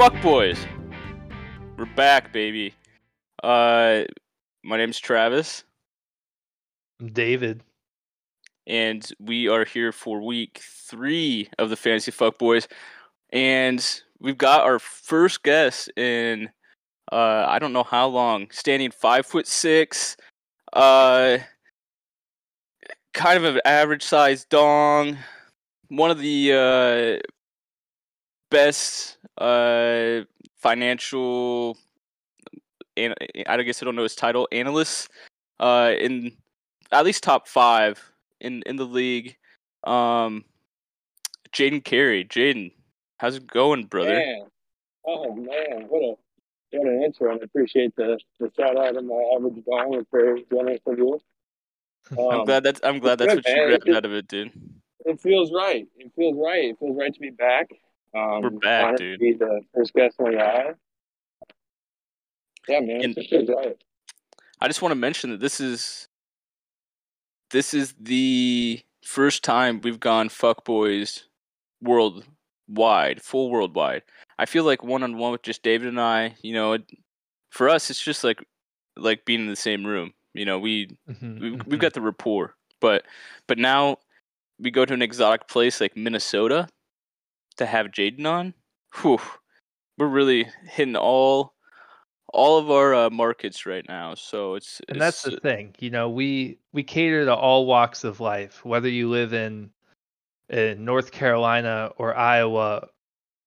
Fuck 0.00 0.22
boys. 0.22 0.66
We're 1.76 1.84
back, 1.84 2.32
baby. 2.32 2.72
Uh 3.42 4.04
my 4.64 4.78
name's 4.78 4.98
Travis 4.98 5.62
I'm 6.98 7.12
David. 7.12 7.62
and 8.66 9.06
we 9.20 9.46
are 9.48 9.66
here 9.66 9.92
for 9.92 10.22
week 10.22 10.62
3 10.62 11.50
of 11.58 11.68
the 11.68 11.76
Fantasy 11.76 12.12
Fuck 12.12 12.38
Boys 12.38 12.66
and 13.28 14.02
we've 14.18 14.38
got 14.38 14.62
our 14.62 14.78
first 14.78 15.42
guest 15.42 15.90
in 15.98 16.48
uh 17.12 17.44
I 17.46 17.58
don't 17.58 17.74
know 17.74 17.84
how 17.84 18.06
long, 18.06 18.46
standing 18.50 18.92
5 18.92 19.26
foot 19.26 19.46
6 19.46 20.16
uh 20.72 21.36
kind 23.12 23.44
of 23.44 23.56
an 23.56 23.60
average 23.66 24.04
sized 24.04 24.48
dong, 24.48 25.18
one 25.88 26.10
of 26.10 26.20
the 26.20 27.20
uh 27.22 27.28
best 28.50 29.18
uh 29.38 30.20
financial 30.56 31.78
and 32.96 33.14
I 33.46 33.62
guess 33.62 33.82
I 33.82 33.86
don't 33.86 33.96
know 33.96 34.02
his 34.02 34.16
title 34.16 34.48
analysts 34.52 35.08
uh 35.60 35.92
in 35.98 36.32
at 36.92 37.04
least 37.04 37.22
top 37.22 37.48
five 37.48 38.02
in 38.40 38.62
in 38.66 38.76
the 38.76 38.84
league. 38.84 39.36
Um, 39.84 40.44
Jaden 41.52 41.82
Carey, 41.84 42.24
Jaden, 42.24 42.72
how's 43.18 43.36
it 43.36 43.46
going, 43.46 43.84
brother? 43.84 44.14
Man. 44.14 44.42
Oh 45.06 45.34
man, 45.34 45.86
what 45.88 46.02
a 46.02 46.14
what 46.76 46.86
an 46.86 47.02
intro! 47.02 47.32
And 47.32 47.40
I 47.40 47.44
appreciate 47.44 47.96
the 47.96 48.18
the 48.38 48.50
shout 48.56 48.76
out 48.76 48.96
of 48.96 49.04
my 49.04 49.22
average. 49.34 49.54
It's 49.66 50.08
very 50.12 50.44
generous 50.52 50.80
of 50.86 50.98
you. 50.98 51.18
I'm 52.12 52.40
Um, 52.40 52.44
glad 52.44 52.62
that's 52.62 52.80
I'm 52.84 52.98
glad 52.98 53.18
that's 53.18 53.34
good, 53.34 53.44
what 53.44 53.48
you 53.48 53.56
man. 53.56 53.68
grabbed 53.68 53.90
out 53.96 54.04
of 54.04 54.12
it, 54.12 54.28
dude. 54.28 54.52
It 55.06 55.20
feels 55.20 55.50
right. 55.52 55.86
It 55.96 56.12
feels 56.14 56.36
right. 56.36 56.64
It 56.64 56.78
feels 56.78 56.96
right 56.98 57.12
to 57.12 57.20
be 57.20 57.30
back. 57.30 57.70
Um, 58.14 58.42
We're 58.42 58.50
back, 58.50 58.84
honored 58.84 58.98
dude. 58.98 59.20
Be 59.20 59.32
the 59.34 59.60
first 59.74 59.92
guest 59.94 60.16
we 60.18 60.34
have. 60.34 60.76
Yeah, 62.68 62.80
man. 62.80 63.04
And- 63.04 63.18
it 63.18 63.28
feels 63.28 63.48
right. 63.48 63.76
I 64.60 64.66
just 64.68 64.82
want 64.82 64.92
to 64.92 64.96
mention 64.96 65.30
that 65.30 65.40
this 65.40 65.60
is 65.60 66.06
this 67.50 67.72
is 67.72 67.94
the 67.98 68.80
first 69.04 69.42
time 69.42 69.80
we've 69.82 69.98
gone 70.00 70.28
fuck 70.28 70.64
boys 70.64 71.24
worldwide, 71.82 73.22
full 73.22 73.50
worldwide. 73.50 74.02
I 74.38 74.44
feel 74.46 74.64
like 74.64 74.84
one 74.84 75.02
on 75.02 75.16
one 75.16 75.32
with 75.32 75.42
just 75.42 75.62
David 75.62 75.88
and 75.88 76.00
I, 76.00 76.34
you 76.42 76.52
know, 76.52 76.74
it, 76.74 76.82
for 77.50 77.68
us 77.70 77.88
it's 77.90 78.02
just 78.02 78.22
like 78.22 78.44
like 78.96 79.24
being 79.24 79.40
in 79.40 79.46
the 79.48 79.56
same 79.56 79.86
room. 79.86 80.12
You 80.34 80.44
know, 80.44 80.58
we 80.58 80.88
Mhm, 81.08 81.40
we've, 81.40 81.52
mhm. 81.54 81.66
we've 81.66 81.80
got 81.80 81.94
the 81.94 82.02
rapport, 82.02 82.54
but 82.80 83.04
but 83.46 83.56
now 83.58 83.96
we 84.58 84.70
go 84.70 84.84
to 84.84 84.92
an 84.94 85.00
exotic 85.02 85.48
place 85.48 85.80
like 85.80 85.96
Minnesota 85.96 86.68
to 87.60 87.66
have 87.66 87.86
Jaden 87.88 88.26
on. 88.26 88.54
Whew, 89.02 89.20
we're 89.96 90.08
really 90.08 90.46
hitting 90.68 90.96
all 90.96 91.54
all 92.32 92.58
of 92.58 92.70
our 92.70 92.94
uh, 92.94 93.10
markets 93.10 93.66
right 93.66 93.84
now. 93.88 94.14
So 94.14 94.54
it's 94.54 94.80
and 94.88 95.00
that's 95.00 95.22
the 95.22 95.38
thing. 95.40 95.74
You 95.78 95.90
know, 95.90 96.08
we 96.10 96.58
we 96.72 96.82
cater 96.82 97.24
to 97.26 97.34
all 97.34 97.66
walks 97.66 98.02
of 98.04 98.18
life, 98.20 98.64
whether 98.64 98.88
you 98.88 99.08
live 99.08 99.32
in 99.32 99.70
in 100.48 100.84
North 100.84 101.12
Carolina 101.12 101.92
or 101.96 102.16
Iowa 102.16 102.88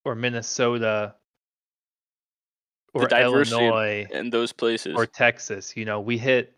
or 0.05 0.16
Minnesota 0.16 1.16
or 2.94 3.08
Illinois 3.09 4.05
in 4.11 4.30
those 4.30 4.52
places. 4.53 4.95
or 4.95 5.05
Texas. 5.05 5.75
You 5.75 5.86
know, 5.86 6.00
we 6.00 6.17
hit 6.17 6.55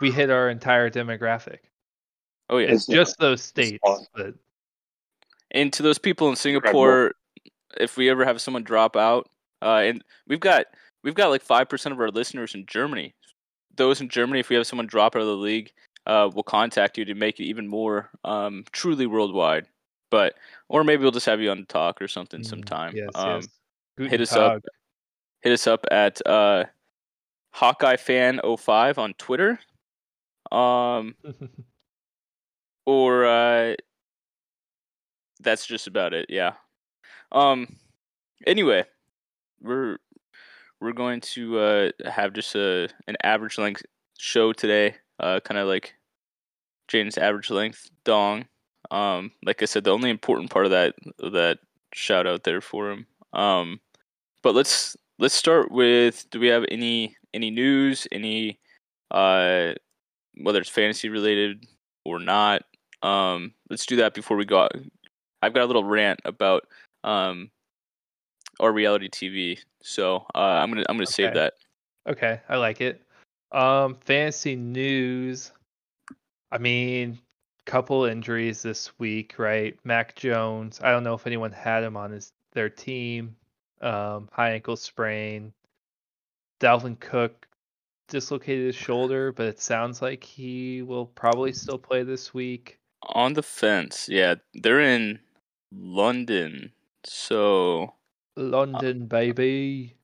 we 0.00 0.10
hit 0.10 0.30
our 0.30 0.50
entire 0.50 0.90
demographic. 0.90 1.58
oh 2.50 2.58
yeah, 2.58 2.68
It's 2.68 2.88
It's- 2.88 3.06
just 3.06 3.18
those 3.18 3.40
states, 3.42 3.78
awesome. 3.82 4.06
but 4.14 4.34
and 5.52 5.72
to 5.74 5.82
those 5.82 5.98
people 5.98 6.28
in 6.28 6.36
Singapore, 6.36 7.12
if 7.78 7.96
we 7.96 8.10
ever 8.10 8.24
have 8.24 8.40
someone 8.40 8.64
drop 8.64 8.96
out, 8.96 9.28
uh, 9.62 9.82
and 9.84 10.02
we've 10.26 10.40
got 10.40 10.66
we've 11.04 11.14
got 11.14 11.28
like 11.28 11.42
five 11.42 11.68
percent 11.68 11.92
of 11.92 12.00
our 12.00 12.10
listeners 12.10 12.54
in 12.54 12.66
Germany. 12.66 13.14
Those 13.76 14.00
in 14.00 14.08
Germany, 14.08 14.40
if 14.40 14.48
we 14.48 14.56
have 14.56 14.66
someone 14.66 14.86
drop 14.86 15.16
out 15.16 15.22
of 15.22 15.28
the 15.28 15.36
league, 15.36 15.72
uh, 16.06 16.28
we'll 16.32 16.42
contact 16.42 16.98
you 16.98 17.04
to 17.06 17.14
make 17.14 17.40
it 17.40 17.44
even 17.44 17.68
more 17.68 18.10
um, 18.24 18.64
truly 18.72 19.06
worldwide. 19.06 19.66
But 20.10 20.34
or 20.68 20.84
maybe 20.84 21.02
we'll 21.02 21.12
just 21.12 21.26
have 21.26 21.40
you 21.40 21.50
on 21.50 21.58
to 21.58 21.64
talk 21.64 22.02
or 22.02 22.08
something 22.08 22.40
mm, 22.40 22.46
sometime. 22.46 22.94
Yes, 22.94 23.10
um, 23.14 23.42
yes. 23.98 24.10
Hit 24.10 24.20
us 24.20 24.32
up 24.32 24.62
hit 25.42 25.52
us 25.52 25.66
up 25.66 25.86
at 25.90 26.24
uh, 26.26 26.64
Hawkeye 27.52 27.96
Fan 27.96 28.40
05 28.58 28.98
on 28.98 29.14
Twitter. 29.14 29.58
Um, 30.50 31.14
or 32.86 33.24
uh 33.24 33.74
that's 35.42 35.66
just 35.66 35.86
about 35.86 36.14
it 36.14 36.26
yeah. 36.28 36.52
Um 37.30 37.76
anyway 38.46 38.84
we're 39.60 39.98
we're 40.80 40.92
going 40.92 41.20
to 41.20 41.58
uh 41.58 41.90
have 42.10 42.32
just 42.32 42.54
a 42.54 42.88
an 43.06 43.16
average 43.22 43.58
length 43.58 43.82
show 44.18 44.52
today 44.52 44.96
uh 45.20 45.40
kind 45.40 45.58
of 45.58 45.68
like 45.68 45.94
Jaden's 46.88 47.18
average 47.18 47.50
length 47.50 47.90
dong. 48.04 48.46
Um 48.90 49.30
like 49.44 49.62
i 49.62 49.64
said 49.66 49.84
the 49.84 49.92
only 49.92 50.10
important 50.10 50.50
part 50.50 50.66
of 50.66 50.72
that 50.72 50.94
that 51.18 51.58
shout 51.94 52.26
out 52.26 52.44
there 52.44 52.60
for 52.60 52.90
him. 52.90 53.06
Um 53.32 53.80
but 54.42 54.54
let's 54.54 54.96
let's 55.18 55.34
start 55.34 55.70
with 55.70 56.26
do 56.30 56.40
we 56.40 56.48
have 56.48 56.64
any 56.70 57.16
any 57.32 57.50
news 57.50 58.06
any 58.12 58.58
uh 59.10 59.72
whether 60.42 60.60
it's 60.60 60.70
fantasy 60.70 61.08
related 61.08 61.64
or 62.04 62.18
not? 62.18 62.62
Um 63.02 63.54
let's 63.70 63.86
do 63.86 63.96
that 63.96 64.14
before 64.14 64.36
we 64.36 64.44
go. 64.44 64.68
I've 65.42 65.52
got 65.52 65.62
a 65.62 65.66
little 65.66 65.84
rant 65.84 66.20
about 66.24 66.64
um 67.04 67.50
our 68.60 68.72
reality 68.72 69.08
tv 69.08 69.58
so 69.82 70.24
uh 70.34 70.38
i'm 70.38 70.70
gonna 70.70 70.84
i'm 70.88 70.96
gonna 70.96 71.06
save 71.06 71.34
that 71.34 71.54
Okay, 72.08 72.40
I 72.48 72.56
like 72.56 72.80
it. 72.80 73.00
Um, 73.52 73.96
fantasy 74.00 74.56
news. 74.56 75.52
I 76.50 76.58
mean, 76.58 77.18
couple 77.64 78.04
injuries 78.06 78.60
this 78.62 78.98
week, 78.98 79.38
right? 79.38 79.78
Mac 79.84 80.16
Jones. 80.16 80.80
I 80.82 80.90
don't 80.90 81.04
know 81.04 81.14
if 81.14 81.26
anyone 81.26 81.52
had 81.52 81.84
him 81.84 81.96
on 81.96 82.10
his 82.10 82.32
their 82.52 82.68
team. 82.68 83.36
Um, 83.80 84.28
high 84.32 84.52
ankle 84.52 84.76
sprain. 84.76 85.52
Dalvin 86.60 86.98
Cook 86.98 87.46
dislocated 88.08 88.66
his 88.66 88.74
shoulder, 88.74 89.32
but 89.32 89.46
it 89.46 89.60
sounds 89.60 90.02
like 90.02 90.24
he 90.24 90.82
will 90.82 91.06
probably 91.06 91.52
still 91.52 91.78
play 91.78 92.02
this 92.02 92.34
week. 92.34 92.78
on 93.08 93.32
the 93.32 93.42
fence 93.42 94.08
yeah 94.08 94.34
they're 94.54 94.80
in 94.80 95.18
london 95.74 96.72
so 97.04 97.92
London, 98.36 99.06
baby. 99.06 99.94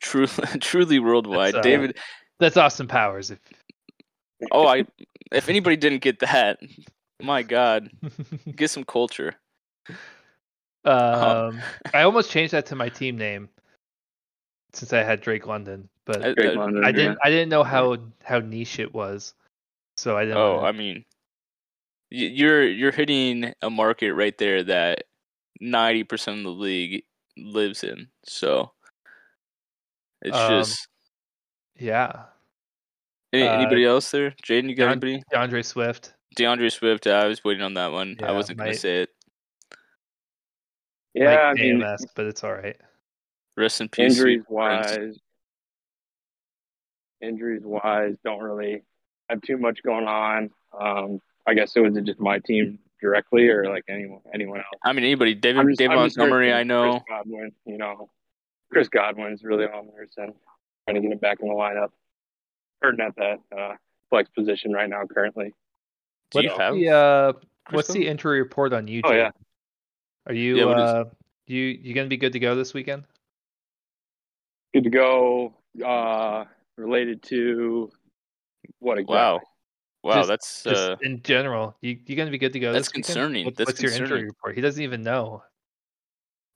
truly 0.00 0.28
truly 0.60 0.98
worldwide 0.98 1.54
That's, 1.54 1.66
uh, 1.66 1.68
david 1.68 1.96
That's 2.38 2.56
Austin 2.56 2.86
Powers. 2.88 3.30
If 3.30 3.38
oh 4.52 4.66
i 4.66 4.84
if 5.32 5.48
anybody 5.48 5.76
didn't 5.76 6.02
get 6.02 6.18
that 6.20 6.58
my 7.22 7.42
god 7.42 7.90
get 8.56 8.70
some 8.70 8.84
culture 8.84 9.34
Um, 10.84 11.60
I 11.94 12.02
almost 12.02 12.30
changed 12.30 12.52
that 12.52 12.66
to 12.66 12.74
my 12.76 12.88
team 12.90 13.16
name 13.16 13.48
since 14.74 14.92
I 14.92 15.02
had 15.02 15.20
Drake 15.22 15.46
London, 15.46 15.88
but 16.04 16.22
I- 16.22 16.34
I- 16.38 16.52
London, 16.54 16.84
I 16.84 16.92
didn't 16.92 17.18
I 17.24 17.30
didn't 17.30 17.48
know 17.48 17.64
how 17.64 17.96
how 18.22 18.40
niche 18.40 18.78
it 18.80 18.92
was, 18.92 19.32
so 19.96 20.16
I 20.16 20.24
didn't. 20.24 20.36
Oh, 20.38 20.56
wanna- 20.56 20.68
I 20.68 20.72
mean, 20.72 20.96
y- 20.96 21.04
you're 22.14 22.66
you're 22.66 22.92
hitting 22.92 23.52
a 23.62 23.70
market 23.70 24.14
right 24.14 24.36
there 24.38 24.62
that 24.64 25.04
ninety 25.60 26.04
percent 26.04 26.38
of 26.38 26.44
the 26.44 26.50
league 26.50 27.04
lives 27.36 27.82
in. 27.84 28.08
So 28.24 28.72
it's 30.22 30.36
Um, 30.36 30.50
just 30.50 30.88
yeah, 31.76 32.24
any, 33.32 33.46
uh, 33.46 33.54
anybody 33.58 33.84
else 33.84 34.10
there? 34.10 34.30
Jaden, 34.42 34.68
you 34.68 34.74
got 34.76 34.86
Deon- 34.86 34.90
anybody? 35.04 35.22
DeAndre 35.32 35.64
Swift. 35.64 36.14
DeAndre 36.36 36.70
Swift. 36.72 37.06
I 37.06 37.26
was 37.26 37.42
waiting 37.44 37.62
on 37.62 37.74
that 37.74 37.92
one. 37.92 38.16
I 38.22 38.32
wasn't 38.32 38.58
gonna 38.58 38.74
say 38.74 39.02
it. 39.02 39.10
Yeah, 41.14 41.30
I 41.30 41.48
like 41.52 41.56
mean, 41.60 41.82
AMS, 41.82 42.06
but 42.16 42.26
it's 42.26 42.42
all 42.42 42.52
right. 42.52 42.76
Rest 43.56 43.80
in 43.80 43.88
peace. 43.88 44.12
injuries 44.12 44.42
wise, 44.48 45.16
injuries 47.20 47.62
wise, 47.64 48.16
don't 48.24 48.42
really 48.42 48.82
have 49.28 49.40
too 49.42 49.56
much 49.56 49.80
going 49.84 50.06
on. 50.08 50.50
Um, 50.78 51.20
I 51.46 51.54
guess 51.54 51.76
it 51.76 51.80
was 51.80 51.94
just 52.04 52.20
my 52.20 52.38
team 52.38 52.78
directly, 53.00 53.48
or 53.48 53.68
like 53.68 53.84
anyone 53.88 54.20
anyone 54.32 54.58
else. 54.58 54.80
I 54.82 54.92
mean, 54.92 55.04
anybody. 55.04 55.34
David 55.34 55.66
just- 55.68 55.78
David 55.78 55.96
Montgomery. 55.96 56.52
I 56.52 56.62
know. 56.62 56.92
Chris 57.00 57.02
Godwin, 57.08 57.52
you 57.66 57.78
know, 57.78 58.08
Chris 58.72 58.88
Godwin's 58.88 59.44
really 59.44 59.64
on 59.66 59.88
there, 59.94 60.06
so 60.10 60.34
trying 60.86 60.94
to 60.94 61.00
get 61.00 61.12
him 61.12 61.18
back 61.18 61.38
in 61.40 61.48
the 61.48 61.54
lineup. 61.54 61.90
Hurting 62.82 63.00
at 63.04 63.14
that 63.16 63.38
uh, 63.56 63.74
flex 64.10 64.28
position 64.30 64.72
right 64.72 64.88
now, 64.88 65.04
currently. 65.06 65.52
Do 66.30 66.42
you 66.42 66.48
What's 66.48 66.60
have? 66.60 66.74
the 66.74 66.88
uh, 66.90 67.32
what's 67.70 67.88
the 67.92 68.06
injury 68.06 68.40
report 68.40 68.72
on 68.72 68.88
you? 68.88 69.00
Oh 69.04 69.10
Jay? 69.10 69.18
yeah, 69.18 69.30
Are 70.26 70.34
you 70.34 70.56
Yeah, 70.56 70.64
what 70.64 70.78
is- 70.78 70.82
uh 70.90 71.04
you 71.46 71.60
you 71.62 71.94
gonna 71.94 72.08
be 72.08 72.16
good 72.16 72.32
to 72.32 72.38
go 72.38 72.54
this 72.54 72.72
weekend? 72.74 73.04
good 74.72 74.84
to 74.84 74.90
go. 74.90 75.54
Uh, 75.84 76.44
related 76.76 77.22
to 77.24 77.90
what 78.78 78.98
exactly? 78.98 79.14
Wow. 79.16 79.40
Wow, 80.04 80.16
Just- 80.16 80.28
that's 80.28 80.62
Just 80.64 80.76
uh, 80.90 80.96
in 81.00 81.22
general, 81.22 81.74
you 81.80 81.98
you 82.06 82.14
gonna 82.14 82.30
be 82.30 82.36
good 82.38 82.52
to 82.52 82.60
go. 82.60 82.72
That's 82.72 82.88
this 82.88 82.92
weekend? 82.92 83.04
concerning. 83.06 83.44
What- 83.46 83.56
That's 83.56 83.68
what's 83.68 83.82
your 83.82 83.92
injury 83.92 84.24
report? 84.24 84.54
He 84.54 84.60
doesn't 84.60 84.82
even 84.82 85.02
know. 85.02 85.42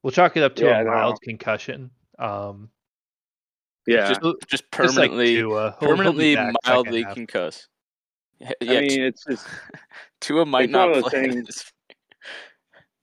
We'll 0.02 0.10
chalk 0.12 0.36
it 0.36 0.42
up 0.42 0.54
to 0.56 0.64
Yeah, 0.66 0.80
a 0.80 0.84
no. 0.84 0.90
mild 0.90 1.20
concussion. 1.22 1.90
Um, 2.18 2.70
Yeah, 3.86 4.08
Just, 4.08 4.20
Just 4.20 4.36
just 4.48 4.50
just 4.50 4.62
like 4.62 4.70
permanently, 5.10 5.36
Tua. 5.36 5.76
He'll- 5.80 5.88
he'll 5.88 5.96
permanently 5.96 6.34
back 6.34 6.54
mildly 6.66 7.02
half. 7.04 7.16
concuss. 7.16 7.66
Yeah, 8.38 8.50
I 8.60 8.80
mean, 8.82 9.00
it's 9.02 9.24
just 9.24 9.46
Tua 10.20 10.44
might 10.44 10.64
it's 10.64 10.72
not 10.72 10.90
one 10.90 11.02
play 11.04 11.10
things- 11.30 11.46
this, 11.46 11.72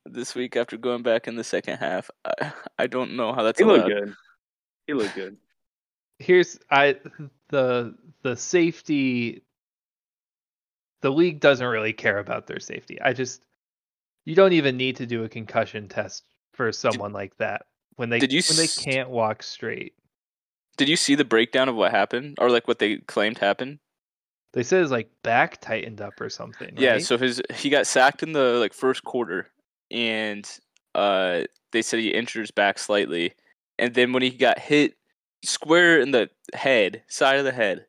this 0.06 0.36
week 0.36 0.56
after 0.56 0.77
going 0.77 1.01
back 1.01 1.27
in 1.27 1.36
the 1.36 1.44
second 1.44 1.77
half. 1.77 2.12
I, 2.24 2.53
I 2.77 2.86
don't 2.88 3.15
know 3.15 3.33
how 3.33 3.42
that's 3.42 3.57
he 3.59 3.65
looked 3.65 3.88
good. 3.88 4.13
He 4.86 4.94
looked 4.94 5.15
good. 5.15 5.38
here's 6.19 6.59
I 6.69 6.97
the 7.50 7.95
the 8.21 8.36
safety 8.36 9.42
the 11.06 11.12
league 11.12 11.40
doesn't 11.40 11.68
really 11.68 11.94
care 11.94 12.18
about 12.18 12.48
their 12.48 12.60
safety. 12.60 13.00
I 13.00 13.13
just 13.13 13.44
you 14.25 14.34
don't 14.34 14.54
even 14.54 14.75
need 14.75 14.96
to 14.96 15.06
do 15.06 15.24
a 15.24 15.30
concussion 15.30 15.88
test 15.88 16.24
for 16.52 16.72
someone 16.72 17.13
like 17.13 17.38
that 17.38 17.68
when 17.96 18.10
they 18.10 18.18
did 18.18 18.44
when 18.50 18.57
they 18.57 18.66
can't 18.66 19.12
walk 19.12 19.44
straight. 19.44 19.94
Did 20.78 20.90
you 20.90 20.96
see 20.96 21.13
the 21.13 21.24
breakdown 21.24 21.69
of 21.69 21.75
what 21.75 21.92
happened, 21.92 22.40
or 22.40 22.50
like 22.50 22.68
what 22.68 22.80
they 22.80 22.98
claimed 22.98 23.38
happened? 23.38 23.78
They 24.54 24.63
said 24.63 24.81
his 24.81 24.90
like 24.90 25.12
back 25.22 25.62
tightened 25.62 26.02
up 26.02 26.19
or 26.19 26.28
something. 26.28 26.74
Yeah, 26.75 26.98
so 26.98 27.19
his 27.19 27.40
he 27.54 27.69
got 27.69 27.86
sacked 27.86 28.24
in 28.24 28.31
the 28.31 28.54
like 28.54 28.74
first 28.74 29.04
quarter, 29.04 29.52
and 29.92 30.50
uh, 30.96 31.44
they 31.72 31.84
said 31.84 32.00
he 32.00 32.16
injured 32.16 32.42
his 32.42 32.52
back 32.52 32.80
slightly, 32.80 33.36
and 33.78 33.94
then 33.94 34.12
when 34.12 34.24
he 34.24 34.31
got 34.31 34.57
hit 34.57 34.98
square 35.44 36.00
in 36.00 36.10
the 36.10 36.31
head, 36.56 37.04
side 37.07 37.38
of 37.38 37.46
the 37.46 37.52
head, 37.52 37.86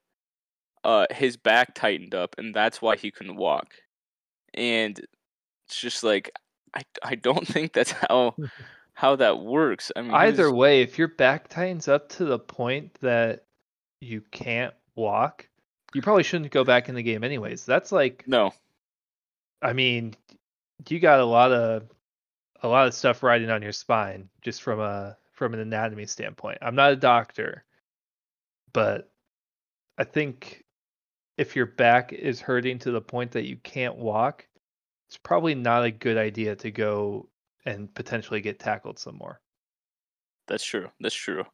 uh, 0.86 1.06
his 1.10 1.36
back 1.36 1.74
tightened 1.74 2.14
up, 2.14 2.36
and 2.38 2.54
that's 2.54 2.80
why 2.80 2.96
he 2.96 3.10
couldn't 3.10 3.34
walk. 3.36 3.74
And 4.54 4.96
it's 5.66 5.80
just 5.80 6.04
like 6.04 6.30
I 6.74 6.82
I 7.02 7.16
don't 7.16 7.46
think 7.54 7.72
that's 7.72 7.90
how 7.90 8.36
how 8.94 9.16
that 9.16 9.40
works. 9.40 9.90
I 9.96 10.02
mean, 10.02 10.14
Either 10.14 10.44
was- 10.44 10.58
way, 10.58 10.82
if 10.82 10.96
your 10.96 11.08
back 11.08 11.48
tightens 11.48 11.88
up 11.88 12.08
to 12.10 12.24
the 12.24 12.38
point 12.38 12.94
that 13.00 13.44
you 14.00 14.22
can't 14.30 14.74
walk, 14.94 15.48
you 15.92 16.02
probably 16.02 16.22
shouldn't 16.22 16.52
go 16.52 16.62
back 16.62 16.88
in 16.88 16.94
the 16.94 17.02
game 17.02 17.24
anyways. 17.24 17.66
That's 17.66 17.90
like 17.90 18.22
no, 18.28 18.52
I 19.60 19.72
mean, 19.72 20.14
you 20.88 21.00
got 21.00 21.18
a 21.18 21.24
lot 21.24 21.50
of 21.50 21.82
a 22.62 22.68
lot 22.68 22.86
of 22.86 22.94
stuff 22.94 23.24
riding 23.24 23.50
on 23.50 23.60
your 23.60 23.72
spine 23.72 24.28
just 24.40 24.62
from 24.62 24.78
a 24.78 25.16
from 25.32 25.52
an 25.52 25.58
anatomy 25.58 26.06
standpoint. 26.06 26.58
I'm 26.62 26.76
not 26.76 26.92
a 26.92 26.96
doctor, 26.96 27.64
but 28.72 29.10
I 29.98 30.04
think 30.04 30.62
if 31.36 31.54
your 31.54 31.66
back 31.66 32.12
is 32.12 32.40
hurting 32.40 32.78
to 32.80 32.90
the 32.90 33.00
point 33.00 33.32
that 33.32 33.46
you 33.46 33.56
can't 33.56 33.96
walk, 33.96 34.46
it's 35.08 35.18
probably 35.18 35.54
not 35.54 35.84
a 35.84 35.90
good 35.90 36.16
idea 36.16 36.56
to 36.56 36.70
go 36.70 37.28
and 37.64 37.92
potentially 37.94 38.40
get 38.40 38.58
tackled 38.58 38.98
some 38.98 39.16
more. 39.16 39.40
That's 40.48 40.64
true. 40.64 40.88
That's 41.00 41.14
true. 41.14 41.44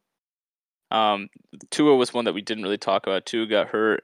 Um, 0.91 1.29
Tua 1.71 1.95
was 1.95 2.13
one 2.13 2.25
that 2.25 2.33
we 2.33 2.41
didn't 2.41 2.63
really 2.63 2.77
talk 2.77 3.07
about. 3.07 3.25
Tua 3.25 3.47
got 3.47 3.67
hurt. 3.67 4.03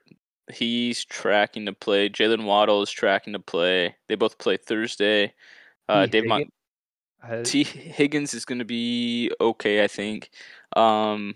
He's 0.52 1.04
tracking 1.04 1.66
to 1.66 1.72
play. 1.72 2.08
Jaylen 2.08 2.44
Waddle 2.44 2.82
is 2.82 2.90
tracking 2.90 3.32
to 3.34 3.38
play. 3.38 3.94
They 4.08 4.16
both 4.16 4.38
play 4.38 4.56
Thursday. 4.56 5.32
Uh. 5.88 6.06
Dave 6.06 6.26
Mon- 6.26 6.50
T. 7.44 7.64
Higgins 7.64 8.34
is 8.34 8.44
going 8.44 8.60
to 8.60 8.64
be 8.64 9.30
okay, 9.40 9.84
I 9.84 9.88
think. 9.88 10.30
Um, 10.74 11.34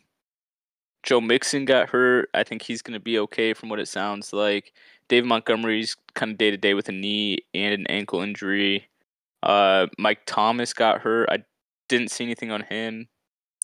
Joe 1.04 1.20
Mixon 1.20 1.64
got 1.66 1.90
hurt. 1.90 2.30
I 2.34 2.42
think 2.42 2.62
he's 2.62 2.82
going 2.82 2.94
to 2.98 3.00
be 3.00 3.18
okay 3.20 3.52
from 3.54 3.68
what 3.68 3.78
it 3.78 3.88
sounds 3.88 4.32
like. 4.32 4.72
Dave 5.08 5.24
Montgomery's 5.24 5.96
kind 6.14 6.32
of 6.32 6.38
day 6.38 6.50
to 6.50 6.56
day 6.56 6.74
with 6.74 6.88
a 6.88 6.92
knee 6.92 7.38
and 7.52 7.74
an 7.74 7.86
ankle 7.88 8.22
injury. 8.22 8.88
Uh, 9.42 9.86
Mike 9.98 10.22
Thomas 10.24 10.72
got 10.72 11.02
hurt. 11.02 11.28
I 11.30 11.44
didn't 11.88 12.10
see 12.10 12.24
anything 12.24 12.50
on 12.50 12.62
him. 12.62 13.08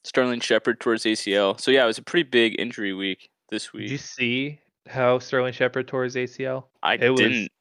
Sterling 0.05 0.41
Shepard 0.41 0.81
towards 0.81 1.05
ACL. 1.05 1.59
So 1.59 1.71
yeah, 1.71 1.85
it 1.85 1.87
was 1.87 1.99
a 1.99 2.03
pretty 2.03 2.29
big 2.29 2.61
injury 2.61 2.93
week 2.93 3.31
this 3.51 3.73
week. 3.73 3.85
Did 3.85 3.93
you 3.93 3.99
see 3.99 4.61
how 4.87 5.19
Sterling 5.19 5.55
Shepard 5.55 5.89
tore 5.89 6.05
his 6.05 6.17
ACL? 6.17 6.65
I 6.83 6.95
it 6.95 7.11
was- 7.11 7.21
didn't. 7.21 7.53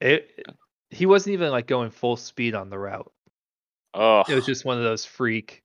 It 0.00 0.46
he 0.90 1.06
wasn't 1.06 1.32
even 1.34 1.50
like 1.50 1.66
going 1.66 1.90
full 1.90 2.16
speed 2.16 2.54
on 2.54 2.68
the 2.68 2.78
route. 2.78 3.10
Oh, 3.94 4.24
it 4.28 4.34
was 4.34 4.44
just 4.44 4.64
one 4.64 4.78
of 4.78 4.84
those 4.84 5.04
freak 5.04 5.62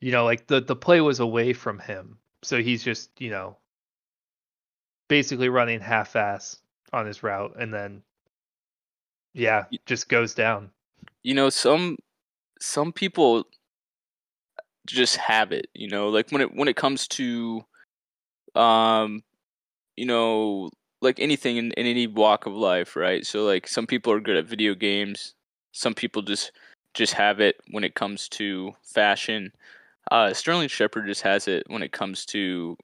you 0.00 0.12
know 0.12 0.24
like 0.24 0.46
the 0.46 0.60
the 0.60 0.76
play 0.76 1.00
was 1.00 1.20
away 1.20 1.52
from 1.52 1.78
him 1.78 2.18
so 2.42 2.62
he's 2.62 2.82
just 2.82 3.10
you 3.18 3.30
know 3.30 3.56
basically 5.08 5.48
running 5.48 5.80
half 5.80 6.16
ass 6.16 6.58
on 6.92 7.06
his 7.06 7.22
route 7.22 7.54
and 7.58 7.72
then 7.72 8.02
yeah 9.32 9.64
just 9.86 10.08
goes 10.08 10.34
down. 10.34 10.70
You 11.22 11.34
know 11.34 11.50
some 11.50 11.98
some 12.60 12.92
people 12.92 13.44
just 14.86 15.16
have 15.16 15.52
it 15.52 15.68
you 15.74 15.88
know 15.88 16.08
like 16.08 16.30
when 16.30 16.40
it 16.42 16.54
when 16.54 16.66
it 16.68 16.76
comes 16.76 17.06
to 17.06 17.64
um 18.54 19.22
you 19.96 20.04
know 20.04 20.70
like 21.02 21.20
anything 21.20 21.56
in, 21.56 21.72
in 21.72 21.86
any 21.86 22.06
walk 22.06 22.46
of 22.46 22.54
life 22.54 22.96
right? 22.96 23.26
So 23.26 23.44
like 23.44 23.66
some 23.66 23.86
people 23.86 24.12
are 24.12 24.20
good 24.20 24.36
at 24.36 24.46
video 24.46 24.74
games. 24.74 25.34
Some 25.72 25.94
people 25.94 26.22
just 26.22 26.52
just 26.94 27.14
have 27.14 27.40
it 27.40 27.56
when 27.70 27.84
it 27.84 27.94
comes 27.94 28.28
to 28.28 28.72
fashion 28.82 29.52
uh 30.10 30.32
sterling 30.32 30.68
shepard 30.68 31.06
just 31.06 31.22
has 31.22 31.48
it 31.48 31.64
when 31.68 31.82
it 31.82 31.92
comes 31.92 32.24
to 32.26 32.76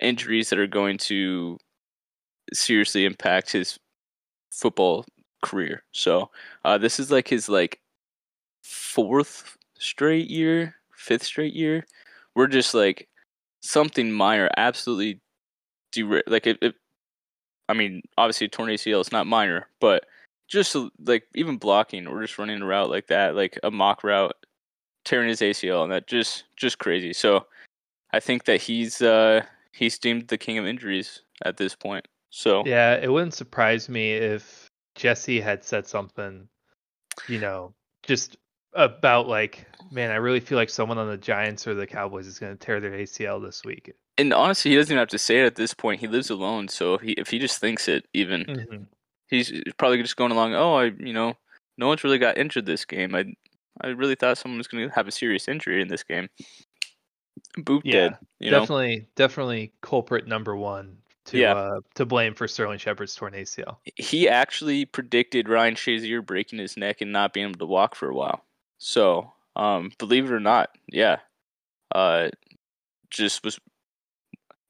injuries 0.00 0.50
that 0.50 0.58
are 0.58 0.66
going 0.66 0.98
to 0.98 1.58
seriously 2.52 3.04
impact 3.04 3.52
his 3.52 3.78
football 4.50 5.04
career 5.42 5.82
so 5.92 6.30
uh 6.64 6.78
this 6.78 6.98
is 6.98 7.10
like 7.10 7.28
his 7.28 7.48
like 7.48 7.80
fourth 8.64 9.56
straight 9.78 10.28
year, 10.28 10.74
fifth 10.96 11.22
straight 11.24 11.54
year. 11.54 11.86
We're 12.34 12.48
just 12.48 12.74
like 12.74 13.08
something 13.60 14.10
minor, 14.10 14.50
absolutely 14.56 15.20
dera- 15.92 16.22
like 16.26 16.46
it, 16.46 16.58
it. 16.62 16.74
I 17.68 17.74
mean, 17.74 18.02
obviously, 18.18 18.48
torn 18.48 18.70
ACL 18.70 19.00
is 19.00 19.12
not 19.12 19.26
minor, 19.26 19.68
but 19.80 20.04
just 20.48 20.76
like 21.06 21.24
even 21.34 21.56
blocking 21.56 22.06
or 22.06 22.20
just 22.22 22.38
running 22.38 22.62
a 22.62 22.66
route 22.66 22.90
like 22.90 23.06
that, 23.08 23.34
like 23.36 23.58
a 23.62 23.70
mock 23.70 24.04
route, 24.04 24.34
tearing 25.04 25.28
his 25.28 25.40
ACL, 25.40 25.82
and 25.82 25.92
that 25.92 26.06
just 26.06 26.44
just 26.56 26.78
crazy. 26.78 27.12
So, 27.12 27.46
I 28.12 28.20
think 28.20 28.44
that 28.44 28.60
he's 28.60 29.02
uh 29.02 29.42
he's 29.72 29.98
deemed 29.98 30.28
the 30.28 30.38
king 30.38 30.58
of 30.58 30.66
injuries 30.66 31.22
at 31.44 31.56
this 31.56 31.74
point. 31.74 32.06
So 32.30 32.62
yeah 32.66 32.94
it 32.94 33.10
wouldn't 33.12 33.34
surprise 33.34 33.88
me 33.88 34.12
if 34.12 34.68
jesse 34.96 35.40
had 35.40 35.62
said 35.62 35.86
something 35.86 36.48
you 37.28 37.38
know 37.38 37.72
just 38.02 38.36
about 38.72 39.28
like 39.28 39.66
man 39.92 40.10
i 40.10 40.16
really 40.16 40.40
feel 40.40 40.56
like 40.58 40.70
someone 40.70 40.98
on 40.98 41.08
the 41.08 41.16
giants 41.16 41.66
or 41.66 41.74
the 41.74 41.86
cowboys 41.86 42.26
is 42.26 42.38
going 42.40 42.52
to 42.52 42.58
tear 42.58 42.80
their 42.80 42.92
acl 42.92 43.40
this 43.40 43.64
week 43.64 43.92
and 44.18 44.32
honestly, 44.32 44.70
he 44.70 44.76
doesn't 44.76 44.92
even 44.92 45.00
have 45.00 45.08
to 45.08 45.18
say 45.18 45.40
it 45.40 45.46
at 45.46 45.56
this 45.56 45.74
point. 45.74 45.98
He 46.00 46.06
lives 46.06 46.30
alone, 46.30 46.68
so 46.68 46.94
if 46.94 47.00
he 47.00 47.12
if 47.12 47.28
he 47.28 47.38
just 47.38 47.58
thinks 47.60 47.88
it, 47.88 48.06
even 48.14 48.44
Mhm. 48.44 48.86
he's 49.28 49.52
probably 49.76 50.00
just 50.02 50.16
going 50.16 50.30
along. 50.30 50.54
Oh, 50.54 50.74
I 50.74 50.84
you 50.84 51.12
know, 51.12 51.36
no 51.78 51.88
one's 51.88 52.04
really 52.04 52.18
got 52.18 52.38
injured 52.38 52.66
this 52.66 52.84
game. 52.84 53.14
I 53.14 53.34
I 53.80 53.88
really 53.88 54.14
thought 54.14 54.38
someone 54.38 54.58
was 54.58 54.68
going 54.68 54.88
to 54.88 54.94
have 54.94 55.08
a 55.08 55.12
serious 55.12 55.48
injury 55.48 55.82
in 55.82 55.88
this 55.88 56.02
game. 56.02 56.28
Boop 57.58 57.82
Yeah, 57.84 57.92
dead. 57.92 58.18
You 58.40 58.50
know, 58.50 58.60
definitely 58.60 59.06
definitely 59.16 59.72
culprit 59.80 60.26
number 60.26 60.56
one 60.56 60.96
to 61.26 61.38
Yeah. 61.38 61.54
uh 61.54 61.80
to 61.94 62.04
blame 62.06 62.34
for 62.34 62.46
sterling 62.46 62.78
shepard's 62.78 63.14
torn 63.14 63.32
acl 63.32 63.76
he 63.96 64.28
actually 64.28 64.84
predicted 64.84 65.48
Ryan 65.48 65.74
Shazier 65.74 66.24
breaking 66.24 66.58
his 66.58 66.76
neck 66.76 67.00
and 67.00 67.12
not 67.12 67.32
being 67.32 67.48
able 67.48 67.58
to 67.58 67.66
walk 67.66 67.94
for 67.94 68.08
a 68.08 68.14
while. 68.14 68.44
So, 68.78 69.32
um, 69.56 69.92
believe 69.98 70.24
it 70.26 70.32
or 70.32 70.40
not, 70.40 70.70
yeah, 70.88 71.18
uh, 71.94 72.30
just 73.10 73.44
was, 73.44 73.58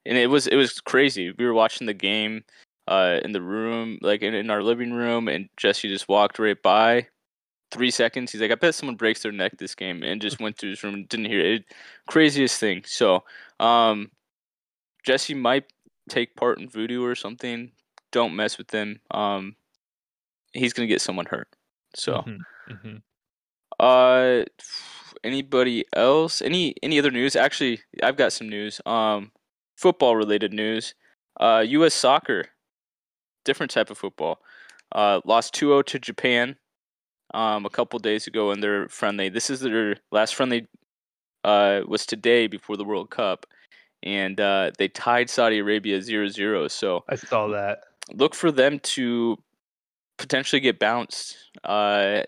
and 0.04 0.18
it 0.18 0.28
was 0.28 0.46
it 0.46 0.56
was 0.56 0.80
crazy. 0.80 1.32
We 1.36 1.44
were 1.44 1.54
watching 1.54 1.86
the 1.86 1.94
game, 1.94 2.44
uh, 2.88 3.20
in 3.22 3.32
the 3.32 3.40
room, 3.40 3.98
like 4.02 4.22
in, 4.22 4.34
in 4.34 4.50
our 4.50 4.62
living 4.62 4.92
room, 4.92 5.28
and 5.28 5.48
Jesse 5.56 5.88
just 5.88 6.08
walked 6.08 6.38
right 6.38 6.60
by. 6.60 7.08
Three 7.74 7.90
seconds, 7.90 8.30
he's 8.32 8.40
like, 8.40 8.52
"I 8.52 8.54
bet 8.54 8.74
someone 8.74 8.94
breaks 8.96 9.22
their 9.22 9.32
neck 9.32 9.58
this 9.58 9.74
game," 9.74 10.02
and 10.04 10.22
just 10.22 10.40
went 10.40 10.56
to 10.58 10.68
his 10.68 10.82
room, 10.84 10.94
and 10.94 11.08
didn't 11.08 11.26
hear 11.26 11.40
it. 11.40 11.64
Craziest 12.08 12.60
thing. 12.60 12.84
So, 12.86 13.24
um, 13.58 14.12
Jesse 15.04 15.34
might 15.34 15.64
take 16.08 16.36
part 16.36 16.60
in 16.60 16.68
voodoo 16.68 17.04
or 17.04 17.16
something. 17.16 17.72
Don't 18.12 18.36
mess 18.36 18.58
with 18.58 18.70
him. 18.70 19.00
Um, 19.10 19.56
he's 20.52 20.72
gonna 20.72 20.86
get 20.86 21.00
someone 21.00 21.26
hurt. 21.26 21.48
So, 21.96 22.22
Mhm, 22.22 22.38
mhm. 22.70 23.02
uh, 23.80 24.44
anybody 25.24 25.84
else? 25.94 26.40
Any 26.40 26.76
any 26.82 26.98
other 27.00 27.10
news? 27.10 27.34
Actually, 27.36 27.82
I've 28.02 28.16
got 28.16 28.32
some 28.32 28.48
news. 28.48 28.80
Um, 28.86 29.32
football 29.76 30.14
related 30.16 30.52
news. 30.52 30.94
Uh, 31.40 31.64
U.S. 31.66 31.94
soccer, 31.94 32.50
different 33.44 33.72
type 33.72 33.90
of 33.90 33.98
football. 33.98 34.38
Uh, 34.92 35.20
lost 35.24 35.54
2-0 35.54 35.82
to 35.86 35.98
Japan. 35.98 36.56
Um, 37.34 37.66
a 37.66 37.70
couple 37.70 37.98
days 37.98 38.28
ago 38.28 38.52
in 38.52 38.60
their 38.60 38.88
friendly. 38.88 39.28
This 39.28 39.50
is 39.50 39.60
their 39.60 39.96
last 40.12 40.34
friendly. 40.36 40.68
Uh, 41.42 41.82
was 41.86 42.06
today 42.06 42.46
before 42.46 42.76
the 42.78 42.84
World 42.84 43.10
Cup, 43.10 43.44
and 44.02 44.40
uh, 44.40 44.70
they 44.78 44.88
tied 44.88 45.28
Saudi 45.28 45.58
Arabia 45.58 45.98
0-0. 45.98 46.70
So 46.70 47.04
i 47.08 47.16
saw 47.16 47.48
that 47.48 47.80
look 48.14 48.34
for 48.34 48.50
them 48.52 48.78
to 48.80 49.36
potentially 50.16 50.60
get 50.60 50.78
bounced 50.78 51.36
uh 51.64 52.22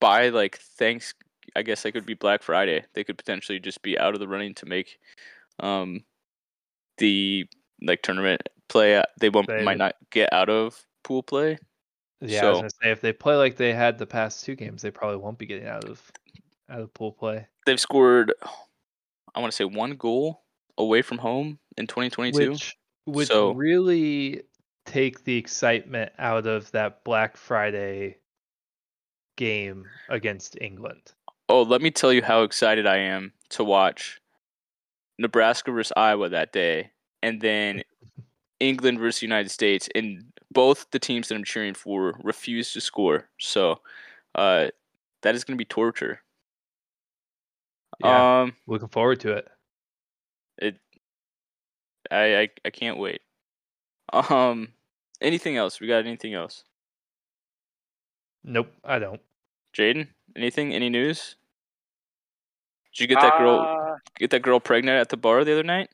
by 0.00 0.28
like 0.28 0.58
thanks 0.78 1.12
I 1.56 1.62
guess 1.62 1.84
it 1.84 1.92
would 1.94 2.06
be 2.06 2.14
Black 2.14 2.42
Friday. 2.42 2.84
They 2.94 3.02
could 3.04 3.18
potentially 3.18 3.58
just 3.58 3.82
be 3.82 3.98
out 3.98 4.14
of 4.14 4.20
the 4.20 4.28
running 4.28 4.54
to 4.54 4.66
make 4.66 4.98
um 5.60 6.04
the 6.98 7.46
like 7.82 8.00
tournament 8.02 8.48
play. 8.68 8.96
uh, 8.96 9.02
They 9.20 9.28
won't 9.28 9.48
They- 9.48 9.64
might 9.64 9.76
not 9.78 9.96
get 10.10 10.32
out 10.32 10.48
of 10.48 10.80
pool 11.02 11.22
play. 11.22 11.58
Yeah, 12.30 12.46
I 12.46 12.50
was 12.50 12.58
gonna 12.58 12.70
say 12.82 12.90
if 12.90 13.00
they 13.00 13.12
play 13.12 13.34
like 13.36 13.56
they 13.56 13.72
had 13.72 13.98
the 13.98 14.06
past 14.06 14.44
two 14.44 14.54
games, 14.54 14.82
they 14.82 14.90
probably 14.90 15.16
won't 15.16 15.38
be 15.38 15.46
getting 15.46 15.66
out 15.68 15.84
of 15.84 16.00
out 16.70 16.80
of 16.80 16.94
pool 16.94 17.12
play. 17.12 17.46
They've 17.66 17.80
scored, 17.80 18.32
I 19.34 19.40
want 19.40 19.52
to 19.52 19.56
say 19.56 19.64
one 19.64 19.92
goal 19.96 20.42
away 20.78 21.02
from 21.02 21.18
home 21.18 21.58
in 21.76 21.86
2022. 21.86 22.50
Which 22.52 22.76
which 23.04 23.28
So- 23.28 23.52
really 23.52 24.42
take 24.86 25.24
the 25.24 25.36
excitement 25.36 26.12
out 26.18 26.46
of 26.46 26.70
that 26.72 27.04
Black 27.04 27.36
Friday 27.36 28.18
game 29.36 29.86
against 30.08 30.56
England. 30.60 31.12
Oh, 31.48 31.62
let 31.62 31.82
me 31.82 31.90
tell 31.90 32.12
you 32.12 32.22
how 32.22 32.42
excited 32.42 32.86
I 32.86 32.96
am 32.98 33.32
to 33.50 33.64
watch 33.64 34.20
Nebraska 35.18 35.70
versus 35.70 35.92
Iowa 35.96 36.28
that 36.30 36.52
day, 36.52 36.90
and 37.22 37.40
then 37.40 37.82
England 38.60 38.98
versus 38.98 39.22
United 39.22 39.50
States, 39.50 39.88
and 39.94 40.31
both 40.52 40.90
the 40.90 40.98
teams 40.98 41.28
that 41.28 41.34
I'm 41.34 41.44
cheering 41.44 41.74
for 41.74 42.18
refuse 42.22 42.72
to 42.72 42.80
score. 42.80 43.28
So, 43.38 43.80
uh, 44.34 44.68
that 45.22 45.34
is 45.34 45.44
going 45.44 45.56
to 45.56 45.58
be 45.58 45.64
torture. 45.64 46.20
Yeah, 48.00 48.42
Um, 48.42 48.56
looking 48.66 48.88
forward 48.88 49.20
to 49.20 49.32
it. 49.32 49.48
it, 50.58 50.76
I, 52.10 52.36
I, 52.40 52.48
I 52.64 52.70
can't 52.70 52.98
wait. 52.98 53.20
Um, 54.12 54.68
anything 55.20 55.56
else? 55.56 55.80
We 55.80 55.86
got 55.86 56.04
anything 56.04 56.34
else? 56.34 56.64
Nope, 58.44 58.72
I 58.84 58.98
don't. 58.98 59.20
Jaden, 59.76 60.08
anything? 60.36 60.74
Any 60.74 60.90
news? 60.90 61.36
Did 62.92 63.00
you 63.00 63.06
get 63.06 63.20
that 63.22 63.38
girl? 63.38 63.60
Uh, 63.60 63.96
Get 64.18 64.30
that 64.30 64.42
girl 64.42 64.60
pregnant 64.60 65.00
at 65.00 65.08
the 65.08 65.16
bar 65.16 65.44
the 65.44 65.52
other 65.52 65.62
night? 65.62 65.88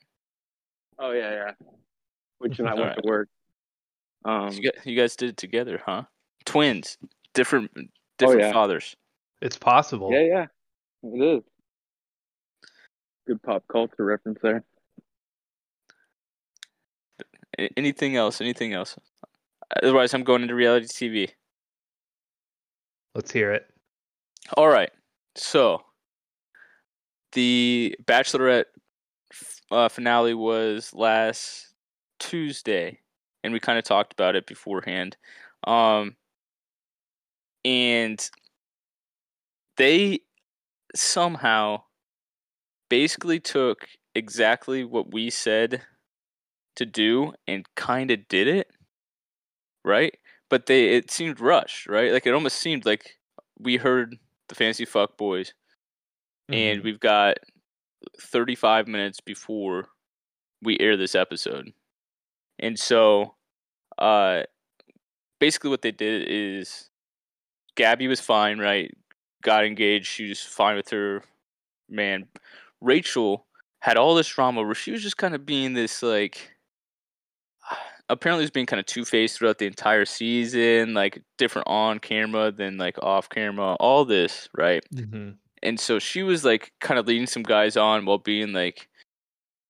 oh 0.97 1.11
yeah, 1.11 1.31
yeah. 1.31 1.51
Which 2.39 2.59
and 2.59 2.67
I 2.67 2.73
went 2.73 2.81
Alright. 2.89 2.97
to 3.03 3.07
work. 3.07 3.29
Um, 4.25 4.51
You 4.51 4.71
guys, 4.71 4.85
you 4.85 4.97
guys 4.97 5.15
did 5.15 5.29
it 5.29 5.37
together, 5.37 5.81
huh? 5.85 6.03
Twins, 6.45 6.97
different, 7.33 7.71
different 8.17 8.41
yeah. 8.41 8.53
fathers. 8.53 8.95
It's 9.41 9.57
possible. 9.57 10.11
yeah, 10.11 10.21
yeah, 10.21 10.45
it 11.03 11.37
is. 11.37 11.43
Good 13.27 13.41
pop 13.43 13.63
culture 13.71 14.03
reference 14.03 14.39
there. 14.41 14.63
Anything 17.77 18.15
else? 18.15 18.41
Anything 18.41 18.73
else? 18.73 18.97
Otherwise, 19.83 20.13
I'm 20.13 20.23
going 20.23 20.41
into 20.41 20.55
reality 20.55 20.87
TV. 20.87 21.29
Let's 23.15 23.31
hear 23.31 23.51
it. 23.51 23.65
All 24.55 24.67
right. 24.67 24.91
So, 25.35 25.83
the 27.33 27.95
Bachelorette 28.05 28.65
uh, 29.71 29.89
finale 29.89 30.33
was 30.33 30.91
last 30.93 31.73
Tuesday, 32.19 32.99
and 33.43 33.53
we 33.53 33.59
kind 33.59 33.77
of 33.79 33.83
talked 33.85 34.13
about 34.13 34.35
it 34.35 34.47
beforehand. 34.47 35.17
Um, 35.65 36.15
and 37.65 38.29
they 39.77 40.19
somehow 40.95 41.83
basically 42.89 43.39
took 43.39 43.87
exactly 44.15 44.83
what 44.83 45.11
we 45.11 45.29
said 45.29 45.83
to 46.75 46.85
do 46.85 47.33
and 47.47 47.67
kind 47.75 48.11
of 48.11 48.27
did 48.27 48.47
it, 48.47 48.71
right? 49.83 50.15
But 50.49 50.65
they 50.65 50.95
it 50.95 51.11
seemed 51.11 51.39
rushed, 51.39 51.87
right? 51.87 52.11
Like 52.11 52.25
it 52.25 52.33
almost 52.33 52.57
seemed 52.57 52.85
like 52.85 53.17
we 53.59 53.77
heard 53.77 54.17
the 54.47 54.55
fancy 54.55 54.85
fuck 54.85 55.17
boys 55.17 55.53
and 56.51 56.81
Mhm. 56.81 56.83
we've 56.83 56.99
got 56.99 57.37
35 58.21 58.87
minutes 58.87 59.21
before 59.21 59.89
we 60.61 60.77
air 60.79 60.97
this 60.97 61.15
episode. 61.15 61.73
And 62.59 62.77
so 62.77 63.35
uh 63.97 64.43
basically 65.39 65.69
what 65.69 65.81
they 65.81 65.91
did 65.91 66.27
is 66.27 66.89
Gabby 67.75 68.07
was 68.07 68.19
fine, 68.19 68.59
right? 68.59 68.93
Got 69.41 69.65
engaged, 69.65 70.07
she 70.07 70.27
was 70.29 70.41
fine 70.41 70.75
with 70.75 70.89
her 70.89 71.23
man. 71.89 72.27
Rachel 72.81 73.45
had 73.81 73.97
all 73.97 74.15
this 74.15 74.27
drama 74.27 74.61
where 74.63 74.75
she 74.75 74.91
was 74.91 75.01
just 75.01 75.17
kind 75.17 75.33
of 75.33 75.45
being 75.45 75.73
this 75.73 76.03
like 76.03 76.51
apparently 78.09 78.43
was 78.43 78.51
being 78.51 78.65
kind 78.65 78.79
of 78.79 78.85
two-faced 78.85 79.37
throughout 79.37 79.59
the 79.59 79.67
entire 79.67 80.03
season, 80.05 80.93
like 80.93 81.21
different 81.37 81.67
on 81.67 81.99
camera 81.99 82.51
than 82.51 82.77
like 82.77 82.97
off 83.03 83.29
camera, 83.29 83.75
all 83.75 84.03
this, 84.05 84.49
right? 84.57 84.83
Mhm. 84.93 85.35
and 85.61 85.79
so 85.79 85.99
she 85.99 86.23
was 86.23 86.43
like 86.45 86.71
kind 86.79 86.97
of 86.99 87.05
leading 87.07 87.27
some 87.27 87.43
guys 87.43 87.75
on 87.77 88.05
while 88.05 88.17
being 88.17 88.53
like 88.53 88.87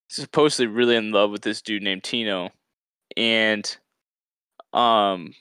supposedly 0.08 0.66
really 0.66 0.96
in 0.96 1.10
love 1.12 1.30
with 1.30 1.42
this 1.42 1.62
dude 1.62 1.82
named 1.82 2.02
Tino 2.04 2.50
and 3.16 3.76
um 4.72 5.34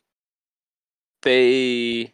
they 1.21 2.13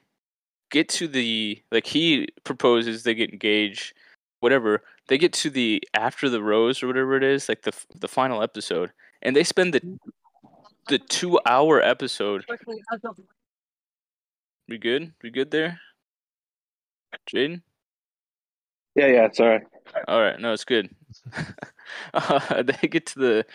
get 0.72 0.90
to 0.90 1.08
the 1.08 1.62
like 1.72 1.86
he 1.86 2.28
proposes 2.44 3.04
they 3.04 3.14
get 3.14 3.32
engaged 3.32 3.94
whatever 4.40 4.84
they 5.08 5.18
get 5.18 5.32
to 5.32 5.50
the 5.50 5.82
after 5.94 6.30
the 6.30 6.42
rose 6.42 6.84
or 6.84 6.88
whatever 6.88 7.16
it 7.16 7.24
is 7.24 7.48
like 7.48 7.62
the 7.62 7.74
the 8.00 8.08
final 8.08 8.42
episode 8.42 8.92
and 9.22 9.36
they 9.36 9.44
spend 9.44 9.74
the 9.74 10.00
the 10.88 11.00
2 11.00 11.40
hour 11.46 11.82
episode 11.82 12.44
we 14.68 14.78
good 14.78 15.14
we 15.24 15.30
good 15.30 15.52
there 15.52 15.80
Jaden 17.30 17.62
Yeah, 18.96 19.08
yeah. 19.08 19.28
Sorry. 19.32 19.60
All 19.60 19.94
right, 19.94 20.06
All 20.08 20.22
right, 20.22 20.40
no, 20.40 20.54
it's 20.54 20.64
good. 20.66 20.90
uh, 22.14 22.64
they 22.64 22.88
get 22.88 23.06
to 23.08 23.20
the, 23.20 23.46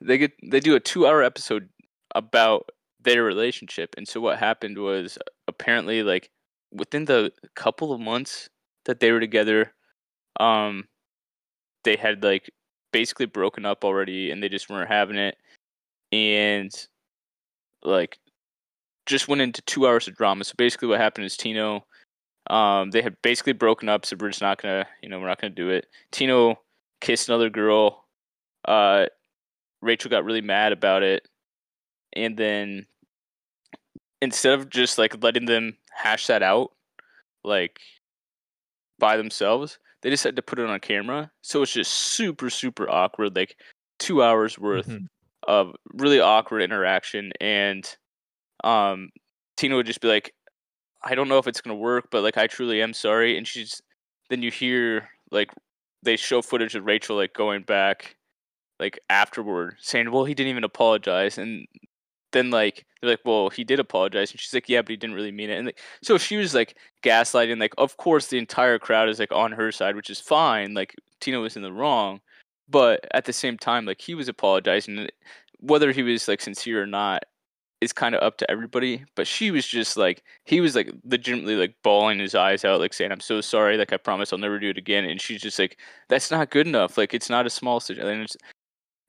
they 0.00 0.18
get 0.18 0.32
they 0.42 0.60
do 0.60 0.76
a 0.76 0.80
two-hour 0.80 1.22
episode 1.22 1.68
about 2.14 2.70
their 3.02 3.24
relationship, 3.24 3.94
and 3.96 4.06
so 4.06 4.20
what 4.20 4.38
happened 4.38 4.78
was 4.78 5.18
apparently 5.48 6.02
like 6.02 6.30
within 6.72 7.04
the 7.04 7.32
couple 7.54 7.92
of 7.92 8.00
months 8.00 8.48
that 8.84 9.00
they 9.00 9.12
were 9.12 9.20
together, 9.20 9.72
um, 10.38 10.84
they 11.84 11.96
had 11.96 12.22
like 12.22 12.50
basically 12.92 13.26
broken 13.26 13.64
up 13.64 13.84
already, 13.84 14.30
and 14.30 14.42
they 14.42 14.48
just 14.48 14.70
weren't 14.70 14.90
having 14.90 15.16
it, 15.16 15.36
and 16.12 16.72
like 17.84 18.18
just 19.06 19.28
went 19.28 19.42
into 19.42 19.62
two 19.62 19.86
hours 19.86 20.08
of 20.08 20.16
drama. 20.16 20.44
So 20.44 20.54
basically, 20.56 20.88
what 20.88 21.00
happened 21.00 21.26
is 21.26 21.36
Tino 21.36 21.84
um, 22.48 22.90
they 22.90 23.02
had 23.02 23.20
basically 23.22 23.52
broken 23.52 23.88
up, 23.88 24.06
so 24.06 24.16
we're 24.18 24.30
just 24.30 24.40
not 24.40 24.60
gonna, 24.60 24.86
you 25.02 25.08
know, 25.08 25.20
we're 25.20 25.28
not 25.28 25.40
gonna 25.40 25.54
do 25.54 25.70
it. 25.70 25.86
Tino 26.10 26.60
kissed 27.00 27.28
another 27.28 27.50
girl. 27.50 28.06
Uh, 28.64 29.06
Rachel 29.82 30.10
got 30.10 30.24
really 30.24 30.40
mad 30.40 30.72
about 30.72 31.02
it, 31.02 31.26
and 32.12 32.36
then 32.36 32.86
instead 34.22 34.58
of 34.58 34.68
just 34.70 34.98
like 34.98 35.22
letting 35.22 35.46
them 35.46 35.76
hash 35.92 36.26
that 36.26 36.42
out, 36.42 36.72
like 37.44 37.80
by 38.98 39.16
themselves, 39.16 39.78
they 40.02 40.10
decided 40.10 40.36
to 40.36 40.42
put 40.42 40.58
it 40.58 40.66
on 40.68 40.78
camera. 40.80 41.30
So 41.42 41.62
it's 41.62 41.72
just 41.72 41.92
super, 41.92 42.50
super 42.50 42.88
awkward. 42.90 43.34
Like 43.36 43.56
two 43.98 44.22
hours 44.22 44.58
worth 44.58 44.88
Mhm. 44.88 45.06
of 45.44 45.74
really 45.94 46.20
awkward 46.20 46.62
interaction 46.62 47.32
and 47.40 47.96
um 48.64 49.10
Tino 49.56 49.76
would 49.76 49.86
just 49.86 50.00
be 50.00 50.08
like 50.08 50.34
I 51.02 51.14
don't 51.14 51.28
know 51.28 51.38
if 51.38 51.46
it's 51.46 51.60
gonna 51.62 51.74
work, 51.76 52.08
but 52.10 52.22
like 52.22 52.36
I 52.36 52.46
truly 52.46 52.82
am 52.82 52.92
sorry 52.94 53.36
and 53.38 53.46
she's 53.48 53.80
then 54.28 54.42
you 54.42 54.50
hear 54.50 55.08
like 55.30 55.50
they 56.02 56.16
show 56.16 56.42
footage 56.42 56.74
of 56.74 56.84
Rachel 56.84 57.16
like 57.16 57.32
going 57.34 57.62
back 57.62 58.16
like 58.80 58.98
afterward 59.10 59.76
saying, 59.80 60.10
Well, 60.10 60.24
he 60.24 60.34
didn't 60.34 60.50
even 60.50 60.64
apologize 60.64 61.38
and 61.38 61.66
then 62.32 62.50
like 62.50 62.86
they're 63.00 63.10
like, 63.10 63.20
Well, 63.24 63.50
he 63.50 63.64
did 63.64 63.80
apologize 63.80 64.32
and 64.32 64.40
she's 64.40 64.54
like, 64.54 64.68
Yeah, 64.68 64.82
but 64.82 64.90
he 64.90 64.96
didn't 64.96 65.16
really 65.16 65.32
mean 65.32 65.50
it 65.50 65.56
and 65.58 65.66
like, 65.66 65.78
so 66.02 66.18
she 66.18 66.36
was 66.36 66.54
like 66.54 66.76
gaslighting 67.02 67.60
like 67.60 67.74
of 67.78 67.96
course 67.96 68.26
the 68.28 68.38
entire 68.38 68.78
crowd 68.78 69.08
is 69.08 69.18
like 69.18 69.32
on 69.32 69.52
her 69.52 69.70
side, 69.70 69.96
which 69.96 70.10
is 70.10 70.20
fine, 70.20 70.74
like 70.74 70.94
Tino 71.20 71.42
was 71.42 71.56
in 71.56 71.62
the 71.62 71.72
wrong. 71.72 72.20
But 72.68 73.06
at 73.12 73.24
the 73.24 73.32
same 73.32 73.58
time, 73.58 73.84
like 73.84 74.00
he 74.00 74.14
was 74.14 74.28
apologizing 74.28 75.08
whether 75.60 75.92
he 75.92 76.02
was 76.02 76.28
like 76.28 76.40
sincere 76.40 76.82
or 76.82 76.86
not 76.86 77.24
is 77.80 77.92
kind 77.92 78.14
of 78.14 78.22
up 78.22 78.36
to 78.38 78.50
everybody. 78.50 79.04
But 79.16 79.26
she 79.26 79.50
was 79.50 79.66
just 79.66 79.96
like 79.96 80.22
he 80.44 80.60
was 80.60 80.74
like 80.74 80.92
legitimately 81.04 81.56
like 81.56 81.74
bawling 81.82 82.18
his 82.18 82.34
eyes 82.34 82.64
out, 82.64 82.80
like 82.80 82.94
saying, 82.94 83.12
"I'm 83.12 83.20
so 83.20 83.40
sorry. 83.40 83.76
Like 83.76 83.92
I 83.92 83.96
promise 83.96 84.32
I'll 84.32 84.38
never 84.38 84.58
do 84.58 84.70
it 84.70 84.78
again." 84.78 85.04
And 85.04 85.20
she's 85.20 85.42
just 85.42 85.58
like, 85.58 85.78
"That's 86.08 86.30
not 86.30 86.50
good 86.50 86.66
enough. 86.66 86.98
Like 86.98 87.14
it's 87.14 87.30
not 87.30 87.46
a 87.46 87.50
small 87.50 87.80
situation." 87.80 88.40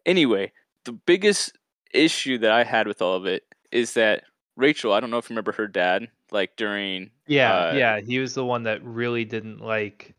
Anyway, 0.05 0.51
the 0.85 0.93
biggest 0.93 1.57
issue 1.93 2.37
that 2.39 2.51
I 2.51 2.63
had 2.63 2.87
with 2.87 3.01
all 3.01 3.15
of 3.15 3.25
it 3.25 3.43
is 3.71 3.93
that 3.93 4.23
Rachel. 4.55 4.93
I 4.93 4.99
don't 4.99 5.11
know 5.11 5.17
if 5.17 5.29
you 5.29 5.33
remember 5.33 5.51
her 5.53 5.67
dad, 5.67 6.07
like 6.31 6.55
during 6.55 7.11
Yeah, 7.27 7.53
uh, 7.53 7.73
yeah, 7.73 7.99
he 7.99 8.19
was 8.19 8.33
the 8.33 8.45
one 8.45 8.63
that 8.63 8.83
really 8.83 9.25
didn't 9.25 9.59
like 9.61 10.13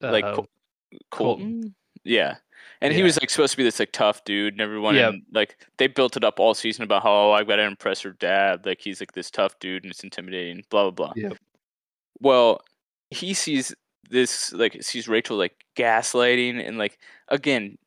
like 0.00 0.24
uh, 0.24 0.34
Col- 0.34 0.48
Colton. 1.10 1.44
Colton. 1.50 1.74
Yeah. 2.04 2.36
And 2.80 2.94
he 2.94 3.02
was 3.02 3.18
like 3.20 3.28
supposed 3.28 3.52
to 3.52 3.56
be 3.56 3.64
this 3.64 3.80
like 3.80 3.90
tough 3.90 4.22
dude 4.24 4.54
and 4.54 4.60
everyone 4.60 4.94
Yeah. 4.94 5.08
and, 5.08 5.22
like 5.32 5.56
they 5.78 5.88
built 5.88 6.16
it 6.16 6.22
up 6.22 6.38
all 6.38 6.54
season 6.54 6.84
about 6.84 7.02
how 7.02 7.12
oh, 7.12 7.32
I've 7.32 7.48
got 7.48 7.56
to 7.56 7.64
impress 7.64 8.00
her 8.02 8.12
dad, 8.12 8.64
like 8.64 8.80
he's 8.80 9.00
like 9.00 9.12
this 9.12 9.30
tough 9.30 9.58
dude 9.58 9.82
and 9.82 9.90
it's 9.90 10.04
intimidating, 10.04 10.62
blah 10.70 10.90
blah 10.90 10.90
blah. 10.90 11.12
Yep. 11.16 11.38
Well, 12.20 12.60
he 13.10 13.34
sees 13.34 13.74
this 14.10 14.52
like 14.52 14.82
sees 14.82 15.08
Rachel 15.08 15.36
like 15.36 15.54
gaslighting 15.76 16.66
and 16.66 16.78
like 16.78 16.98
again 17.28 17.78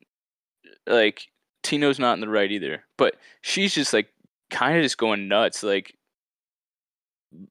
like 0.86 1.28
Tino's 1.62 1.98
not 1.98 2.14
in 2.14 2.20
the 2.20 2.28
right 2.28 2.50
either, 2.50 2.84
but 2.96 3.16
she's 3.40 3.74
just 3.74 3.92
like 3.92 4.08
kind 4.50 4.76
of 4.76 4.82
just 4.82 4.98
going 4.98 5.28
nuts 5.28 5.62
like 5.62 5.96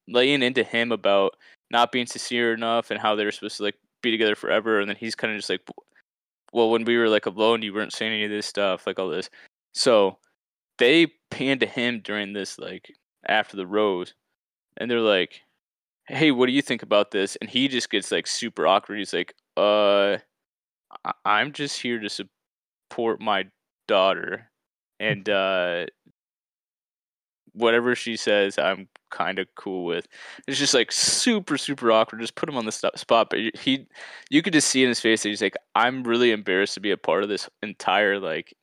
laying 0.07 0.43
into 0.43 0.63
him 0.63 0.91
about 0.91 1.35
not 1.71 1.91
being 1.91 2.05
sincere 2.05 2.53
enough 2.53 2.91
and 2.91 2.99
how 2.99 3.15
they're 3.15 3.31
supposed 3.31 3.57
to 3.57 3.63
like 3.63 3.75
be 4.03 4.11
together 4.11 4.35
forever 4.35 4.79
and 4.79 4.89
then 4.89 4.97
he's 4.97 5.15
kind 5.15 5.33
of 5.33 5.39
just 5.39 5.49
like 5.49 5.61
well 6.53 6.69
when 6.69 6.83
we 6.85 6.97
were 6.97 7.09
like 7.09 7.25
alone 7.25 7.61
you 7.61 7.73
weren't 7.73 7.93
saying 7.93 8.13
any 8.13 8.25
of 8.25 8.29
this 8.29 8.45
stuff 8.45 8.85
like 8.85 8.99
all 8.99 9.09
this. 9.09 9.29
So 9.73 10.17
they 10.77 11.07
pan 11.29 11.59
to 11.59 11.65
him 11.65 12.01
during 12.01 12.33
this 12.33 12.59
like 12.59 12.93
after 13.27 13.55
the 13.57 13.67
rose 13.67 14.13
and 14.77 14.89
they're 14.89 14.99
like 14.99 15.41
hey 16.07 16.31
what 16.31 16.47
do 16.47 16.51
you 16.53 16.61
think 16.61 16.83
about 16.83 17.11
this? 17.11 17.37
And 17.41 17.49
he 17.49 17.67
just 17.67 17.89
gets 17.89 18.11
like 18.11 18.27
super 18.27 18.67
awkward. 18.67 18.97
He's 18.99 19.13
like 19.13 19.33
uh 19.57 20.17
I- 21.05 21.13
i'm 21.25 21.51
just 21.53 21.81
here 21.81 21.99
to 21.99 22.09
support 22.09 23.21
my 23.21 23.47
daughter. 23.87 24.49
And 24.99 25.27
uh 25.29 25.85
whatever 27.53 27.95
she 27.95 28.15
says 28.15 28.57
i'm 28.57 28.87
kind 29.09 29.37
of 29.39 29.47
cool 29.55 29.83
with. 29.83 30.07
It's 30.47 30.57
just 30.57 30.73
like 30.73 30.91
super 30.91 31.57
super 31.57 31.91
awkward. 31.91 32.21
Just 32.21 32.35
put 32.35 32.47
him 32.47 32.55
on 32.57 32.65
the 32.65 32.71
spot. 32.71 33.29
But 33.29 33.39
he 33.55 33.87
you 34.29 34.41
could 34.41 34.53
just 34.53 34.69
see 34.69 34.83
in 34.83 34.89
his 34.89 35.01
face 35.01 35.23
that 35.23 35.29
he's 35.29 35.41
like 35.41 35.57
i'm 35.75 36.03
really 36.03 36.31
embarrassed 36.31 36.75
to 36.75 36.79
be 36.79 36.91
a 36.91 36.97
part 36.97 37.23
of 37.23 37.29
this 37.29 37.49
entire 37.61 38.19
like 38.19 38.53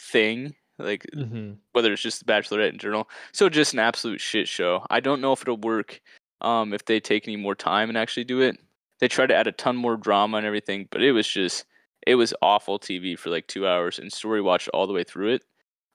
thing 0.00 0.54
like 0.78 1.06
hmm 1.14 1.52
whether 1.72 1.92
it's 1.92 2.02
just 2.02 2.24
the 2.24 2.32
bachelorette 2.32 2.72
in 2.72 2.78
general 2.78 3.08
so 3.32 3.48
just 3.48 3.72
an 3.74 3.78
absolute 3.78 4.20
shit 4.20 4.48
show. 4.48 4.84
I 4.90 5.00
don't 5.00 5.20
know 5.20 5.32
if 5.32 5.42
it'll 5.42 5.56
work 5.56 6.00
um 6.40 6.72
if 6.72 6.84
they 6.84 7.00
take 7.00 7.26
any 7.28 7.36
more 7.36 7.54
time 7.54 7.88
and 7.88 7.98
actually 7.98 8.24
do 8.24 8.40
it. 8.40 8.58
They 8.98 9.08
tried 9.08 9.28
to 9.28 9.34
add 9.34 9.46
a 9.46 9.52
ton 9.52 9.76
more 9.76 9.96
drama 9.96 10.36
and 10.38 10.46
everything 10.46 10.86
but 10.90 11.02
it 11.02 11.12
was 11.12 11.26
just 11.26 11.64
it 12.06 12.14
was 12.16 12.34
awful 12.42 12.78
tv 12.78 13.18
for 13.18 13.30
like 13.30 13.46
two 13.46 13.66
hours 13.66 13.98
and 13.98 14.12
story 14.12 14.40
watched 14.40 14.68
all 14.68 14.86
the 14.86 14.92
way 14.92 15.04
through 15.04 15.34
it. 15.34 15.44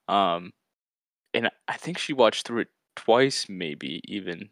Um 0.08 0.52
and 1.34 1.50
i 1.68 1.76
think 1.76 1.98
she 1.98 2.12
watched 2.12 2.46
through 2.46 2.60
it 2.60 2.68
twice 2.96 3.46
maybe 3.48 4.00
even. 4.04 4.48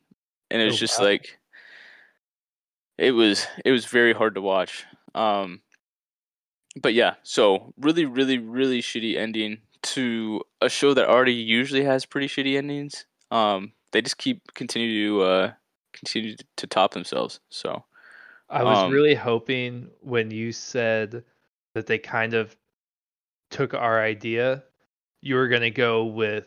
And 0.50 0.60
it 0.62 0.66
was 0.66 0.74
Oh, 0.74 0.78
just 0.78 0.98
wow. 1.00 1.06
like 1.06 1.38
it 2.98 3.10
was 3.12 3.46
it 3.64 3.72
was 3.72 3.86
very 3.86 4.12
hard 4.12 4.34
to 4.36 4.40
watch. 4.40 4.84
Um 5.14 5.62
but 6.80 6.94
yeah 6.94 7.14
so 7.22 7.72
really 7.78 8.04
really 8.04 8.38
really 8.38 8.80
shitty 8.82 9.16
ending 9.16 9.58
to 9.82 10.40
a 10.60 10.68
show 10.68 10.94
that 10.94 11.08
already 11.08 11.34
usually 11.34 11.84
has 11.84 12.06
pretty 12.06 12.28
shitty 12.28 12.56
endings. 12.56 13.06
Um 13.30 13.72
they 13.92 14.02
just 14.02 14.18
keep 14.18 14.54
continue 14.54 15.08
to 15.08 15.22
uh 15.22 15.52
continue 15.94 16.36
to 16.56 16.66
top 16.66 16.92
themselves 16.92 17.40
so 17.48 17.84
I 18.50 18.62
was 18.62 18.78
Um, 18.78 18.92
really 18.92 19.14
hoping 19.14 19.88
when 20.00 20.30
you 20.30 20.52
said 20.52 21.24
that 21.74 21.86
they 21.86 21.98
kind 21.98 22.34
of 22.34 22.54
took 23.50 23.74
our 23.74 24.02
idea, 24.02 24.62
you 25.22 25.34
were 25.36 25.48
going 25.48 25.62
to 25.62 25.70
go 25.70 26.04
with 26.04 26.46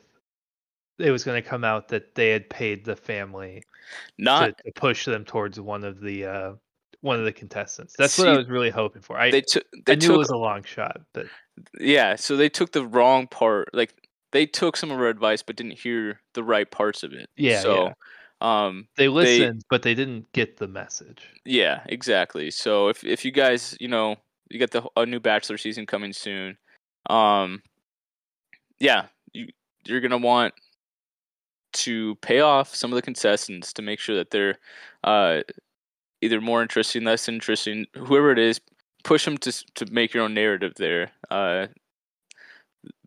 it 0.99 1.11
was 1.11 1.23
going 1.23 1.41
to 1.41 1.47
come 1.47 1.63
out 1.63 1.89
that 1.89 2.15
they 2.15 2.29
had 2.29 2.49
paid 2.49 2.83
the 2.85 2.95
family 2.95 3.63
not 4.17 4.57
to, 4.57 4.63
to 4.63 4.71
push 4.73 5.05
them 5.05 5.23
towards 5.25 5.59
one 5.59 5.83
of 5.83 5.99
the 5.99 6.25
uh, 6.25 6.53
one 7.01 7.19
of 7.19 7.25
the 7.25 7.31
contestants. 7.31 7.95
That's 7.97 8.17
what 8.17 8.27
I 8.27 8.37
was 8.37 8.47
really 8.47 8.69
hoping 8.71 9.01
for. 9.01 9.17
I, 9.17 9.29
they 9.31 9.41
took 9.41 9.63
I 9.87 9.95
knew 9.95 10.01
took 10.01 10.15
it 10.15 10.17
was 10.17 10.29
a 10.29 10.37
long 10.37 10.63
shot, 10.63 11.01
but 11.13 11.25
yeah 11.79 12.15
so 12.15 12.37
they 12.37 12.49
took 12.49 12.71
the 12.71 12.85
wrong 12.85 13.27
part 13.27 13.69
like 13.73 13.93
they 14.31 14.45
took 14.45 14.77
some 14.77 14.91
of 14.91 14.99
our 14.99 15.07
advice 15.07 15.41
but 15.41 15.55
didn't 15.55 15.79
hear 15.79 16.21
the 16.35 16.43
right 16.43 16.69
parts 16.69 17.01
of 17.03 17.13
it 17.13 17.29
Yeah, 17.35 17.61
so 17.61 17.93
um 18.41 18.87
they 18.97 19.07
listened, 19.07 19.63
but 19.69 19.81
they 19.81 19.95
didn't 19.95 20.31
get 20.33 20.57
the 20.57 20.67
message. 20.67 21.23
Yeah, 21.45 21.81
exactly. 21.87 22.51
So 22.51 22.87
if 22.89 23.03
if 23.03 23.25
you 23.25 23.31
guys, 23.31 23.75
you 23.79 23.87
know, 23.87 24.17
you 24.49 24.59
get 24.59 24.71
the 24.71 24.83
a 24.95 25.05
new 25.05 25.19
Bachelor 25.19 25.57
season 25.57 25.85
coming 25.85 26.13
soon, 26.13 26.57
um, 27.09 27.61
yeah, 28.79 29.07
you 29.33 29.47
you're 29.85 30.01
gonna 30.01 30.17
want 30.17 30.53
to 31.73 32.15
pay 32.15 32.39
off 32.39 32.73
some 32.73 32.91
of 32.91 32.95
the 32.95 33.01
contestants 33.01 33.73
to 33.73 33.81
make 33.81 33.99
sure 33.99 34.15
that 34.15 34.31
they're 34.31 34.57
uh 35.03 35.41
either 36.21 36.41
more 36.41 36.61
interesting, 36.61 37.03
less 37.03 37.27
interesting, 37.27 37.85
whoever 37.95 38.31
it 38.31 38.39
is, 38.39 38.59
push 39.03 39.25
them 39.25 39.37
to 39.39 39.51
to 39.75 39.85
make 39.91 40.13
your 40.13 40.23
own 40.23 40.33
narrative 40.33 40.73
there. 40.77 41.11
Uh, 41.29 41.67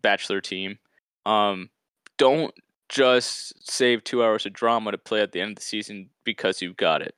Bachelor 0.01 0.41
team, 0.41 0.79
um, 1.25 1.69
don't 2.17 2.53
just 2.91 3.53
save 3.71 4.03
two 4.03 4.23
hours 4.23 4.45
of 4.45 4.53
drama 4.53 4.91
to 4.91 4.97
play 4.97 5.21
at 5.21 5.31
the 5.31 5.39
end 5.41 5.51
of 5.51 5.55
the 5.55 5.61
season 5.61 6.09
because 6.25 6.61
you've 6.61 6.77
got 6.77 7.01
it. 7.01 7.15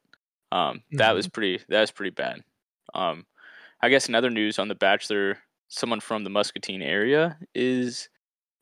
Um, 0.51 0.83
that 0.93 1.13
was 1.15 1.27
pretty. 1.27 1.63
That 1.67 1.81
was 1.81 1.91
pretty 1.91 2.12
bad. 2.12 2.43
Um, 2.93 3.25
I 3.81 3.89
guess 3.89 4.07
in 4.07 4.15
other 4.15 4.29
news 4.29 4.59
on 4.59 4.67
the 4.67 4.75
Bachelor, 4.75 5.39
someone 5.67 5.99
from 5.99 6.23
the 6.23 6.29
Muscatine 6.29 6.83
area 6.83 7.38
is, 7.55 8.07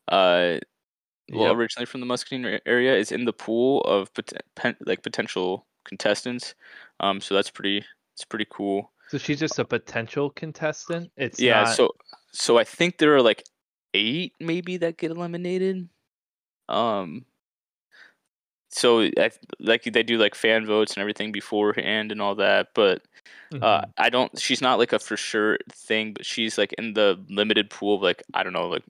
uh, 0.08 0.56
well, 1.30 1.48
Yep. 1.48 1.56
originally 1.56 1.86
from 1.86 2.00
the 2.00 2.06
Muscatine 2.06 2.58
area 2.66 2.96
is 2.96 3.12
in 3.12 3.26
the 3.26 3.32
pool 3.32 3.82
of 3.82 4.12
pot- 4.14 4.32
pen, 4.56 4.76
like 4.86 5.02
potential 5.02 5.66
contestants. 5.84 6.54
Um, 7.00 7.20
so 7.20 7.34
that's 7.34 7.50
pretty. 7.50 7.84
It's 8.14 8.24
pretty 8.24 8.46
cool. 8.50 8.90
So 9.08 9.18
she's 9.18 9.38
just 9.38 9.58
a 9.58 9.64
potential 9.64 10.30
contestant. 10.30 11.10
It's 11.18 11.38
yeah. 11.38 11.64
not, 11.64 11.76
So 11.76 11.90
so 12.32 12.58
I 12.58 12.64
think 12.64 12.96
there 12.96 13.14
are 13.14 13.22
like 13.22 13.44
eight 13.94 14.32
maybe 14.40 14.78
that 14.78 14.96
get 14.96 15.10
eliminated. 15.10 15.88
Um. 16.72 17.26
So 18.70 19.02
I 19.02 19.30
like 19.60 19.84
they 19.84 20.02
do 20.02 20.16
like 20.16 20.34
fan 20.34 20.64
votes 20.66 20.94
and 20.94 21.00
everything 21.02 21.30
beforehand 21.30 22.10
and 22.10 22.22
all 22.22 22.34
that, 22.36 22.68
but 22.74 23.02
uh, 23.60 23.82
Mhm. 23.82 23.92
I 23.98 24.10
don't. 24.10 24.38
She's 24.40 24.62
not 24.62 24.78
like 24.78 24.92
a 24.92 24.98
for 24.98 25.16
sure 25.16 25.58
thing, 25.70 26.14
but 26.14 26.26
she's 26.26 26.58
like 26.58 26.72
in 26.74 26.94
the 26.94 27.22
limited 27.28 27.70
pool 27.70 27.96
of 27.96 28.02
like 28.02 28.22
I 28.34 28.42
don't 28.42 28.54
know, 28.54 28.68
like 28.68 28.84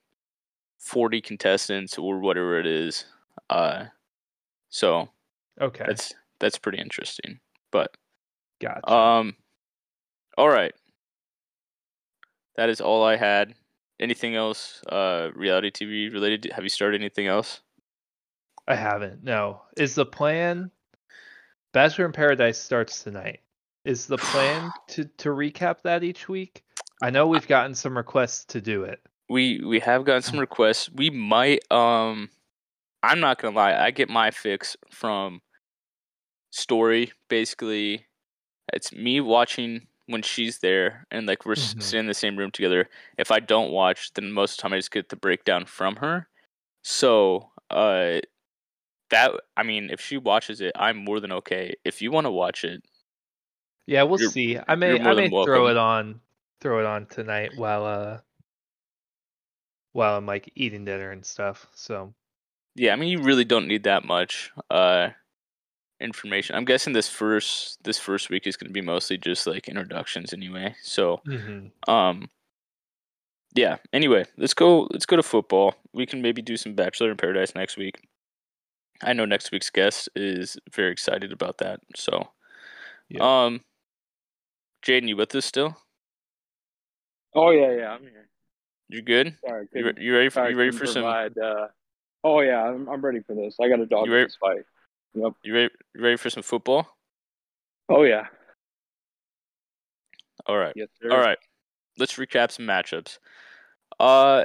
forty 0.79 1.21
contestants 1.23 1.99
or 1.99 2.21
whatever 2.21 2.59
it 2.61 2.67
is. 2.67 3.07
Uh, 3.51 3.87
so 4.71 5.11
okay, 5.61 5.85
that's 5.87 6.15
that's 6.41 6.59
pretty 6.59 6.79
interesting. 6.79 7.41
But 7.73 7.97
gotcha. 8.61 8.91
um, 8.93 9.37
all 10.37 10.49
right, 10.49 10.75
that 12.57 12.69
is 12.69 12.81
all 12.81 13.05
I 13.05 13.17
had. 13.17 13.55
Anything 14.01 14.35
else? 14.35 14.83
Uh, 14.89 15.31
reality 15.35 15.71
TV 15.71 16.09
related? 16.13 16.51
Have 16.55 16.65
you 16.65 16.71
started 16.71 17.01
anything 17.01 17.27
else? 17.27 17.61
I 18.69 18.75
haven't. 18.77 19.25
No. 19.25 19.63
Is 19.77 19.95
the 19.95 20.07
plan 20.07 20.71
Bachelor 21.73 22.07
in 22.07 22.13
Paradise 22.13 22.59
starts 22.59 23.03
tonight? 23.03 23.41
Is 23.85 24.07
the 24.07 24.19
plan 24.19 24.71
to 24.89 25.05
to 25.05 25.31
recap 25.31 25.83
that 25.83 26.05
each 26.05 26.29
week? 26.29 26.63
I 27.03 27.11
know 27.11 27.27
we've 27.27 27.49
gotten 27.49 27.75
some 27.75 27.97
requests 27.97 28.45
to 28.47 28.61
do 28.61 28.85
it. 28.85 29.01
We 29.29 29.61
we 29.65 29.81
have 29.81 30.05
gotten 30.05 30.23
some 30.23 30.39
requests. 30.39 30.91
We 30.91 31.11
might 31.11 31.61
um 31.73 32.31
I'm 33.03 33.19
not 33.21 33.41
gonna 33.41 33.57
lie, 33.57 33.75
I 33.75 33.91
get 33.91 34.09
my 34.09 34.31
fix 34.31 34.77
from 34.91 35.41
story. 36.51 37.13
Basically 37.29 38.07
it's 38.73 38.93
me 38.93 39.21
watching 39.21 39.87
when 40.07 40.23
she's 40.23 40.59
there 40.61 41.07
and 41.11 41.27
like 41.27 41.45
we're 41.45 41.53
s 41.53 41.75
Mhm. 41.75 41.83
sitting 41.83 42.01
in 42.01 42.07
the 42.07 42.15
same 42.15 42.37
room 42.37 42.51
together. 42.51 42.89
If 43.19 43.31
I 43.31 43.41
don't 43.41 43.73
watch, 43.73 44.13
then 44.15 44.33
most 44.33 44.53
of 44.53 44.57
the 44.59 44.63
time 44.63 44.73
I 44.75 44.79
just 44.79 44.91
get 44.91 45.09
the 45.09 45.17
breakdown 45.17 45.65
from 45.67 45.97
her. 45.97 46.29
So 46.83 47.51
uh 47.71 48.21
that 49.13 49.33
I 49.57 49.63
mean 49.63 49.91
if 49.91 50.01
she 50.01 50.17
watches 50.17 50.61
it, 50.61 50.73
I'm 50.75 50.97
more 50.97 51.21
than 51.21 51.33
okay. 51.33 51.75
If 51.85 52.03
you 52.03 52.11
wanna 52.11 52.31
watch 52.33 52.65
it, 52.65 52.83
Yeah, 53.87 54.03
we'll 54.03 54.19
see. 54.19 54.59
I 54.67 54.75
may 54.75 55.01
I 55.01 55.15
may 55.15 55.29
throw 55.29 55.69
it 55.69 55.77
on 55.77 56.21
throw 56.61 56.81
it 56.81 56.87
on 56.87 57.07
tonight 57.07 57.53
while 57.57 57.85
uh 57.85 58.19
while 59.93 60.17
I'm 60.17 60.27
like 60.27 60.51
eating 60.55 60.85
dinner 60.85 61.11
and 61.11 61.25
stuff. 61.25 61.69
So 61.75 62.15
yeah, 62.75 62.93
I 62.93 62.97
mean 62.97 63.09
you 63.09 63.23
really 63.23 63.45
don't 63.45 63.69
need 63.69 63.85
that 63.85 64.05
much 64.05 64.51
uh 64.71 65.11
information. 66.01 66.57
I'm 66.57 66.65
guessing 66.65 66.93
this 66.93 67.09
first 67.09 67.83
this 67.85 67.99
first 67.99 68.29
week 68.29 68.47
is 68.47 68.57
going 68.57 68.69
to 68.69 68.73
be 68.73 68.83
mostly 68.83 69.17
just 69.17 69.47
like 69.47 69.69
introductions 69.69 70.33
anyway. 70.33 70.75
So, 70.83 71.21
mhm. 71.27 71.71
um 71.89 72.29
yeah, 73.55 73.77
anyway, 73.93 74.25
let's 74.39 74.55
go 74.55 74.89
let's 74.91 75.07
go 75.07 75.17
to 75.17 75.23
football. 75.23 75.75
We 75.93 76.07
can 76.07 76.23
maybe 76.23 76.43
do 76.43 76.57
some 76.57 76.75
Bachelor 76.75 77.11
in 77.11 77.17
Paradise 77.17 77.55
next 77.55 77.77
week. 77.77 78.01
I 79.03 79.13
know 79.13 79.25
next 79.25 79.51
week's 79.51 79.71
guest 79.71 80.09
is 80.15 80.57
very 80.73 80.93
excited 80.93 81.33
about 81.33 81.59
that. 81.59 81.81
So, 81.97 82.29
Yeah. 83.09 83.23
um 83.47 83.61
Jaden, 84.85 85.09
you 85.09 85.17
with 85.17 85.35
us 85.35 85.45
still? 85.47 85.77
Oh 87.35 87.51
yeah, 87.51 87.73
yeah, 87.73 87.91
I'm 87.93 88.03
here. 88.03 88.29
You 88.89 89.01
good? 89.03 89.37
Sorry, 89.47 89.63
You, 89.63 89.69
couldn't- 89.85 89.97
re- 89.97 90.05
you 90.05 90.15
ready 90.15 90.29
for 90.29 90.35
sorry, 90.35 90.53
you 90.53 90.59
ready 90.59 90.71
couldn't 90.71 90.87
for 90.87 90.93
some 90.93 91.03
provide, 91.03 91.39
uh, 91.39 91.69
oh 92.25 92.41
yeah, 92.41 92.63
I'm, 92.63 92.89
I'm 92.89 93.01
ready 93.01 93.21
for 93.21 93.35
this. 93.35 93.57
I 93.61 93.69
got 93.69 93.81
a 93.81 93.87
dog 93.87 94.07
You 94.07 94.13
in 94.13 94.17
ready- 94.17 94.27
this 94.27 94.37
fight. 94.37 94.65
Yep. 95.15 95.33
you 95.45 95.55
ready, 95.55 95.75
you 95.95 96.03
ready 96.03 96.17
for 96.17 96.31
some 96.31 96.43
football? 96.43 96.87
Oh 97.89 98.03
yeah. 98.05 98.27
All 100.47 100.57
right. 100.59 100.73
Yes, 100.77 100.89
sir. 101.01 101.11
All 101.11 101.19
right. 101.21 101.39
Let's 101.99 102.15
recap 102.15 102.51
some 102.51 102.67
matchups. 102.67 103.19
Uh 104.01 104.45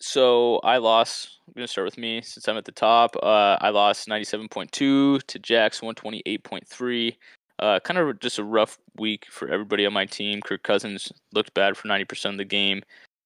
so 0.00 0.58
I 0.58 0.78
lost. 0.78 1.38
I'm 1.46 1.54
gonna 1.54 1.68
start 1.68 1.84
with 1.84 1.98
me 1.98 2.22
since 2.22 2.48
I'm 2.48 2.56
at 2.56 2.64
the 2.64 2.72
top. 2.72 3.16
Uh, 3.22 3.56
I 3.60 3.70
lost 3.70 4.08
97.2 4.08 4.70
to 4.70 5.38
Jack's 5.38 5.80
128.3. 5.80 7.16
Uh, 7.58 7.78
kind 7.80 7.98
of 7.98 8.18
just 8.20 8.38
a 8.38 8.44
rough 8.44 8.78
week 8.96 9.26
for 9.30 9.48
everybody 9.48 9.84
on 9.84 9.92
my 9.92 10.06
team. 10.06 10.40
Kirk 10.40 10.62
Cousins 10.62 11.12
looked 11.34 11.52
bad 11.52 11.76
for 11.76 11.88
90% 11.88 12.30
of 12.30 12.38
the 12.38 12.44
game, 12.44 12.82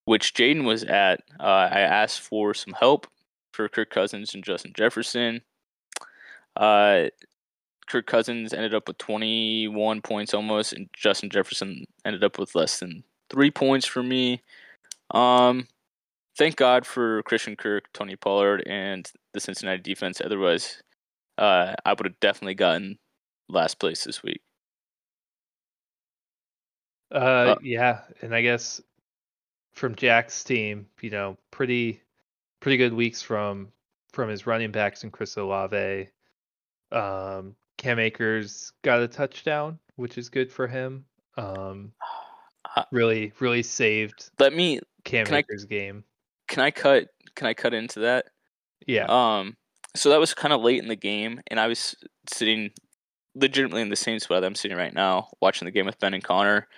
which 0.06 0.34
Jaden 0.34 0.64
was 0.64 0.82
at. 0.82 1.22
Uh, 1.38 1.68
I 1.70 1.80
asked 1.80 2.20
for 2.20 2.52
some 2.52 2.74
help 2.74 3.06
for 3.52 3.68
Kirk 3.68 3.90
Cousins 3.90 4.34
and 4.34 4.42
Justin 4.42 4.72
Jefferson. 4.74 5.40
Uh, 6.56 7.04
Kirk 7.86 8.06
Cousins 8.06 8.52
ended 8.52 8.74
up 8.74 8.88
with 8.88 8.98
21 8.98 10.02
points 10.02 10.34
almost, 10.34 10.72
and 10.72 10.88
Justin 10.92 11.30
Jefferson 11.30 11.84
ended 12.04 12.24
up 12.24 12.38
with 12.38 12.54
less 12.54 12.80
than 12.80 13.04
three 13.30 13.50
points 13.50 13.86
for 13.86 14.02
me. 14.02 14.42
Um, 15.10 15.68
thank 16.36 16.56
God 16.56 16.86
for 16.86 17.22
Christian 17.22 17.56
Kirk, 17.56 17.92
Tony 17.92 18.16
Pollard, 18.16 18.62
and 18.66 19.10
the 19.32 19.40
Cincinnati 19.40 19.82
defense. 19.82 20.20
Otherwise, 20.24 20.82
uh, 21.38 21.74
I 21.84 21.90
would 21.92 22.06
have 22.06 22.20
definitely 22.20 22.54
gotten 22.54 22.98
last 23.48 23.78
place 23.78 24.04
this 24.04 24.22
week. 24.22 24.42
Uh, 27.12 27.16
uh, 27.16 27.56
yeah, 27.62 28.00
and 28.22 28.34
I 28.34 28.42
guess 28.42 28.80
from 29.72 29.94
Jack's 29.94 30.42
team, 30.42 30.86
you 31.00 31.10
know, 31.10 31.36
pretty 31.50 32.02
pretty 32.60 32.76
good 32.76 32.92
weeks 32.92 33.22
from 33.22 33.68
from 34.12 34.28
his 34.28 34.46
running 34.46 34.72
backs 34.72 35.02
and 35.02 35.12
Chris 35.12 35.36
Olave. 35.36 36.08
Um, 36.92 37.54
Cam 37.76 37.98
Akers 37.98 38.72
got 38.82 39.00
a 39.00 39.08
touchdown, 39.08 39.78
which 39.96 40.16
is 40.18 40.28
good 40.28 40.50
for 40.50 40.66
him. 40.66 41.04
Um, 41.36 41.92
really, 42.92 43.32
really 43.40 43.62
saved. 43.62 44.30
Let 44.38 44.54
me 44.54 44.80
Cam 45.04 45.26
Akers' 45.32 45.64
I, 45.64 45.68
game. 45.68 46.04
Can 46.48 46.62
I 46.62 46.70
cut? 46.70 47.08
Can 47.34 47.46
I 47.46 47.54
cut 47.54 47.74
into 47.74 48.00
that? 48.00 48.26
Yeah. 48.86 49.06
Um. 49.08 49.56
So 49.96 50.10
that 50.10 50.20
was 50.20 50.34
kind 50.34 50.52
of 50.52 50.60
late 50.60 50.82
in 50.82 50.88
the 50.88 50.96
game, 50.96 51.40
and 51.46 51.60
I 51.60 51.68
was 51.68 51.94
sitting 52.28 52.70
legitimately 53.34 53.82
in 53.82 53.88
the 53.88 53.96
same 53.96 54.18
spot 54.18 54.44
I'm 54.44 54.54
sitting 54.54 54.76
right 54.76 54.94
now, 54.94 55.28
watching 55.40 55.66
the 55.66 55.72
game 55.72 55.86
with 55.86 55.98
Ben 55.98 56.14
and 56.14 56.22
Connor, 56.22 56.68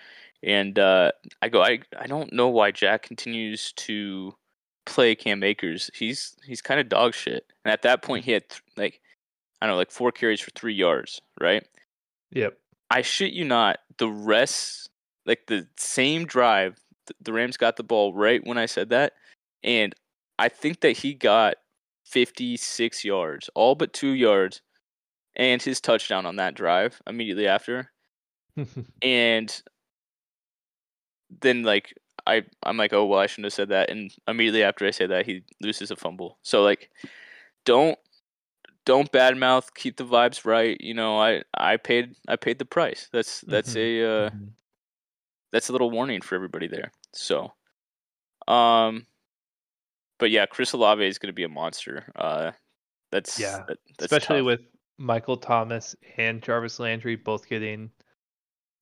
and 0.42 0.78
uh, 0.78 1.12
I 1.42 1.48
go, 1.48 1.62
I 1.62 1.80
I 1.98 2.06
don't 2.06 2.32
know 2.32 2.48
why 2.48 2.70
Jack 2.70 3.02
continues 3.02 3.72
to 3.72 4.34
play 4.84 5.14
Cam 5.14 5.42
Akers. 5.42 5.90
He's 5.94 6.36
he's 6.44 6.62
kind 6.62 6.80
of 6.80 6.88
dog 6.88 7.14
shit. 7.14 7.46
And 7.64 7.72
at 7.72 7.82
that 7.82 8.02
point, 8.02 8.24
he 8.24 8.32
had 8.32 8.48
th- 8.48 8.62
like 8.76 9.00
I 9.60 9.66
don't 9.66 9.74
know, 9.74 9.78
like 9.78 9.90
four 9.90 10.12
carries 10.12 10.40
for 10.40 10.50
three 10.50 10.74
yards, 10.74 11.20
right? 11.40 11.66
Yep. 12.32 12.56
I 12.90 13.02
shit 13.02 13.32
you 13.32 13.44
not. 13.44 13.78
The 13.98 14.08
rest, 14.08 14.90
like 15.24 15.46
the 15.46 15.66
same 15.76 16.26
drive, 16.26 16.76
the 17.20 17.32
Rams 17.32 17.56
got 17.56 17.76
the 17.76 17.82
ball 17.82 18.14
right 18.14 18.40
when 18.46 18.58
I 18.58 18.66
said 18.66 18.90
that, 18.90 19.14
and 19.66 19.94
I 20.38 20.48
think 20.48 20.80
that 20.80 20.98
he 20.98 21.12
got 21.12 21.56
56 22.04 23.04
yards, 23.04 23.50
all 23.54 23.74
but 23.74 23.92
two 23.92 24.12
yards, 24.12 24.62
and 25.34 25.60
his 25.60 25.80
touchdown 25.80 26.24
on 26.24 26.36
that 26.36 26.54
drive 26.54 27.02
immediately 27.06 27.46
after. 27.48 27.90
and 29.02 29.62
then 31.42 31.64
like 31.64 31.92
I 32.26 32.44
I'm 32.62 32.76
like, 32.76 32.92
oh 32.92 33.04
well, 33.04 33.18
I 33.18 33.26
shouldn't 33.26 33.46
have 33.46 33.52
said 33.52 33.68
that. 33.70 33.90
And 33.90 34.14
immediately 34.28 34.62
after 34.62 34.86
I 34.86 34.92
say 34.92 35.06
that, 35.06 35.26
he 35.26 35.42
loses 35.60 35.90
a 35.90 35.96
fumble. 35.96 36.38
So 36.42 36.62
like, 36.62 36.90
don't 37.64 37.98
don't 38.84 39.10
badmouth. 39.10 39.74
Keep 39.74 39.96
the 39.96 40.04
vibes 40.04 40.44
right. 40.44 40.80
You 40.80 40.94
know, 40.94 41.20
I 41.20 41.42
I 41.54 41.76
paid 41.76 42.14
I 42.28 42.36
paid 42.36 42.58
the 42.58 42.64
price. 42.64 43.08
That's 43.12 43.42
that's 43.42 43.74
mm-hmm. 43.74 44.04
a 44.04 44.26
uh, 44.26 44.30
mm-hmm. 44.30 44.44
that's 45.52 45.68
a 45.68 45.72
little 45.72 45.90
warning 45.90 46.20
for 46.20 46.36
everybody 46.36 46.68
there. 46.68 46.92
So, 47.12 47.52
um, 48.48 49.06
but 50.18 50.30
yeah, 50.30 50.46
Chris 50.46 50.72
Olave 50.72 51.06
is 51.06 51.18
going 51.18 51.28
to 51.28 51.34
be 51.34 51.44
a 51.44 51.48
monster. 51.48 52.12
Uh, 52.16 52.52
that's 53.10 53.38
yeah, 53.38 53.64
that, 53.68 53.78
that's 53.98 54.12
especially 54.12 54.40
tough. 54.40 54.46
with 54.46 54.60
Michael 54.98 55.36
Thomas 55.36 55.94
and 56.16 56.42
Jarvis 56.42 56.78
Landry 56.78 57.16
both 57.16 57.48
getting 57.48 57.90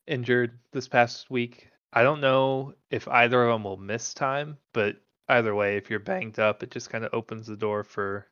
injured 0.06 0.58
this 0.72 0.88
past 0.88 1.30
week. 1.30 1.68
I 1.92 2.02
don't 2.02 2.20
know 2.20 2.74
if 2.90 3.06
either 3.08 3.42
of 3.42 3.54
them 3.54 3.64
will 3.64 3.76
miss 3.76 4.14
time, 4.14 4.58
but 4.72 4.96
either 5.28 5.54
way, 5.54 5.76
if 5.76 5.90
you're 5.90 6.00
banged 6.00 6.38
up, 6.38 6.62
it 6.62 6.70
just 6.70 6.90
kind 6.90 7.04
of 7.04 7.12
opens 7.12 7.46
the 7.46 7.56
door 7.56 7.84
for 7.84 8.26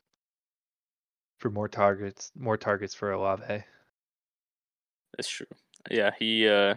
for 1.39 1.51
more 1.51 1.69
targets, 1.69 2.31
more 2.37 2.57
targets 2.57 2.95
for 2.95 3.13
Olave. 3.13 3.65
That's 5.17 5.29
true. 5.29 5.47
Yeah, 5.91 6.13
he 6.19 6.49
uh, 6.49 6.77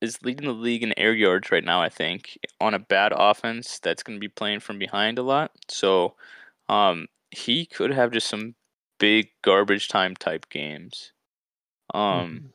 is 0.00 0.22
leading 0.22 0.46
the 0.46 0.52
league 0.52 0.82
in 0.82 0.98
air 0.98 1.14
yards 1.14 1.50
right 1.50 1.64
now. 1.64 1.82
I 1.82 1.88
think 1.88 2.38
on 2.60 2.74
a 2.74 2.78
bad 2.78 3.12
offense 3.14 3.78
that's 3.78 4.02
going 4.02 4.16
to 4.16 4.20
be 4.20 4.28
playing 4.28 4.60
from 4.60 4.78
behind 4.78 5.18
a 5.18 5.22
lot. 5.22 5.52
So, 5.68 6.14
um, 6.68 7.06
he 7.30 7.66
could 7.66 7.92
have 7.92 8.12
just 8.12 8.28
some 8.28 8.54
big 8.98 9.28
garbage 9.42 9.88
time 9.88 10.14
type 10.14 10.48
games. 10.48 11.12
Um, 11.92 12.02
mm-hmm. 12.02 12.46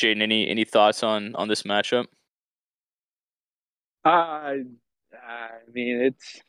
Jaden, 0.00 0.22
any 0.22 0.48
any 0.48 0.64
thoughts 0.64 1.02
on 1.02 1.34
on 1.36 1.48
this 1.48 1.62
matchup? 1.62 2.06
Uh, 4.04 4.08
I 4.08 5.50
mean, 5.72 6.00
it's 6.02 6.40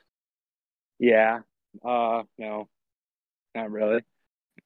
yeah. 0.99 1.41
Uh, 1.83 2.23
no, 2.37 2.67
not 3.53 3.71
really. 3.71 4.01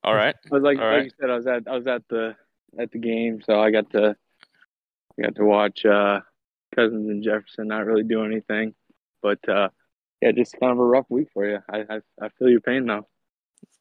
All 0.03 0.13
right. 0.15 0.35
I 0.51 0.55
was 0.55 0.63
like, 0.63 0.77
All 0.79 0.85
like 0.85 0.95
right. 0.95 1.05
you 1.05 1.11
said, 1.19 1.29
I 1.29 1.35
was 1.35 1.47
at 1.47 1.67
I 1.67 1.75
was 1.75 1.87
at 1.87 2.03
the 2.09 2.35
at 2.79 2.91
the 2.91 2.99
game, 2.99 3.41
so 3.45 3.59
I 3.59 3.71
got 3.71 3.91
to 3.91 4.15
I 5.19 5.23
got 5.23 5.35
to 5.35 5.45
watch 5.45 5.85
uh, 5.85 6.21
Cousins 6.75 7.09
and 7.09 7.23
Jefferson 7.23 7.67
not 7.67 7.85
really 7.85 8.03
do 8.03 8.23
anything, 8.23 8.73
but 9.21 9.39
uh, 9.49 9.69
yeah, 10.21 10.31
just 10.31 10.59
kind 10.59 10.71
of 10.71 10.79
a 10.79 10.85
rough 10.85 11.05
week 11.09 11.27
for 11.33 11.45
you. 11.45 11.59
I 11.69 11.79
I, 11.79 11.99
I 12.21 12.29
feel 12.37 12.49
your 12.49 12.61
pain 12.61 12.85
now. 12.85 13.05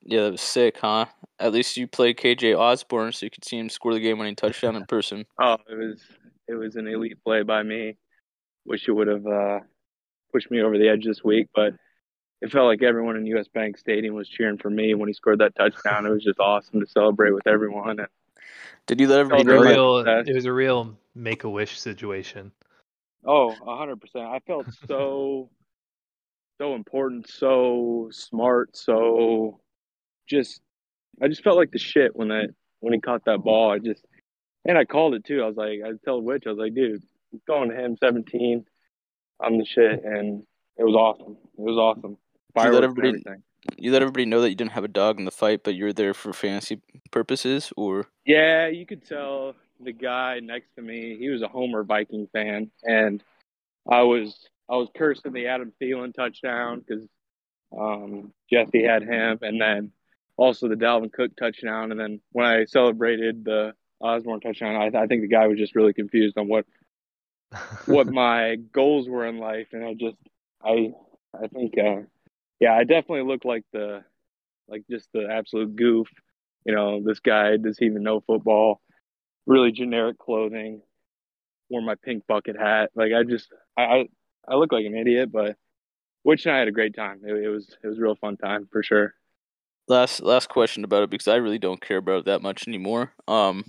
Yeah, 0.03 0.25
that 0.25 0.33
was 0.33 0.41
sick, 0.41 0.79
huh? 0.79 1.07
At 1.39 1.53
least 1.53 1.77
you 1.77 1.87
played 1.87 2.17
KJ 2.17 2.59
Osborn, 2.59 3.13
so 3.13 3.27
you 3.27 3.31
could 3.31 3.45
see 3.45 3.59
him 3.59 3.69
score 3.69 3.93
the 3.93 4.01
game-winning 4.01 4.37
touchdown 4.37 4.77
in 4.77 4.87
person. 4.87 5.25
Oh, 5.41 5.57
it 5.69 5.75
was 5.75 6.01
it 6.49 6.55
was 6.55 6.77
an 6.77 6.87
elite 6.87 7.23
play 7.23 7.43
by 7.43 7.63
me 7.63 7.97
wish 8.69 8.87
it 8.87 8.93
would 8.93 9.09
have 9.09 9.27
uh, 9.27 9.61
pushed 10.33 10.51
me 10.51 10.61
over 10.61 10.79
the 10.79 10.89
edge 10.89 11.05
this 11.05 11.25
week, 11.25 11.49
but 11.55 11.75
it 12.41 12.53
felt 12.53 12.67
like 12.67 12.83
everyone 12.83 13.17
in 13.17 13.27
US 13.27 13.49
Bank 13.49 13.79
Stadium 13.79 14.15
was 14.15 14.29
cheering 14.29 14.59
for 14.59 14.71
me 14.71 14.95
when 14.95 15.09
he 15.09 15.13
scored 15.15 15.41
that 15.41 15.57
touchdown. 15.57 16.07
It 16.07 16.11
was 16.11 16.23
just 16.23 16.39
awesome 16.39 16.81
to 16.81 16.87
celebrate 16.87 17.33
with 17.33 17.47
everyone. 17.47 17.99
And 17.99 18.09
Did 18.89 19.01
you 19.01 19.07
let 19.07 19.21
everybody 19.21 19.45
know? 19.45 19.61
Real, 19.61 19.99
it 19.99 20.35
was 20.35 20.47
a 20.47 20.53
real 20.53 20.99
make 21.15 21.45
a 21.45 21.51
wish 21.51 21.79
situation. 21.79 22.51
Oh, 23.25 23.55
hundred 23.65 24.01
percent. 24.01 24.25
I 24.25 24.41
felt 24.41 24.67
so 24.89 25.51
so 26.59 26.75
important, 26.75 27.29
so 27.31 28.09
smart, 28.11 28.77
so 28.77 29.61
just 30.29 30.61
I 31.23 31.29
just 31.29 31.45
felt 31.45 31.57
like 31.57 31.71
the 31.71 31.79
shit 31.79 32.17
when 32.17 32.29
that 32.29 32.49
when 32.81 32.95
he 32.95 33.01
caught 33.01 33.25
that 33.27 33.45
ball. 33.45 33.71
I 33.71 33.79
just 33.79 34.05
and 34.65 34.77
I 34.77 34.85
called 34.85 35.15
it 35.15 35.25
too. 35.25 35.43
I 35.43 35.47
was 35.47 35.57
like, 35.57 35.81
I 35.85 35.93
told 36.05 36.25
Witch, 36.25 36.45
I 36.47 36.51
was 36.51 36.59
like, 36.59 36.75
dude, 36.75 37.03
going 37.47 37.71
to 37.71 37.77
him 37.77 37.97
17 37.97 38.65
I'm 39.41 39.59
the 39.59 39.65
shit, 39.65 40.03
and 40.05 40.43
it 40.77 40.85
was 40.85 40.95
awesome. 40.95 41.37
It 41.57 41.61
was 41.61 41.77
awesome. 41.77 42.17
you 42.57 42.73
let 42.73 42.85
everybody, 42.85 43.23
you 43.77 43.93
let 43.93 44.03
everybody 44.03 44.25
know 44.25 44.41
that 44.41 44.51
you 44.51 44.57
didn't 44.57 44.73
have 44.73 44.85
a 44.85 44.89
dog 44.89 45.19
in 45.19 45.25
the 45.25 45.31
fight, 45.31 45.63
but 45.65 45.75
you're 45.75 45.93
there 45.93 46.15
for 46.15 46.33
fantasy 46.33 46.81
purposes, 47.11 47.73
or 47.77 48.07
yeah, 48.25 48.69
you 48.69 48.87
could 48.87 49.05
tell 49.07 49.55
the 49.81 49.93
guy 49.93 50.41
next 50.41 50.75
to 50.77 50.83
me. 50.83 51.17
He 51.19 51.29
was 51.29 51.43
a 51.43 51.49
Homer 51.49 51.85
Viking 51.85 52.29
fan, 52.33 52.71
and 52.83 53.23
I 53.89 54.03
was 54.03 54.49
I 54.69 54.77
was 54.77 54.89
cursing 54.97 55.33
the 55.33 55.47
Adam 55.47 55.73
Thielen 55.81 56.15
touchdown 56.15 56.85
because 56.87 57.07
um, 57.79 58.33
Jesse 58.51 58.85
had 58.85 59.03
him, 59.03 59.39
and 59.43 59.61
then 59.61 59.93
also 60.37 60.69
the 60.69 60.75
Dalvin 60.75 61.13
Cook 61.13 61.37
touchdown, 61.37 61.91
and 61.91 62.01
then 62.01 62.21
when 62.33 62.47
I 62.47 62.65
celebrated 62.65 63.45
the 63.45 63.75
Osborn 64.01 64.41
touchdown, 64.41 64.77
I, 64.77 64.97
I 64.97 65.07
think 65.07 65.23
the 65.23 65.29
guy 65.29 65.47
was 65.47 65.59
just 65.59 65.75
really 65.75 65.93
confused 65.93 66.39
on 66.39 66.49
what 66.49 66.67
what 67.87 68.07
my 68.07 68.57
goals 68.57 69.09
were 69.09 69.27
in 69.27 69.39
life, 69.39 69.69
and 69.73 69.85
I 69.85 69.95
just 69.95 70.17
I 70.63 70.93
I 71.35 71.47
think 71.49 71.75
uh, 71.79 72.03
yeah, 72.61 72.73
I 72.73 72.85
definitely 72.85 73.23
look 73.23 73.45
like 73.45 73.65
the 73.73 74.05
like 74.69 74.85
just 74.91 75.09
the 75.13 75.29
absolute 75.31 75.77
goof. 75.77 76.09
You 76.65 76.75
know, 76.75 77.03
this 77.03 77.21
guy 77.21 77.57
does 77.57 77.79
he 77.79 77.87
even 77.87 78.03
know 78.03 78.21
football? 78.21 78.81
Really 79.47 79.73
generic 79.73 80.19
clothing. 80.19 80.83
Wore 81.71 81.83
my 81.83 81.95
pink 82.03 82.25
bucket 82.27 82.57
hat. 82.59 82.91
Like 82.95 83.13
I 83.13 83.23
just 83.23 83.49
I 83.77 83.83
I, 83.83 84.05
I 84.49 84.55
look 84.57 84.73
like 84.73 84.87
an 84.87 84.97
idiot, 84.97 85.31
but 85.33 85.57
which 86.23 86.47
and 86.47 86.55
I 86.55 86.59
had 86.59 86.69
a 86.69 86.73
great 86.73 86.95
time. 86.95 87.21
It, 87.25 87.33
it 87.33 87.49
was 87.49 87.77
it 87.83 87.87
was 87.87 87.99
a 87.99 88.03
real 88.03 88.17
fun 88.17 88.37
time 88.37 88.69
for 88.71 88.83
sure. 88.83 89.15
Last 89.87 90.21
last 90.23 90.49
question 90.49 90.85
about 90.85 91.05
it 91.05 91.11
because 91.11 91.29
I 91.29 91.37
really 91.37 91.59
don't 91.59 91.81
care 91.81 91.97
about 91.99 92.21
it 92.21 92.25
that 92.27 92.43
much 92.43 92.69
anymore. 92.69 93.13
Um, 93.27 93.65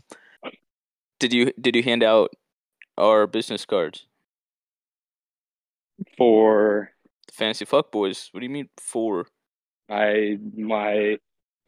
did 1.19 1.31
you 1.31 1.51
did 1.59 1.75
you 1.75 1.83
hand 1.83 2.03
out 2.03 2.31
our 2.97 3.27
business 3.27 3.65
cards 3.65 4.05
for 6.17 6.91
fantasy 7.31 7.65
fuck 7.65 7.91
boys. 7.91 8.29
What 8.31 8.39
do 8.41 8.45
you 8.45 8.51
mean 8.51 8.69
for? 8.77 9.27
I 9.89 10.37
my 10.55 11.17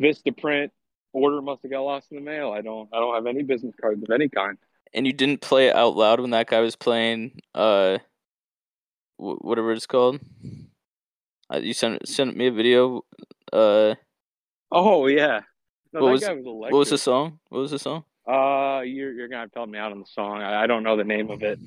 Vistaprint 0.02 0.72
order 1.14 1.42
must 1.42 1.62
have 1.64 1.72
got 1.72 1.82
lost 1.82 2.08
in 2.12 2.18
the 2.18 2.24
mail. 2.24 2.52
I 2.52 2.62
don't 2.62 2.90
I 2.94 3.00
don't 3.00 3.16
have 3.16 3.26
any 3.28 3.44
business 3.44 3.74
cards 3.80 4.02
of 4.04 4.10
any 4.14 4.30
kind. 4.30 4.58
And 4.94 5.08
you 5.08 5.14
didn't 5.14 5.42
play 5.42 5.68
it 5.68 5.76
out 5.76 5.96
loud 5.96 6.20
when 6.20 6.32
that 6.32 6.48
guy 6.48 6.60
was 6.60 6.76
playing 6.76 7.40
uh 7.56 7.98
whatever 9.18 9.72
it's 9.72 9.86
called. 9.88 10.20
Uh, 11.54 11.58
you 11.60 11.74
sent 11.74 12.08
sent 12.08 12.36
me 12.36 12.48
a 12.48 12.52
video. 12.52 13.04
Uh, 13.52 13.96
Oh 14.72 15.08
yeah. 15.08 15.42
No, 15.94 16.02
What 16.02 16.08
that 16.08 16.12
was- 16.12 16.22
guy 16.22 16.34
was 16.34 16.46
what 16.46 16.72
was 16.74 16.90
the 16.90 16.98
song? 16.98 17.40
What 17.50 17.60
was 17.60 17.72
the 17.72 17.80
song? 17.80 18.06
Uh, 18.28 18.82
you're 18.86 19.12
you're 19.14 19.28
gonna 19.28 19.42
have 19.42 19.52
to 19.52 19.60
help 19.60 19.70
me 19.70 19.78
out 19.80 19.92
on 19.92 20.00
the 20.00 20.06
song. 20.06 20.42
I, 20.42 20.64
I 20.64 20.68
don't 20.68 20.84
know 20.84 20.96
the 20.96 21.04
name 21.04 21.30
of 21.30 21.44
it. 21.44 21.60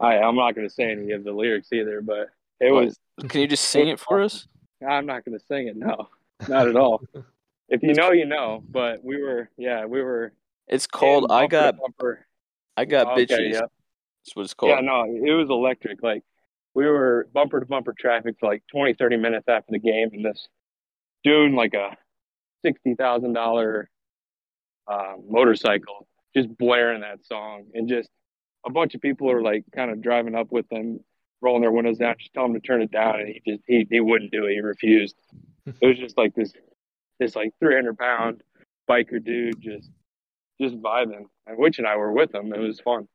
I 0.00 0.18
I'm 0.18 0.36
not 0.36 0.54
gonna 0.54 0.70
say 0.70 0.90
any 0.92 1.10
of 1.12 1.24
the 1.24 1.32
lyrics 1.32 1.72
either, 1.72 2.00
but 2.00 2.28
it 2.62 2.72
What? 2.72 2.84
was. 2.86 2.98
Can 3.28 3.40
you 3.42 3.46
just 3.46 3.64
sing 3.64 3.88
it 3.88 4.00
for 4.00 4.22
us? 4.22 4.46
I'm 4.86 5.06
not 5.06 5.24
gonna 5.24 5.38
sing 5.38 5.68
it. 5.68 5.76
No, 5.76 6.08
not 6.48 6.68
at 6.68 6.76
all. 6.76 7.02
if 7.68 7.82
you 7.82 7.94
know, 7.94 8.10
you 8.12 8.24
know. 8.26 8.62
But 8.68 9.04
we 9.04 9.20
were, 9.22 9.48
yeah, 9.56 9.84
we 9.86 10.02
were. 10.02 10.32
It's 10.68 10.86
called 10.86 11.30
I 11.30 11.42
to 11.42 11.48
got. 11.48 11.74
I 12.76 12.84
got 12.84 13.08
Okay, 13.12 13.26
bitches. 13.26 13.52
yeah. 13.52 13.60
That's 13.60 14.34
what 14.34 14.42
it's 14.44 14.54
called. 14.54 14.70
Yeah, 14.70 14.80
no, 14.80 15.04
it 15.04 15.32
was 15.32 15.48
electric. 15.50 16.02
Like 16.02 16.22
we 16.74 16.86
were 16.86 17.28
bumper 17.34 17.60
to 17.60 17.66
bumper 17.66 17.94
traffic 17.98 18.36
for 18.40 18.48
like 18.48 18.62
20, 18.72 18.94
30 18.94 19.16
minutes 19.18 19.44
after 19.48 19.70
the 19.72 19.78
game, 19.78 20.10
and 20.12 20.24
this 20.24 20.48
dude 21.24 21.52
like 21.52 21.74
a 21.74 21.96
sixty 22.64 22.94
thousand 22.94 23.34
dollar 23.34 23.88
uh, 24.88 25.14
motorcycle 25.28 26.06
just 26.34 26.56
blaring 26.56 27.02
that 27.02 27.24
song, 27.26 27.64
and 27.74 27.88
just 27.88 28.08
a 28.64 28.70
bunch 28.70 28.94
of 28.94 29.00
people 29.00 29.30
are 29.30 29.42
like 29.42 29.64
kind 29.74 29.90
of 29.90 30.00
driving 30.00 30.34
up 30.34 30.50
with 30.50 30.66
him, 30.70 31.00
rolling 31.42 31.62
their 31.62 31.72
windows 31.72 31.98
down, 31.98 32.14
just 32.18 32.32
tell 32.32 32.46
him 32.46 32.54
to 32.54 32.60
turn 32.60 32.80
it 32.80 32.90
down, 32.90 33.20
and 33.20 33.28
he 33.28 33.42
just 33.46 33.62
he 33.66 33.86
he 33.90 34.00
wouldn't 34.00 34.30
do 34.30 34.46
it. 34.46 34.54
He 34.54 34.60
refused. 34.60 35.16
It 35.80 35.86
was 35.86 35.96
just 35.96 36.18
like 36.18 36.34
this 36.34 36.52
this 37.20 37.36
like 37.36 37.52
three 37.60 37.76
hundred 37.76 37.96
pound 37.96 38.42
biker 38.90 39.24
dude 39.24 39.60
just 39.60 39.88
just 40.60 40.74
vibing. 40.82 41.26
And 41.46 41.56
Witch 41.56 41.78
and 41.78 41.86
I 41.86 41.96
were 41.96 42.12
with 42.12 42.34
him. 42.34 42.52
It 42.52 42.58
was 42.58 42.80
fun. 42.80 43.06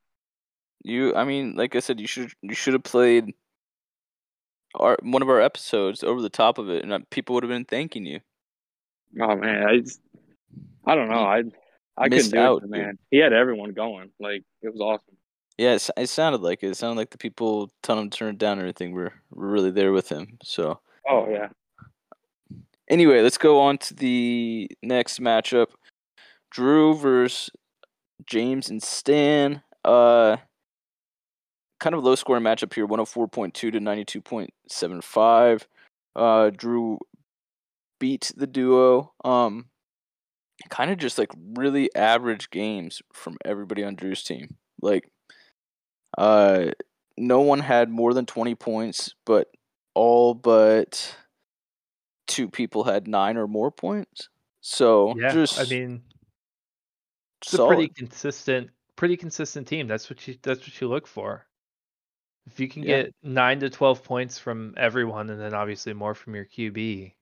You, 0.82 1.14
I 1.14 1.24
mean, 1.24 1.56
like 1.56 1.76
I 1.76 1.80
said, 1.80 2.00
you 2.00 2.06
should 2.06 2.32
you 2.40 2.54
should 2.54 2.72
have 2.72 2.84
played 2.84 3.34
our 4.74 4.96
one 5.02 5.22
of 5.22 5.28
our 5.28 5.40
episodes 5.40 6.02
over 6.02 6.22
the 6.22 6.30
top 6.30 6.56
of 6.56 6.70
it, 6.70 6.84
and 6.84 6.92
uh, 6.92 7.00
people 7.10 7.34
would 7.34 7.42
have 7.42 7.50
been 7.50 7.64
thanking 7.64 8.06
you. 8.06 8.20
Oh 9.20 9.36
man, 9.36 9.64
I 9.66 9.78
just, 9.78 10.00
I 10.86 10.94
don't 10.94 11.10
know. 11.10 11.24
I 11.24 11.42
I 11.98 12.08
Missed 12.08 12.30
couldn't 12.30 12.30
do 12.30 12.38
out, 12.38 12.62
it, 12.62 12.70
man. 12.70 12.98
He 13.10 13.18
had 13.18 13.32
everyone 13.32 13.72
going. 13.72 14.10
Like 14.20 14.44
it 14.62 14.72
was 14.72 14.80
awesome. 14.80 15.17
Yeah, 15.58 15.74
it, 15.74 15.90
it 15.96 16.08
sounded 16.08 16.40
like 16.40 16.62
it. 16.62 16.68
It 16.70 16.76
sounded 16.76 16.96
like 16.96 17.10
the 17.10 17.18
people 17.18 17.70
telling 17.82 18.04
him 18.04 18.10
to 18.10 18.18
turn 18.18 18.34
it 18.34 18.38
down 18.38 18.52
and 18.52 18.60
everything 18.60 18.92
were 18.92 19.12
were 19.30 19.48
really 19.48 19.70
there 19.72 19.92
with 19.92 20.08
him. 20.08 20.38
So 20.42 20.80
Oh 21.08 21.28
yeah. 21.28 21.48
anyway, 22.88 23.22
let's 23.22 23.38
go 23.38 23.60
on 23.60 23.78
to 23.78 23.94
the 23.94 24.70
next 24.82 25.20
matchup: 25.20 25.68
Drew 26.50 26.94
versus 26.94 27.50
James 28.26 28.70
and 28.70 28.82
Stan. 28.82 29.62
Uh, 29.84 30.36
kind 31.80 31.94
of 31.94 32.04
low 32.04 32.14
scoring 32.14 32.44
matchup 32.44 32.72
here: 32.74 32.86
one 32.86 32.98
hundred 32.98 33.06
four 33.06 33.28
point 33.28 33.54
two 33.54 33.70
to 33.70 33.80
ninety 33.80 34.04
two 34.04 34.20
point 34.20 34.50
seven 34.68 35.00
five. 35.00 35.66
Uh, 36.14 36.50
Drew 36.50 36.98
beat 37.98 38.30
the 38.36 38.46
duo. 38.46 39.12
Um, 39.24 39.66
kind 40.68 40.90
of 40.90 40.98
just 40.98 41.18
like 41.18 41.32
really 41.54 41.94
average 41.96 42.50
games 42.50 43.02
from 43.12 43.36
everybody 43.44 43.82
on 43.84 43.94
Drew's 43.96 44.22
team. 44.22 44.56
Like, 44.80 45.10
uh, 46.16 46.70
no 47.16 47.40
one 47.40 47.60
had 47.60 47.90
more 47.90 48.14
than 48.14 48.26
twenty 48.26 48.54
points, 48.54 49.14
but 49.24 49.48
all 49.94 50.34
but 50.34 51.16
two 52.26 52.48
people 52.48 52.84
had 52.84 53.08
nine 53.08 53.36
or 53.36 53.46
more 53.46 53.70
points. 53.70 54.28
So 54.60 55.14
Yeah, 55.14 55.20
just 55.26 55.54
I 55.56 55.64
mean, 55.64 56.04
it's 57.42 57.54
solid. 57.54 57.58
a 57.58 57.58
pretty 57.58 57.88
consistent, 57.88 58.70
pretty 58.96 59.16
consistent 59.16 59.66
team. 59.68 59.86
That's 59.86 60.10
what 60.10 60.26
you 60.26 60.36
that's 60.42 60.60
what 60.60 60.80
you 60.80 60.88
look 60.88 61.06
for. 61.06 61.46
If 62.46 62.58
you 62.60 62.68
can 62.68 62.82
Yeah. 62.82 63.02
get 63.02 63.14
nine 63.22 63.60
to 63.60 63.70
twelve 63.70 64.02
points 64.04 64.38
from 64.38 64.74
everyone, 64.76 65.30
and 65.30 65.40
then 65.40 65.54
obviously 65.54 65.92
more 65.94 66.14
from 66.14 66.34
your 66.34 66.46
QB, 66.46 67.14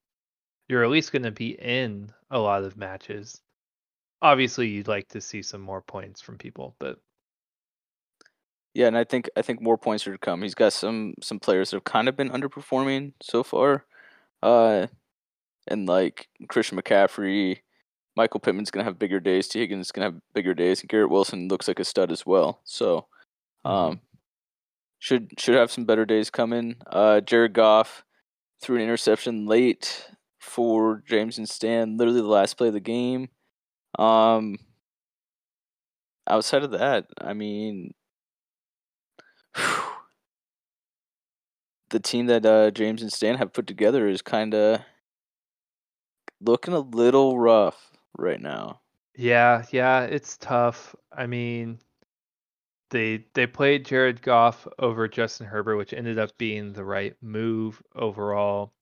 you're 0.68 0.84
at 0.84 0.90
least 0.90 1.12
going 1.12 1.24
to 1.24 1.32
be 1.32 1.52
in 1.60 2.12
a 2.30 2.38
lot 2.40 2.64
of 2.64 2.76
matches. 2.76 3.42
Obviously, 4.22 4.68
you'd 4.68 4.88
like 4.88 5.08
to 5.10 5.20
see 5.22 5.42
some 5.42 5.62
more 5.62 5.82
points 5.82 6.20
from 6.22 6.38
people, 6.38 6.76
but 6.80 7.00
Yeah, 8.76 8.88
and 8.88 8.98
I 8.98 9.04
think 9.04 9.30
I 9.34 9.40
think 9.40 9.62
more 9.62 9.78
points 9.78 10.06
are 10.06 10.12
to 10.12 10.18
come. 10.18 10.42
He's 10.42 10.54
got 10.54 10.74
some 10.74 11.14
some 11.22 11.40
players 11.40 11.70
that 11.70 11.76
have 11.76 11.84
kind 11.84 12.10
of 12.10 12.16
been 12.16 12.28
underperforming 12.28 13.14
so 13.22 13.42
far, 13.42 13.86
uh, 14.42 14.88
and 15.66 15.86
like 15.88 16.28
Christian 16.48 16.78
McCaffrey, 16.78 17.60
Michael 18.16 18.38
Pittman's 18.38 18.70
gonna 18.70 18.84
have 18.84 18.98
bigger 18.98 19.18
days. 19.18 19.48
T 19.48 19.60
Higgins 19.60 19.86
is 19.86 19.92
gonna 19.92 20.08
have 20.08 20.20
bigger 20.34 20.52
days, 20.52 20.80
and 20.82 20.90
Garrett 20.90 21.08
Wilson 21.08 21.48
looks 21.48 21.68
like 21.68 21.80
a 21.80 21.84
stud 21.84 22.12
as 22.12 22.26
well. 22.26 22.60
So, 22.64 23.06
um, 23.64 24.02
should 24.98 25.30
should 25.40 25.54
have 25.54 25.70
some 25.72 25.86
better 25.86 26.04
days 26.04 26.28
coming. 26.28 26.76
Uh, 26.86 27.22
Jared 27.22 27.54
Goff 27.54 28.04
threw 28.60 28.76
an 28.76 28.82
interception 28.82 29.46
late 29.46 30.10
for 30.38 31.02
James 31.06 31.38
and 31.38 31.48
Stan, 31.48 31.96
literally 31.96 32.20
the 32.20 32.28
last 32.28 32.58
play 32.58 32.68
of 32.68 32.74
the 32.74 32.80
game. 32.80 33.30
Um, 33.98 34.58
outside 36.26 36.62
of 36.62 36.72
that, 36.72 37.06
I 37.20 37.32
mean, 37.34 37.94
the 41.90 42.00
team 42.00 42.26
that 42.26 42.44
uh, 42.44 42.70
James 42.70 43.02
and 43.02 43.12
Stan 43.12 43.36
have 43.36 43.52
put 43.52 43.66
together 43.66 44.08
is 44.08 44.22
kind 44.22 44.54
of 44.54 44.80
looking 46.40 46.74
a 46.74 46.80
little 46.80 47.38
rough 47.38 47.92
right 48.16 48.40
now. 48.40 48.80
Yeah, 49.16 49.64
yeah, 49.70 50.02
it's 50.02 50.36
tough. 50.36 50.94
I 51.10 51.26
mean, 51.26 51.78
they 52.90 53.24
they 53.34 53.46
played 53.46 53.86
Jared 53.86 54.22
Goff 54.22 54.66
over 54.78 55.08
Justin 55.08 55.46
Herbert, 55.46 55.76
which 55.76 55.92
ended 55.92 56.18
up 56.18 56.36
being 56.38 56.72
the 56.72 56.84
right 56.84 57.16
move 57.22 57.82
overall. 57.94 58.72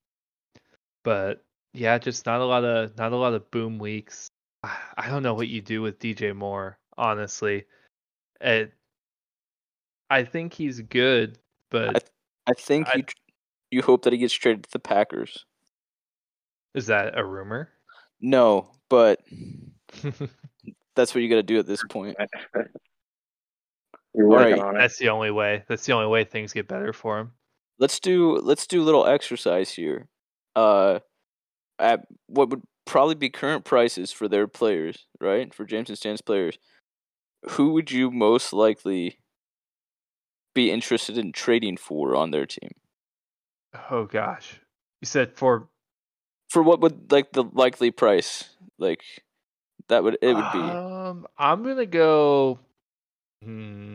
But 1.05 1.45
yeah, 1.73 1.99
just 1.99 2.27
not 2.27 2.41
a 2.41 2.45
lot 2.45 2.65
of 2.65 2.97
not 2.97 3.13
a 3.13 3.17
lot 3.17 3.35
of 3.35 3.51
boom 3.51 3.79
weeks. 3.79 4.29
I 4.63 5.09
don't 5.09 5.23
know 5.23 5.35
what 5.35 5.49
you 5.49 5.61
do 5.61 5.83
with 5.83 5.99
DJ 5.99 6.35
Moore, 6.35 6.79
honestly. 6.97 7.67
It, 8.41 8.73
I 10.15 10.23
think 10.23 10.55
he's 10.55 10.81
good, 10.81 11.39
but 11.73 12.09
I 12.47 12.53
think 12.53 12.87
I- 12.89 12.99
you 12.99 13.05
you 13.71 13.83
hope 13.83 14.05
that 14.05 14.13
he 14.13 14.19
gets 14.21 14.33
traded 14.33 14.63
to 14.63 14.71
the 14.71 14.79
Packers. 14.79 15.45
is 16.75 16.87
that 16.87 17.19
a 17.19 17.25
rumor? 17.25 17.71
No, 18.21 18.71
but 18.89 19.21
that's 20.95 21.13
what 21.15 21.23
you 21.23 21.29
got 21.29 21.37
to 21.37 21.43
do 21.43 21.59
at 21.59 21.67
this 21.67 21.83
point. 21.91 22.17
You're 24.15 24.29
working 24.29 24.55
Alright, 24.55 24.59
on 24.61 24.77
it. 24.77 24.79
That's 24.79 24.99
the 24.99 25.09
only 25.09 25.33
way. 25.33 25.65
That's 25.69 25.85
the 25.85 25.93
only 25.93 26.07
way 26.07 26.23
things 26.23 26.53
get 26.53 26.69
better 26.69 26.93
for 26.93 27.19
him. 27.19 27.33
Let's 27.81 27.99
do 27.99 28.37
let's 28.37 28.69
do 28.69 28.81
a 28.81 28.85
little 28.85 29.05
exercise 29.07 29.73
here. 29.73 30.07
Uh, 30.55 31.01
at 31.81 32.07
what 32.29 32.51
would 32.51 32.63
probably 32.85 33.17
be 33.17 33.31
current 33.31 33.65
prices 33.65 34.13
for 34.13 34.29
their 34.29 34.47
players, 34.47 35.09
right? 35.21 35.53
For 35.53 35.65
James 35.65 35.89
and 35.89 35.99
Stan's 35.99 36.21
players, 36.21 36.57
who 37.51 37.73
would 37.73 37.91
you 37.91 38.13
most 38.13 38.53
likely 38.53 39.19
be 40.55 40.71
interested 40.71 41.19
in 41.19 41.33
trading 41.33 41.77
for 41.77 42.17
on 42.17 42.31
their 42.31 42.47
team? 42.47 42.71
Oh 43.91 44.05
gosh, 44.05 44.61
you 45.01 45.07
said 45.07 45.37
for 45.37 45.69
For 46.49 46.63
what 46.63 46.81
would 46.81 47.11
like 47.11 47.33
the 47.33 47.43
likely 47.43 47.91
price? 47.91 48.49
Like 48.79 49.03
that 49.89 50.03
would 50.05 50.19
it 50.23 50.35
would 50.35 50.53
be 50.53 50.59
Um, 50.59 51.27
I'm 51.37 51.63
gonna 51.63 51.87
go. 51.87 52.59
hmm, 53.43 53.95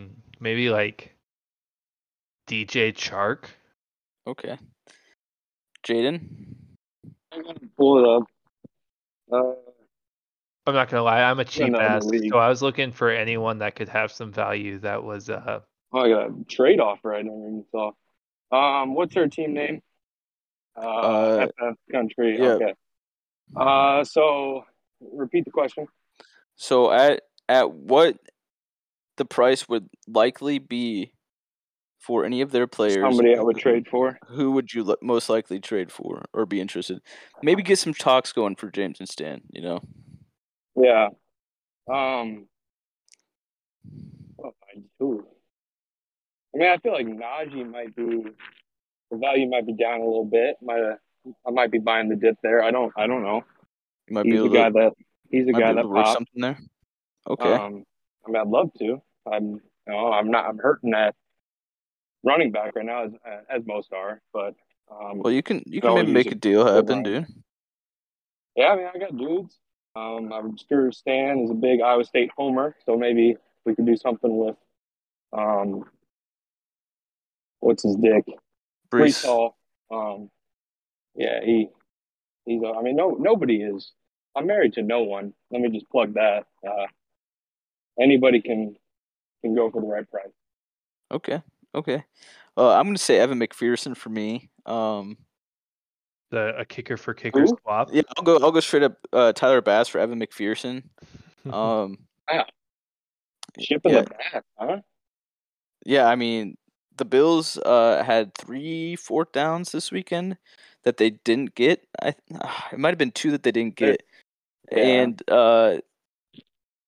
maybe 0.40 0.70
like 0.70 1.14
DJ 2.46 2.92
Chark. 2.92 3.44
okay. 4.26 4.56
Jaden, 5.86 6.20
I'm 7.32 7.42
gonna 7.42 7.58
pull 7.76 7.98
it 7.98 8.16
up. 8.16 8.22
Uh, 9.32 9.54
I'm 10.66 10.74
not 10.74 10.88
gonna 10.88 11.02
lie, 11.02 11.22
I'm 11.22 11.40
a 11.40 11.44
cheap 11.44 11.72
know 11.72 11.78
the 11.78 11.84
ass, 11.84 12.04
so 12.30 12.38
I 12.38 12.48
was 12.48 12.60
looking 12.62 12.92
for 12.92 13.10
anyone 13.10 13.58
that 13.58 13.76
could 13.76 13.88
have 13.88 14.12
some 14.12 14.32
value. 14.32 14.78
That 14.78 15.02
was 15.02 15.30
uh, 15.30 15.60
oh, 15.92 16.00
I 16.00 16.08
got 16.08 16.30
a 16.30 16.44
trade 16.48 16.80
offer. 16.80 17.14
I 17.14 17.22
never 17.22 17.36
even 17.36 17.64
saw. 17.70 17.92
Um, 18.52 18.94
what's 18.94 19.14
her 19.14 19.28
team 19.28 19.54
name? 19.54 19.82
Uh, 20.76 20.80
Uh, 20.80 21.46
FF 21.46 21.76
Country. 21.92 22.38
yeah. 22.38 22.48
Okay. 22.54 22.74
Uh, 23.56 24.04
so 24.04 24.64
repeat 25.00 25.44
the 25.44 25.50
question. 25.50 25.86
so 26.56 26.90
at 26.92 27.22
at 27.48 27.70
what 27.72 28.18
the 29.16 29.24
price 29.24 29.68
would 29.68 29.88
likely 30.06 30.58
be 30.58 31.12
for 31.98 32.24
any 32.24 32.40
of 32.40 32.50
their 32.52 32.66
players? 32.66 33.02
Somebody 33.02 33.36
I 33.36 33.40
would 33.42 33.56
trade 33.58 33.86
for. 33.88 34.18
Who 34.28 34.52
would 34.52 34.72
you 34.72 34.84
li- 34.84 34.96
most 35.02 35.28
likely 35.28 35.60
trade 35.60 35.90
for 35.92 36.24
or 36.32 36.46
be 36.46 36.60
interested? 36.60 37.00
Maybe 37.42 37.62
get 37.62 37.78
some 37.78 37.92
talks 37.92 38.32
going 38.32 38.56
for 38.56 38.70
James 38.70 39.00
and 39.00 39.08
Stan. 39.08 39.42
You 39.50 39.62
know, 39.62 39.80
Yeah. 40.76 41.08
Um. 41.88 42.46
Oh, 44.42 44.54
I 46.54 46.58
mean, 46.58 46.68
I 46.68 46.78
feel 46.78 46.92
like 46.92 47.06
Najee 47.06 47.70
might 47.70 47.94
be 47.94 48.24
the 49.10 49.16
value 49.16 49.48
might 49.48 49.66
be 49.66 49.72
down 49.74 50.00
a 50.00 50.04
little 50.04 50.24
bit. 50.24 50.56
Might 50.62 50.80
I 51.46 51.50
might 51.50 51.70
be 51.70 51.78
buying 51.78 52.08
the 52.08 52.16
dip 52.16 52.36
there. 52.42 52.62
I 52.62 52.70
don't. 52.70 52.92
I 52.96 53.06
don't 53.06 53.22
know. 53.22 53.44
you 54.08 54.14
might 54.14 54.24
be 54.24 54.32
He's 54.32 54.44
a 54.44 54.48
guy 54.48 54.70
that 54.70 54.92
he's 55.30 55.48
a 55.48 55.52
guy 55.52 55.72
that 55.72 55.84
pops. 55.84 56.12
something 56.12 56.40
there. 56.40 56.58
Okay. 57.28 57.52
Um, 57.52 57.84
I 58.26 58.30
mean, 58.30 58.40
I'd 58.40 58.48
love 58.48 58.70
to. 58.78 59.02
I'm, 59.30 59.44
you 59.52 59.60
know, 59.88 60.12
I'm 60.12 60.30
not. 60.30 60.46
I'm 60.46 60.58
hurting 60.58 60.94
at 60.94 61.14
running 62.24 62.50
back 62.52 62.74
right 62.76 62.84
now, 62.84 63.04
as 63.04 63.12
as 63.48 63.66
most 63.66 63.92
are. 63.92 64.20
But 64.32 64.54
Um, 64.90 65.18
Well, 65.20 65.32
you 65.32 65.42
can 65.42 65.62
you 65.66 65.80
can 65.80 65.94
maybe 65.94 66.12
make 66.12 66.32
a 66.32 66.34
deal 66.34 66.66
happen, 66.66 67.02
dude. 67.02 67.26
yeah, 68.56 68.68
I 68.68 68.76
mean, 68.76 68.86
I 68.92 68.98
got 68.98 69.16
dudes. 69.16 69.58
Um, 69.94 70.32
I'm 70.32 70.56
sure 70.68 70.90
Stan 70.92 71.40
is 71.40 71.50
a 71.50 71.54
big 71.54 71.80
Iowa 71.80 72.04
State 72.04 72.30
homer, 72.36 72.76
so 72.86 72.96
maybe 72.96 73.36
we 73.64 73.74
could 73.74 73.86
do 73.86 73.96
something 73.96 74.36
with, 74.38 74.56
um, 75.32 75.84
what's 77.60 77.82
his 77.82 77.96
dick? 77.96 78.24
Brees. 78.90 79.24
Hall. 79.24 79.56
Um, 79.90 80.30
yeah, 81.14 81.40
he, 81.44 81.68
he's. 82.44 82.62
a- 82.62 82.74
I 82.78 82.82
mean, 82.82 82.96
no, 82.96 83.10
nobody 83.18 83.62
is. 83.62 83.92
I'm 84.36 84.46
married 84.46 84.74
to 84.74 84.82
no 84.82 85.02
one. 85.02 85.32
Let 85.50 85.60
me 85.62 85.68
just 85.70 85.88
plug 85.90 86.14
that. 86.14 86.44
Uh, 86.66 86.86
anybody 88.00 88.40
can 88.40 88.76
can 89.42 89.54
go 89.54 89.70
for 89.70 89.80
the 89.80 89.86
right 89.86 90.08
price. 90.10 90.26
Okay, 91.12 91.42
okay. 91.74 92.04
Uh, 92.56 92.74
I'm 92.74 92.84
gonna 92.86 92.98
say 92.98 93.18
Evan 93.18 93.40
McPherson 93.40 93.96
for 93.96 94.10
me. 94.10 94.50
Um, 94.66 95.16
The 96.30 96.56
a 96.58 96.64
kicker 96.64 96.96
for 96.96 97.14
kicker 97.14 97.46
swap. 97.46 97.88
yeah, 97.92 98.02
I'll 98.16 98.22
go. 98.24 98.38
I'll 98.38 98.52
go 98.52 98.60
straight 98.60 98.84
up. 98.84 98.96
Uh, 99.12 99.32
Tyler 99.32 99.60
Bass 99.62 99.88
for 99.88 99.98
Evan 99.98 100.20
McPherson. 100.20 100.82
Um, 101.50 101.96
Shipping 103.58 103.92
Yeah. 103.92 104.02
the 104.02 104.10
bat, 104.10 104.44
huh? 104.58 104.76
yeah, 105.86 106.06
I 106.06 106.14
mean 106.16 106.56
the 107.00 107.04
Bills 107.04 107.58
uh 107.58 108.04
had 108.04 108.34
three 108.34 108.94
fourth 108.94 109.32
downs 109.32 109.72
this 109.72 109.90
weekend 109.90 110.36
that 110.84 110.96
they 110.98 111.10
didn't 111.10 111.54
get. 111.56 111.84
I 112.00 112.14
it 112.72 112.78
might 112.78 112.90
have 112.90 112.98
been 112.98 113.10
two 113.10 113.32
that 113.32 113.42
they 113.42 113.50
didn't 113.52 113.74
get, 113.76 114.02
Yeah. 114.70 114.78
and 114.78 115.22
uh, 115.28 115.78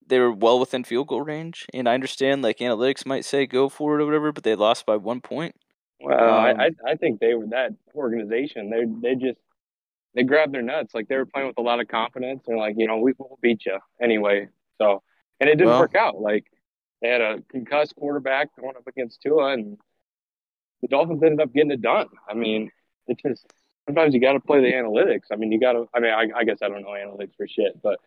they 0.07 0.19
were 0.19 0.33
well 0.33 0.61
within 0.61 0.85
field 0.85 1.09
goal 1.09 1.23
range. 1.23 1.67
And 1.75 1.89
I 1.89 1.95
understand 1.95 2.43
like 2.43 2.59
analytics 2.59 3.07
might 3.07 3.25
say 3.25 3.47
go 3.47 3.69
for 3.69 3.99
it 3.99 4.03
or 4.03 4.07
whatever, 4.07 4.31
but 4.33 4.45
they 4.45 4.55
lost 4.55 4.87
by 4.87 4.97
one 4.97 5.21
point. 5.21 5.57
Well, 6.01 6.19
Um, 6.23 6.45
I, 6.61 6.67
I 6.67 6.71
I 6.93 6.95
think 6.97 7.21
they 7.21 7.35
were 7.35 7.47
that 7.49 7.73
organization. 7.95 8.71
They 8.71 8.85
they 9.09 9.15
just 9.15 9.39
they 10.15 10.23
grabbed 10.25 10.53
their 10.55 10.63
nuts. 10.63 10.95
Like 10.95 11.09
they 11.09 11.17
were 11.17 11.27
playing 11.27 11.49
with 11.49 11.59
a 11.59 11.63
lot 11.63 11.81
of 11.81 11.89
confidence. 11.89 12.43
They're 12.47 12.59
like, 12.59 12.75
you 12.77 12.87
know, 12.87 12.99
we 12.99 13.15
will 13.19 13.39
beat 13.41 13.65
you 13.67 13.79
anyway. 14.01 14.49
So, 14.79 15.03
and 15.41 15.49
it 15.49 15.55
didn't 15.57 15.69
Well- 15.69 15.81
work 15.81 15.95
out. 15.97 16.21
Like 16.21 16.45
they 17.01 17.09
had 17.09 17.21
a 17.21 17.43
concussed 17.51 17.97
quarterback 17.97 18.49
going 18.61 18.77
up 18.77 18.87
against 18.87 19.23
Tua, 19.23 19.53
and 19.55 19.79
the 20.83 20.89
Dolphins 20.89 21.23
ended 21.23 21.41
up 21.41 21.53
getting 21.55 21.71
it 21.71 21.81
done. 21.81 22.09
I 22.29 22.35
mean, 22.35 22.71
it 23.07 23.19
just 23.25 23.47
sometimes 23.87 24.13
you 24.15 24.21
got 24.21 24.33
to 24.33 24.41
play 24.41 24.61
the 24.61 24.73
analytics. 24.73 25.27
I 25.33 25.37
mean, 25.37 25.53
you 25.53 25.61
got 25.61 25.73
to. 25.73 25.89
I 25.95 26.01
mean, 26.01 26.13
I, 26.13 26.29
I 26.37 26.45
guess 26.45 26.59
I 26.63 26.69
don't 26.69 26.83
know 26.83 26.89
analytics 26.89 27.37
for 27.37 27.47
shit, 27.49 27.81
but 27.83 27.99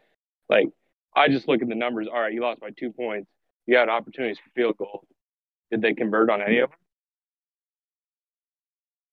like 0.49 0.67
I 1.15 1.29
just 1.29 1.47
look 1.47 1.61
at 1.61 1.69
the 1.69 1.75
numbers. 1.75 2.07
All 2.11 2.19
right, 2.19 2.33
you 2.33 2.41
lost 2.41 2.59
by 2.59 2.69
two 2.71 2.91
points. 2.91 3.29
You 3.65 3.77
had 3.77 3.89
opportunities 3.89 4.37
for 4.37 4.49
field 4.51 4.77
goal. 4.77 5.05
Did 5.71 5.81
they 5.81 5.93
convert 5.93 6.29
on 6.29 6.41
any 6.41 6.59
of 6.59 6.69
them? 6.69 6.79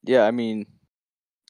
Yeah, 0.05 0.25
I 0.25 0.31
mean 0.31 0.67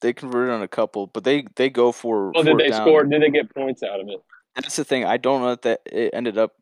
they 0.01 0.13
converted 0.13 0.53
on 0.53 0.61
a 0.61 0.67
couple, 0.67 1.07
but 1.07 1.23
they 1.23 1.45
they 1.55 1.69
go 1.69 1.91
for. 1.91 2.31
Well, 2.31 2.43
did 2.43 2.57
they 2.57 2.69
down. 2.69 2.81
score? 2.85 3.03
Did 3.03 3.21
they 3.21 3.29
get 3.29 3.53
points 3.53 3.83
out 3.83 3.99
of 3.99 4.07
it? 4.07 4.21
That's 4.55 4.75
the 4.75 4.83
thing. 4.83 5.05
I 5.05 5.17
don't 5.17 5.41
know 5.41 5.55
that 5.55 5.81
it 5.85 6.11
ended 6.13 6.37
up 6.37 6.53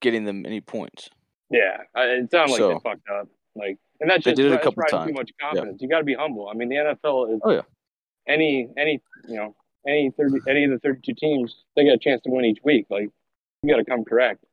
getting 0.00 0.24
them 0.24 0.44
any 0.44 0.60
points. 0.60 1.08
Yeah, 1.50 1.78
it 1.96 2.30
sounded 2.30 2.52
like 2.52 2.58
So- 2.58 2.68
they 2.68 2.78
fucked 2.80 3.08
up. 3.08 3.28
Like, 3.54 3.78
and 4.00 4.10
that's 4.10 4.24
They 4.24 4.30
just 4.32 4.36
did 4.36 4.52
it 4.52 4.54
a 4.54 4.58
couple 4.58 4.82
times. 4.90 5.08
too 5.08 5.12
much 5.14 5.30
confidence. 5.40 5.80
You 5.82 5.88
got 5.88 5.98
to 5.98 6.04
be 6.04 6.14
humble. 6.14 6.48
I 6.48 6.54
mean, 6.54 6.68
the 6.68 6.76
NFL 6.76 7.34
is 7.34 7.40
Oh, 7.44 7.50
yeah. 7.52 7.62
any 8.26 8.68
any 8.76 9.02
you 9.28 9.36
know 9.36 9.54
any 9.86 10.10
thirty 10.16 10.38
any 10.48 10.64
of 10.64 10.70
the 10.70 10.78
thirty 10.78 11.00
two 11.04 11.14
teams 11.14 11.54
they 11.76 11.84
got 11.84 11.94
a 11.94 11.98
chance 11.98 12.20
to 12.22 12.30
win 12.30 12.44
each 12.44 12.58
week. 12.64 12.86
Like, 12.90 13.10
you 13.62 13.70
got 13.70 13.78
to 13.78 13.84
come 13.84 14.04
correct. 14.04 14.44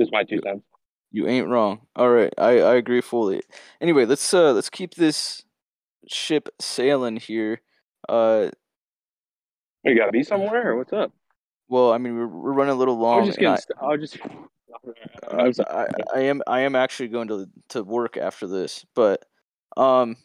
Just 0.00 0.12
my 0.12 0.24
two 0.24 0.40
cents. 0.42 0.62
You 1.10 1.28
ain't 1.28 1.48
wrong. 1.48 1.80
All 1.94 2.08
right, 2.10 2.32
I, 2.38 2.60
I 2.60 2.74
agree 2.76 3.02
fully. 3.02 3.42
Anyway, 3.80 4.04
let's 4.06 4.32
uh 4.32 4.52
let's 4.52 4.70
keep 4.70 4.94
this 4.94 5.44
ship 6.08 6.48
sailing 6.60 7.16
here. 7.16 7.60
Uh, 8.08 8.50
You 9.84 9.96
got 9.96 10.06
to 10.06 10.12
be 10.12 10.22
somewhere, 10.22 10.74
what's 10.76 10.92
up? 10.92 11.12
well, 11.68 11.92
I 11.92 11.98
mean 11.98 12.16
we're 12.16 12.26
we're 12.26 12.52
running 12.52 12.72
a 12.72 12.78
little 12.78 12.96
I 12.96 13.00
long. 13.00 13.18
was 13.20 13.28
just 13.28 13.38
getting. 13.38 13.54
I, 13.54 13.56
st- 13.56 13.78
I 13.80 13.86
was 13.88 14.10
just. 14.10 14.18
I 15.32 15.46
was, 15.46 15.60
I, 15.60 15.86
I 16.14 16.20
am 16.20 16.42
I 16.46 16.60
am 16.60 16.76
actually 16.76 17.08
going 17.08 17.28
to 17.28 17.46
to 17.70 17.82
work 17.82 18.16
after 18.16 18.46
this, 18.46 18.84
but 18.94 19.24
um, 19.76 20.16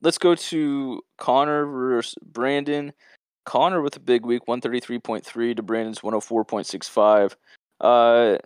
let's 0.00 0.18
go 0.18 0.34
to 0.34 1.02
Connor 1.18 1.66
versus 1.66 2.14
Brandon. 2.22 2.92
Connor 3.44 3.82
with 3.82 3.96
a 3.96 4.00
big 4.00 4.24
week, 4.24 4.46
one 4.46 4.60
thirty 4.60 4.78
three 4.80 4.98
point 4.98 5.24
three 5.26 5.54
to 5.54 5.62
Brandon's 5.62 6.02
one 6.02 6.12
hundred 6.12 6.22
four 6.22 6.44
point 6.44 6.66
six 6.66 6.88
five. 6.88 7.36
Uh, 7.80 8.38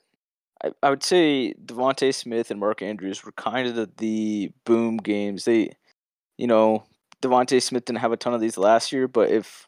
I, 0.65 0.71
I 0.83 0.91
would 0.91 1.03
say 1.03 1.55
DeVonta 1.65 2.15
Smith 2.15 2.51
and 2.51 2.59
Mark 2.59 2.81
Andrews 2.81 3.25
were 3.25 3.33
kind 3.33 3.69
of 3.69 3.75
the, 3.75 3.91
the 3.99 4.51
boom 4.65 4.97
games. 4.97 5.45
They, 5.45 5.73
you 6.39 6.47
know, 6.47 6.85
DeVonta 7.21 7.63
Smith 7.63 7.85
didn't 7.85 7.99
have 7.99 8.13
a 8.13 8.17
ton 8.17 8.33
of 8.33 8.41
these 8.41 8.57
last 8.57 8.91
year, 8.91 9.07
but 9.07 9.29
if 9.29 9.66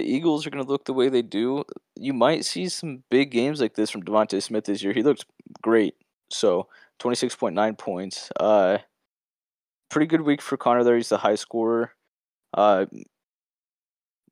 the 0.00 0.10
Eagles 0.10 0.46
are 0.46 0.50
going 0.50 0.64
to 0.64 0.70
look 0.70 0.86
the 0.86 0.94
way 0.94 1.08
they 1.08 1.22
do, 1.22 1.64
you 1.94 2.14
might 2.14 2.46
see 2.46 2.68
some 2.68 3.02
big 3.10 3.30
games 3.30 3.60
like 3.60 3.74
this 3.74 3.90
from 3.90 4.02
DeVonta 4.02 4.42
Smith 4.42 4.64
this 4.64 4.82
year. 4.82 4.94
He 4.94 5.02
looked 5.02 5.26
great. 5.62 5.94
So 6.30 6.68
twenty 6.98 7.16
six 7.16 7.36
point 7.36 7.54
nine 7.54 7.76
points. 7.76 8.30
Uh, 8.38 8.78
pretty 9.90 10.06
good 10.06 10.22
week 10.22 10.40
for 10.40 10.56
Connor. 10.56 10.84
There, 10.84 10.96
he's 10.96 11.10
the 11.10 11.18
high 11.18 11.34
scorer. 11.34 11.92
Uh, 12.54 12.86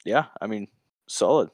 yeah, 0.04 0.26
I 0.40 0.46
mean, 0.46 0.68
solid. 1.06 1.50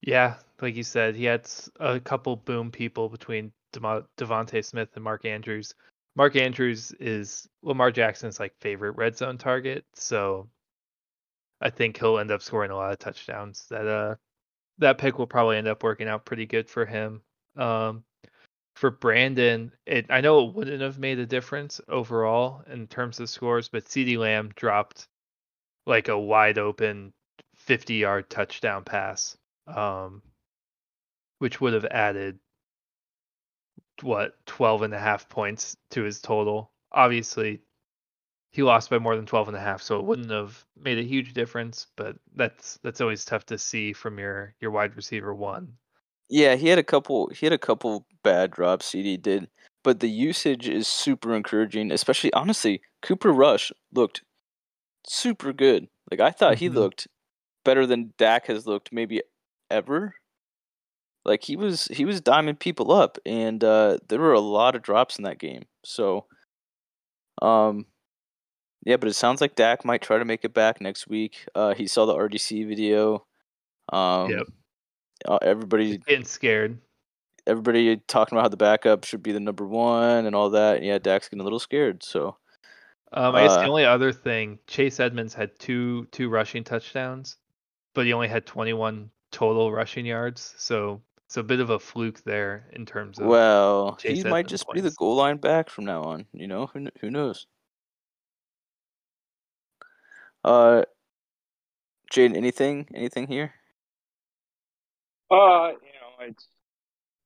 Yeah, 0.00 0.36
like 0.62 0.74
you 0.74 0.82
said, 0.82 1.14
he 1.14 1.24
had 1.24 1.46
a 1.78 2.00
couple 2.00 2.36
boom 2.36 2.70
people 2.70 3.10
between 3.10 3.52
Demo- 3.72 4.06
DeVonta 4.16 4.64
Smith 4.64 4.88
and 4.94 5.04
Mark 5.04 5.26
Andrews. 5.26 5.74
Mark 6.16 6.34
Andrews 6.34 6.92
is 6.98 7.46
Lamar 7.62 7.90
Jackson's 7.90 8.40
like 8.40 8.54
favorite 8.60 8.92
red 8.92 9.18
zone 9.18 9.36
target, 9.36 9.84
so 9.94 10.48
I 11.60 11.70
think 11.70 11.98
he'll 11.98 12.18
end 12.18 12.30
up 12.30 12.42
scoring 12.42 12.70
a 12.70 12.76
lot 12.76 12.92
of 12.92 12.98
touchdowns. 12.98 13.66
That 13.70 13.86
uh, 13.86 14.14
that 14.78 14.98
pick 14.98 15.18
will 15.18 15.26
probably 15.26 15.56
end 15.56 15.68
up 15.68 15.82
working 15.82 16.08
out 16.08 16.24
pretty 16.24 16.46
good 16.46 16.68
for 16.68 16.86
him. 16.86 17.22
Um, 17.56 18.04
for 18.76 18.90
Brandon, 18.90 19.72
it 19.86 20.06
I 20.10 20.20
know 20.20 20.48
it 20.48 20.54
wouldn't 20.54 20.82
have 20.82 20.98
made 20.98 21.18
a 21.18 21.26
difference 21.26 21.80
overall 21.88 22.62
in 22.70 22.86
terms 22.86 23.20
of 23.20 23.28
scores, 23.28 23.68
but 23.68 23.84
CeeDee 23.84 24.18
Lamb 24.18 24.50
dropped 24.54 25.08
like 25.86 26.08
a 26.08 26.18
wide 26.18 26.58
open 26.58 27.12
50 27.56 27.94
yard 27.94 28.30
touchdown 28.30 28.84
pass 28.84 29.36
um, 29.66 30.22
which 31.38 31.60
would 31.60 31.72
have 31.74 31.86
added 31.86 32.38
what 34.02 34.34
12 34.46 34.82
and 34.82 34.94
a 34.94 34.98
half 34.98 35.28
points 35.28 35.76
to 35.90 36.02
his 36.02 36.20
total. 36.20 36.72
Obviously, 36.92 37.60
he 38.50 38.62
lost 38.62 38.90
by 38.90 38.98
more 38.98 39.16
than 39.16 39.26
12 39.26 39.48
and 39.48 39.56
a 39.56 39.60
half, 39.60 39.82
so 39.82 39.98
it 39.98 40.04
wouldn't 40.04 40.30
have 40.30 40.64
made 40.76 40.98
a 40.98 41.02
huge 41.02 41.32
difference, 41.34 41.86
but 41.96 42.16
that's 42.34 42.78
that's 42.82 43.00
always 43.00 43.24
tough 43.24 43.46
to 43.46 43.58
see 43.58 43.92
from 43.92 44.18
your 44.18 44.54
your 44.60 44.70
wide 44.70 44.96
receiver 44.96 45.34
one. 45.34 45.76
Yeah, 46.28 46.54
he 46.56 46.68
had 46.68 46.78
a 46.78 46.84
couple. 46.84 47.28
He 47.28 47.46
had 47.46 47.52
a 47.52 47.58
couple 47.58 48.06
bad 48.22 48.52
drops. 48.52 48.86
CD 48.86 49.16
did, 49.16 49.48
but 49.82 50.00
the 50.00 50.08
usage 50.10 50.68
is 50.68 50.86
super 50.86 51.34
encouraging. 51.34 51.90
Especially, 51.90 52.32
honestly, 52.32 52.82
Cooper 53.02 53.32
Rush 53.32 53.72
looked 53.92 54.22
super 55.06 55.52
good. 55.52 55.88
Like 56.10 56.20
I 56.20 56.30
thought 56.32 56.58
he 56.58 56.68
Mhm. 56.68 56.74
looked 56.74 57.08
better 57.64 57.86
than 57.86 58.14
Dak 58.18 58.46
has 58.48 58.66
looked 58.66 58.92
maybe 58.92 59.22
ever. 59.70 60.16
Like 61.24 61.44
he 61.44 61.56
was 61.56 61.84
he 61.86 62.04
was 62.04 62.20
diming 62.22 62.58
people 62.58 62.90
up, 62.92 63.18
and 63.26 63.62
uh, 63.62 63.98
there 64.08 64.18
were 64.20 64.32
a 64.32 64.40
lot 64.40 64.74
of 64.74 64.82
drops 64.82 65.18
in 65.18 65.24
that 65.24 65.38
game. 65.38 65.64
So, 65.84 66.26
um, 67.42 67.86
yeah, 68.84 68.96
but 68.96 69.08
it 69.08 69.14
sounds 69.14 69.40
like 69.40 69.54
Dak 69.54 69.84
might 69.84 70.02
try 70.02 70.18
to 70.18 70.24
make 70.24 70.44
it 70.44 70.54
back 70.54 70.80
next 70.80 71.08
week. 71.08 71.46
Uh, 71.54 71.74
he 71.74 71.86
saw 71.86 72.06
the 72.06 72.14
RDC 72.14 72.66
video. 72.68 73.26
Um, 73.92 74.30
Yep. 74.30 74.46
uh, 75.28 75.38
everybody 75.42 75.98
Getting 75.98 76.24
scared. 76.24 76.78
everybody 77.46 77.96
talking 78.06 78.36
about 78.36 78.44
how 78.44 78.48
the 78.48 78.56
backup 78.56 79.04
should 79.04 79.22
be 79.22 79.32
the 79.32 79.40
number 79.40 79.66
one 79.66 80.26
and 80.26 80.34
all 80.36 80.50
that. 80.50 80.82
Yeah, 80.82 80.98
Dak's 80.98 81.28
getting 81.28 81.40
a 81.40 81.44
little 81.44 81.58
scared. 81.60 82.02
So 82.02 82.36
Um, 83.12 83.34
I 83.34 83.42
guess 83.42 83.52
Uh, 83.52 83.62
the 83.62 83.68
only 83.68 83.84
other 83.84 84.12
thing, 84.12 84.58
Chase 84.68 85.00
Edmonds 85.00 85.34
had 85.34 85.58
two 85.58 86.04
two 86.12 86.28
rushing 86.28 86.62
touchdowns, 86.62 87.38
but 87.92 88.06
he 88.06 88.12
only 88.12 88.28
had 88.28 88.46
21 88.46 89.10
total 89.32 89.72
rushing 89.72 90.06
yards. 90.06 90.54
So 90.58 91.02
it's 91.26 91.36
a 91.36 91.42
bit 91.42 91.58
of 91.58 91.70
a 91.70 91.78
fluke 91.80 92.22
there 92.22 92.68
in 92.72 92.86
terms 92.86 93.18
of. 93.18 93.26
well, 93.26 93.96
Chase 93.96 94.18
he 94.18 94.22
might 94.24 94.46
Edmonds 94.46 94.50
just 94.52 94.72
be 94.72 94.80
the 94.80 94.92
goal 94.92 95.16
line 95.16 95.38
back 95.38 95.68
from 95.70 95.84
now 95.86 96.02
on. 96.04 96.26
You 96.32 96.46
know, 96.46 96.66
who 96.66 96.86
who 97.00 97.10
knows? 97.10 97.48
Uh, 100.44 100.82
Jaden, 102.12 102.36
anything 102.36 102.88
anything 102.94 103.26
here? 103.26 103.54
Uh, 105.30 105.68
you 105.68 105.92
know, 106.00 106.26
it's 106.26 106.46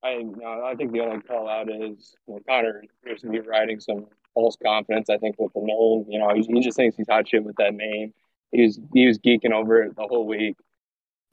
I 0.04 0.22
no, 0.22 0.64
I 0.64 0.74
think 0.74 0.92
the 0.92 1.00
only 1.00 1.22
call 1.22 1.48
out 1.48 1.70
is 1.70 2.14
you 2.28 2.34
know, 2.34 2.40
Connor 2.46 2.82
appears 3.02 3.22
to 3.22 3.30
be 3.30 3.40
riding 3.40 3.80
some 3.80 4.06
false 4.34 4.56
confidence. 4.62 5.08
I 5.08 5.16
think 5.16 5.36
with 5.38 5.52
the 5.54 5.60
name, 5.60 6.04
you 6.08 6.18
know, 6.18 6.34
he, 6.34 6.42
he 6.42 6.60
just 6.60 6.76
thinks 6.76 6.96
he's 6.96 7.08
hot 7.08 7.28
shit 7.28 7.44
with 7.44 7.56
that 7.56 7.74
name. 7.74 8.12
He 8.52 8.62
was 8.62 8.78
he 8.92 9.06
was 9.06 9.18
geeking 9.18 9.52
over 9.52 9.82
it 9.82 9.96
the 9.96 10.02
whole 10.02 10.26
week. 10.26 10.56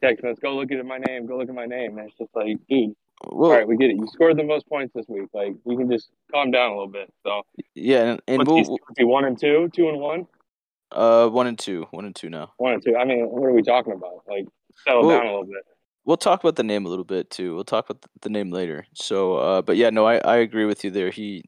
Texting 0.02 0.32
us, 0.32 0.40
go 0.40 0.56
look 0.56 0.72
at 0.72 0.84
my 0.86 0.98
name, 0.98 1.28
go 1.28 1.38
look 1.38 1.50
at 1.50 1.54
my 1.54 1.68
name. 1.68 1.98
And 1.98 2.08
it's 2.08 2.18
just 2.18 2.32
like, 2.34 2.58
dude, 2.68 2.96
Well, 3.28 3.52
All 3.52 3.58
right, 3.58 3.68
we 3.68 3.78
get 3.78 3.92
it. 3.92 3.98
You 3.98 4.08
scored 4.08 4.38
the 4.38 4.44
most 4.44 4.68
points 4.68 4.94
this 4.96 5.06
week. 5.08 5.30
Like 5.34 5.54
we 5.64 5.76
can 5.76 5.92
just 5.92 6.10
calm 6.32 6.50
down 6.50 6.72
a 6.72 6.74
little 6.74 6.88
bit. 6.88 7.14
So 7.24 7.44
yeah, 7.76 8.04
and, 8.04 8.22
and 8.28 8.48
we'll, 8.48 8.64
what's 8.64 8.98
he 8.98 9.04
one 9.04 9.26
and 9.26 9.38
two, 9.38 9.70
two 9.76 9.90
and 9.90 10.00
one, 10.00 10.26
uh 10.92 11.28
one 11.30 11.48
and 11.48 11.58
two, 11.60 11.88
one 11.92 12.06
and 12.06 12.16
two 12.16 12.30
now. 12.30 12.54
one 12.58 12.74
and 12.74 12.84
two. 12.84 12.96
I 12.96 13.06
mean, 13.06 13.26
what 13.30 13.44
are 13.48 13.54
we 13.54 13.62
talking 13.62 13.94
about? 13.94 14.24
Like 14.28 14.46
settle 14.86 15.06
Well- 15.06 15.18
down 15.18 15.28
a 15.28 15.32
little 15.32 15.46
bit. 15.46 15.64
We'll 16.04 16.18
talk 16.18 16.40
about 16.44 16.56
the 16.56 16.64
name 16.64 16.88
a 16.88 16.90
little 16.90 17.06
bit 17.06 17.30
too. 17.30 17.54
We'll 17.54 17.64
talk 17.64 17.88
about 17.88 18.04
the 18.24 18.30
name 18.30 18.50
later. 18.50 18.88
So, 18.96 19.36
uh, 19.36 19.62
but 19.62 19.78
yeah, 19.78 19.92
no, 19.92 20.04
I, 20.08 20.16
I 20.18 20.38
agree 20.38 20.66
with 20.66 20.84
you 20.84 20.90
there. 20.90 21.12
He 21.12 21.44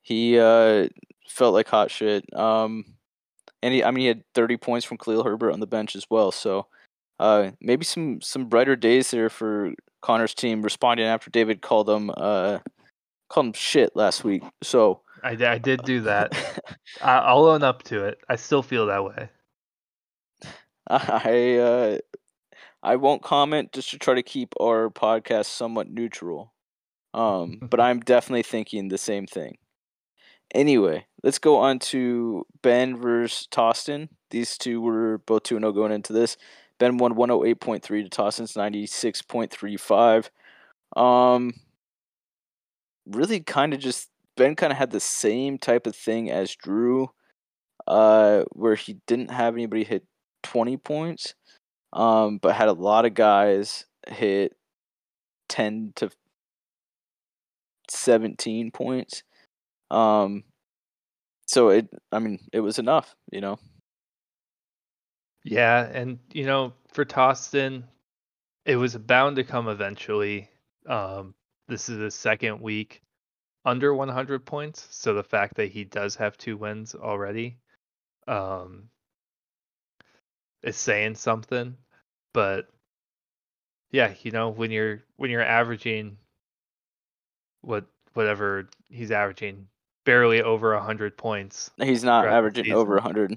he 0.00 0.38
uh 0.38 0.88
felt 1.28 1.52
like 1.52 1.68
hot 1.68 1.90
shit. 1.90 2.24
Um, 2.34 2.86
and 3.62 3.74
he, 3.74 3.84
I 3.84 3.90
mean, 3.90 4.00
he 4.02 4.06
had 4.06 4.24
30 4.34 4.56
points 4.56 4.86
from 4.86 4.96
Khalil 4.96 5.22
Herbert 5.24 5.52
on 5.52 5.60
the 5.60 5.66
bench 5.66 5.96
as 5.96 6.06
well. 6.10 6.32
So, 6.32 6.66
uh, 7.20 7.50
maybe 7.60 7.84
some 7.84 8.22
some 8.22 8.46
brighter 8.46 8.74
days 8.74 9.10
there 9.10 9.28
for 9.28 9.72
Connor's 10.00 10.34
team 10.34 10.62
responding 10.62 11.04
after 11.06 11.30
David 11.30 11.60
called 11.60 11.86
them 11.86 12.10
uh 12.16 12.60
called 13.28 13.46
him 13.48 13.52
shit 13.52 13.94
last 13.94 14.24
week. 14.24 14.42
So, 14.62 15.02
I, 15.24 15.30
I 15.30 15.58
did 15.58 15.82
do 15.82 16.02
that. 16.02 16.34
I, 17.02 17.18
I'll 17.18 17.46
own 17.46 17.62
up 17.62 17.82
to 17.84 18.04
it. 18.04 18.18
I 18.28 18.36
still 18.36 18.62
feel 18.62 18.86
that 18.86 19.04
way. 19.04 19.30
I 20.86 21.54
uh, 21.56 21.98
I 22.82 22.96
won't 22.96 23.22
comment 23.22 23.72
just 23.72 23.90
to 23.90 23.98
try 23.98 24.14
to 24.14 24.22
keep 24.22 24.52
our 24.60 24.90
podcast 24.90 25.46
somewhat 25.46 25.90
neutral. 25.90 26.52
Um, 27.14 27.58
but 27.62 27.80
I'm 27.80 28.00
definitely 28.00 28.42
thinking 28.42 28.88
the 28.88 28.98
same 28.98 29.26
thing. 29.26 29.56
Anyway, 30.54 31.06
let's 31.22 31.38
go 31.38 31.56
on 31.56 31.78
to 31.78 32.46
Ben 32.62 32.96
versus 32.96 33.48
Tostin. 33.50 34.10
These 34.30 34.58
two 34.58 34.80
were 34.80 35.18
both 35.18 35.44
2 35.44 35.58
0 35.58 35.72
going 35.72 35.92
into 35.92 36.12
this. 36.12 36.36
Ben 36.78 36.98
won 36.98 37.14
108.3 37.14 37.82
to 37.82 38.08
Tostin's 38.08 38.54
96.35. 38.54 40.28
Um, 41.00 41.54
really 43.06 43.40
kind 43.40 43.72
of 43.72 43.80
just, 43.80 44.10
Ben 44.36 44.56
kind 44.56 44.72
of 44.72 44.78
had 44.78 44.90
the 44.90 45.00
same 45.00 45.58
type 45.58 45.86
of 45.86 45.94
thing 45.94 46.30
as 46.30 46.54
Drew, 46.54 47.10
uh, 47.86 48.44
where 48.52 48.74
he 48.74 48.98
didn't 49.06 49.30
have 49.30 49.54
anybody 49.54 49.84
hit 49.84 50.04
20 50.42 50.76
points, 50.78 51.34
um, 51.92 52.38
but 52.38 52.54
had 52.54 52.68
a 52.68 52.72
lot 52.72 53.04
of 53.04 53.14
guys 53.14 53.86
hit 54.08 54.54
10 55.48 55.92
to 55.96 56.10
17 57.90 58.70
points. 58.70 59.22
Um, 59.90 60.44
so 61.46 61.68
it, 61.68 61.88
I 62.10 62.18
mean, 62.18 62.40
it 62.52 62.60
was 62.60 62.78
enough, 62.78 63.14
you 63.30 63.40
know. 63.40 63.58
Yeah, 65.44 65.86
and 65.92 66.18
you 66.32 66.46
know, 66.46 66.72
for 66.92 67.04
Tostin, 67.04 67.84
it 68.64 68.76
was 68.76 68.96
bound 68.96 69.36
to 69.36 69.44
come 69.44 69.68
eventually. 69.68 70.48
Um, 70.88 71.34
this 71.68 71.88
is 71.88 71.98
the 71.98 72.10
second 72.10 72.60
week 72.60 73.02
under 73.64 73.94
100 73.94 74.44
points, 74.44 74.86
so 74.90 75.14
the 75.14 75.22
fact 75.22 75.56
that 75.56 75.70
he 75.70 75.84
does 75.84 76.14
have 76.16 76.36
two 76.36 76.56
wins 76.56 76.94
already, 76.94 77.56
um, 78.28 78.88
is 80.62 80.76
saying 80.76 81.14
something. 81.14 81.76
But 82.32 82.68
yeah, 83.90 84.12
you 84.22 84.30
know, 84.30 84.48
when 84.50 84.70
you're 84.70 85.02
when 85.16 85.30
you're 85.30 85.42
averaging 85.42 86.16
what 87.62 87.86
whatever 88.14 88.68
he's 88.88 89.10
averaging, 89.10 89.66
barely 90.04 90.42
over 90.42 90.74
100 90.74 91.16
points, 91.16 91.70
He's 91.78 92.04
not 92.04 92.26
averaging 92.26 92.64
season. 92.64 92.78
over 92.78 92.94
100 92.94 93.36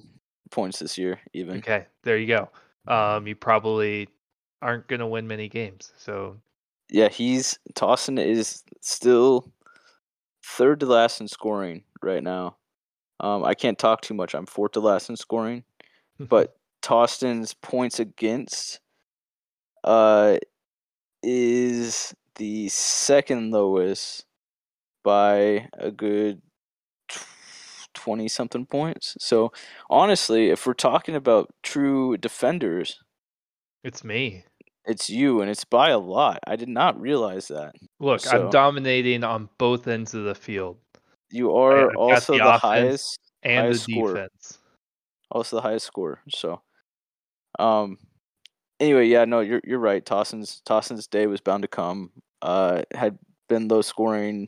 points 0.51 0.79
this 0.79 0.97
year, 0.97 1.19
even. 1.33 1.57
Okay, 1.57 1.85
there 2.03 2.17
you 2.17 2.27
go. 2.27 2.49
Um, 2.87 3.27
you 3.27 3.35
probably 3.35 4.07
aren't 4.61 4.87
gonna 4.87 5.07
win 5.07 5.27
many 5.27 5.47
games. 5.47 5.93
So 5.97 6.37
Yeah, 6.89 7.09
he's 7.09 7.59
Tossin 7.75 8.17
is 8.17 8.63
still 8.81 9.51
third 10.47 10.79
to 10.79 10.85
last 10.85 11.19
in 11.19 11.27
scoring 11.27 11.83
right 12.01 12.23
now. 12.23 12.55
Um, 13.19 13.43
I 13.43 13.53
can't 13.53 13.77
talk 13.77 14.01
too 14.01 14.13
much. 14.13 14.33
I'm 14.33 14.45
fourth 14.45 14.71
to 14.73 14.79
last 14.79 15.09
in 15.09 15.15
scoring, 15.15 15.63
but 16.19 16.57
Tostin's 16.81 17.53
points 17.53 17.99
against 17.99 18.79
uh 19.83 20.37
is 21.23 22.15
the 22.35 22.69
second 22.69 23.51
lowest 23.51 24.25
by 25.03 25.67
a 25.73 25.91
good 25.91 26.41
20 27.93 28.27
something 28.27 28.65
points. 28.65 29.17
So 29.19 29.51
honestly, 29.89 30.49
if 30.49 30.65
we're 30.65 30.73
talking 30.73 31.15
about 31.15 31.49
true 31.63 32.17
defenders, 32.17 32.99
it's 33.83 34.03
me. 34.03 34.45
It's 34.87 35.09
you 35.09 35.41
and 35.41 35.49
it's 35.51 35.65
by 35.65 35.89
a 35.89 35.99
lot. 35.99 36.39
I 36.47 36.55
did 36.55 36.69
not 36.69 36.99
realize 36.99 37.49
that. 37.49 37.75
Look, 37.99 38.21
So- 38.21 38.31
I'm 38.45 38.49
dominating 38.49 39.23
on 39.23 39.49
both 39.57 39.87
ends 39.87 40.13
of 40.13 40.23
the 40.23 40.35
field 40.35 40.77
You 41.29 41.55
are 41.55 41.93
also 41.95 42.33
the 42.37 42.43
the, 42.43 42.57
highest 42.57 43.19
and 43.43 43.65
Highest 43.65 43.85
the 43.85 43.93
score. 43.93 44.13
defense. 44.13 44.57
also 45.29 45.57
the 45.57 45.61
highest 45.61 45.85
score. 45.85 46.21
So, 46.29 46.61
um, 47.59 47.97
anyway, 48.79 49.07
yeah, 49.07 49.25
no, 49.25 49.41
you're 49.41 49.61
you're 49.65 49.79
right. 49.79 50.05
Tossin's 50.05 50.61
Tossin's 50.65 51.07
day 51.07 51.27
was 51.27 51.41
bound 51.41 51.63
to 51.63 51.67
come. 51.67 52.11
Uh, 52.41 52.83
had 52.93 53.17
been 53.49 53.67
low 53.67 53.81
scoring 53.81 54.47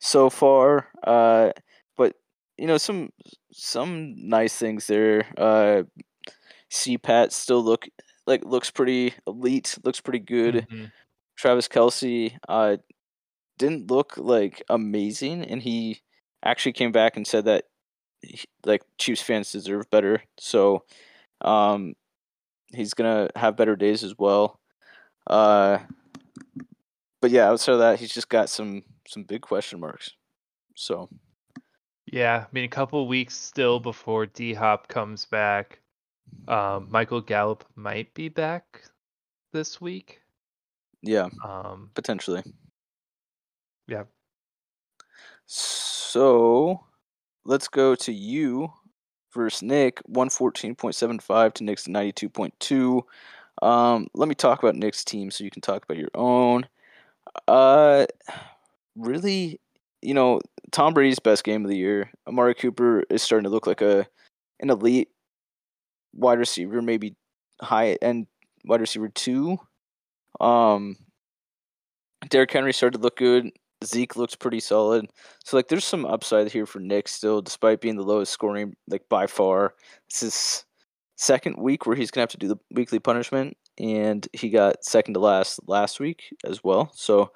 so 0.00 0.28
far. 0.30 0.88
Uh, 1.06 1.50
but 1.96 2.16
you 2.58 2.66
know 2.66 2.76
some 2.78 3.10
some 3.52 4.14
nice 4.28 4.54
things 4.56 4.86
there. 4.86 5.24
Uh, 5.38 5.84
CPAT 6.70 7.32
still 7.32 7.62
look 7.64 7.86
like 8.26 8.44
looks 8.44 8.70
pretty 8.70 9.14
elite. 9.26 9.78
Looks 9.84 10.00
pretty 10.00 10.18
good. 10.20 10.66
Mhm. 10.70 10.92
Travis 11.36 11.68
Kelce 11.68 12.36
uh, 12.48 12.76
didn't 13.58 13.90
look 13.90 14.16
like 14.16 14.62
amazing, 14.68 15.42
and 15.44 15.60
he 15.62 16.00
actually 16.44 16.72
came 16.72 16.92
back 16.92 17.16
and 17.16 17.26
said 17.26 17.44
that 17.46 17.64
he- 18.22 18.48
like 18.64 18.82
Chiefs 18.98 19.22
fans 19.22 19.50
deserve 19.52 19.90
better. 19.90 20.22
So 20.38 20.84
um, 21.40 21.94
he's 22.72 22.94
gonna 22.94 23.30
have 23.36 23.56
better 23.56 23.76
days 23.76 24.04
as 24.04 24.14
well. 24.18 24.60
Uh, 25.26 25.78
but 27.20 27.30
yeah, 27.30 27.48
outside 27.48 27.72
of 27.72 27.78
that, 27.80 27.98
he's 28.00 28.12
just 28.12 28.28
got 28.28 28.48
some 28.48 28.82
some 29.08 29.24
big 29.24 29.42
question 29.42 29.80
marks. 29.80 30.12
So 30.74 31.08
Yeah, 32.06 32.44
I 32.46 32.48
mean 32.52 32.64
a 32.64 32.68
couple 32.68 33.06
weeks 33.08 33.36
still 33.36 33.80
before 33.80 34.26
D 34.26 34.54
Hop 34.54 34.88
comes 34.88 35.24
back. 35.26 35.80
Um, 36.48 36.88
Michael 36.90 37.20
Gallup 37.20 37.64
might 37.74 38.12
be 38.14 38.28
back 38.28 38.82
this 39.52 39.80
week. 39.80 40.20
yeah, 41.02 41.28
Um, 41.44 41.90
potentially. 41.94 42.42
Yeah. 43.86 44.04
So 45.46 46.80
let's 47.44 47.68
go 47.68 47.94
to 47.96 48.12
you 48.12 48.72
versus 49.32 49.62
Nick, 49.62 50.00
one 50.06 50.30
fourteen 50.30 50.74
point 50.74 50.94
seven 50.94 51.18
five 51.18 51.52
to 51.54 51.64
Nick's 51.64 51.88
ninety 51.88 52.12
two 52.12 52.28
point 52.28 52.54
two. 52.60 53.04
Um, 53.62 54.08
let 54.14 54.28
me 54.28 54.34
talk 54.34 54.62
about 54.62 54.74
Nick's 54.74 55.04
team 55.04 55.30
so 55.30 55.44
you 55.44 55.50
can 55.50 55.62
talk 55.62 55.84
about 55.84 55.98
your 55.98 56.10
own. 56.14 56.66
Uh, 57.46 58.06
really, 58.96 59.60
you 60.02 60.14
know, 60.14 60.40
Tom 60.72 60.94
Brady's 60.94 61.18
best 61.18 61.44
game 61.44 61.64
of 61.64 61.70
the 61.70 61.76
year. 61.76 62.10
Amari 62.26 62.54
Cooper 62.54 63.04
is 63.10 63.22
starting 63.22 63.44
to 63.44 63.50
look 63.50 63.66
like 63.66 63.82
a 63.82 64.06
an 64.60 64.70
elite 64.70 65.08
wide 66.14 66.38
receiver, 66.38 66.80
maybe 66.82 67.16
high 67.60 67.92
end 68.02 68.26
wide 68.64 68.80
receiver 68.80 69.08
two. 69.08 69.58
Um, 70.40 70.96
Derrick 72.28 72.52
Henry 72.52 72.72
started 72.72 72.98
to 72.98 73.02
look 73.02 73.16
good. 73.16 73.50
Zeke 73.84 74.16
looks 74.16 74.34
pretty 74.34 74.60
solid. 74.60 75.06
So 75.44 75.56
like 75.56 75.68
there's 75.68 75.84
some 75.84 76.06
upside 76.06 76.50
here 76.50 76.66
for 76.66 76.80
Nick 76.80 77.08
still, 77.08 77.42
despite 77.42 77.80
being 77.80 77.96
the 77.96 78.02
lowest 78.02 78.32
scoring 78.32 78.74
like 78.88 79.02
by 79.08 79.26
far. 79.26 79.74
This 80.10 80.22
is 80.22 80.64
second 81.16 81.56
week 81.58 81.86
where 81.86 81.96
he's 81.96 82.10
gonna 82.10 82.22
have 82.22 82.30
to 82.30 82.38
do 82.38 82.48
the 82.48 82.58
weekly 82.72 82.98
punishment, 82.98 83.56
and 83.78 84.26
he 84.32 84.50
got 84.50 84.84
second 84.84 85.14
to 85.14 85.20
last 85.20 85.60
last 85.66 86.00
week 86.00 86.24
as 86.44 86.64
well. 86.64 86.90
So 86.94 87.30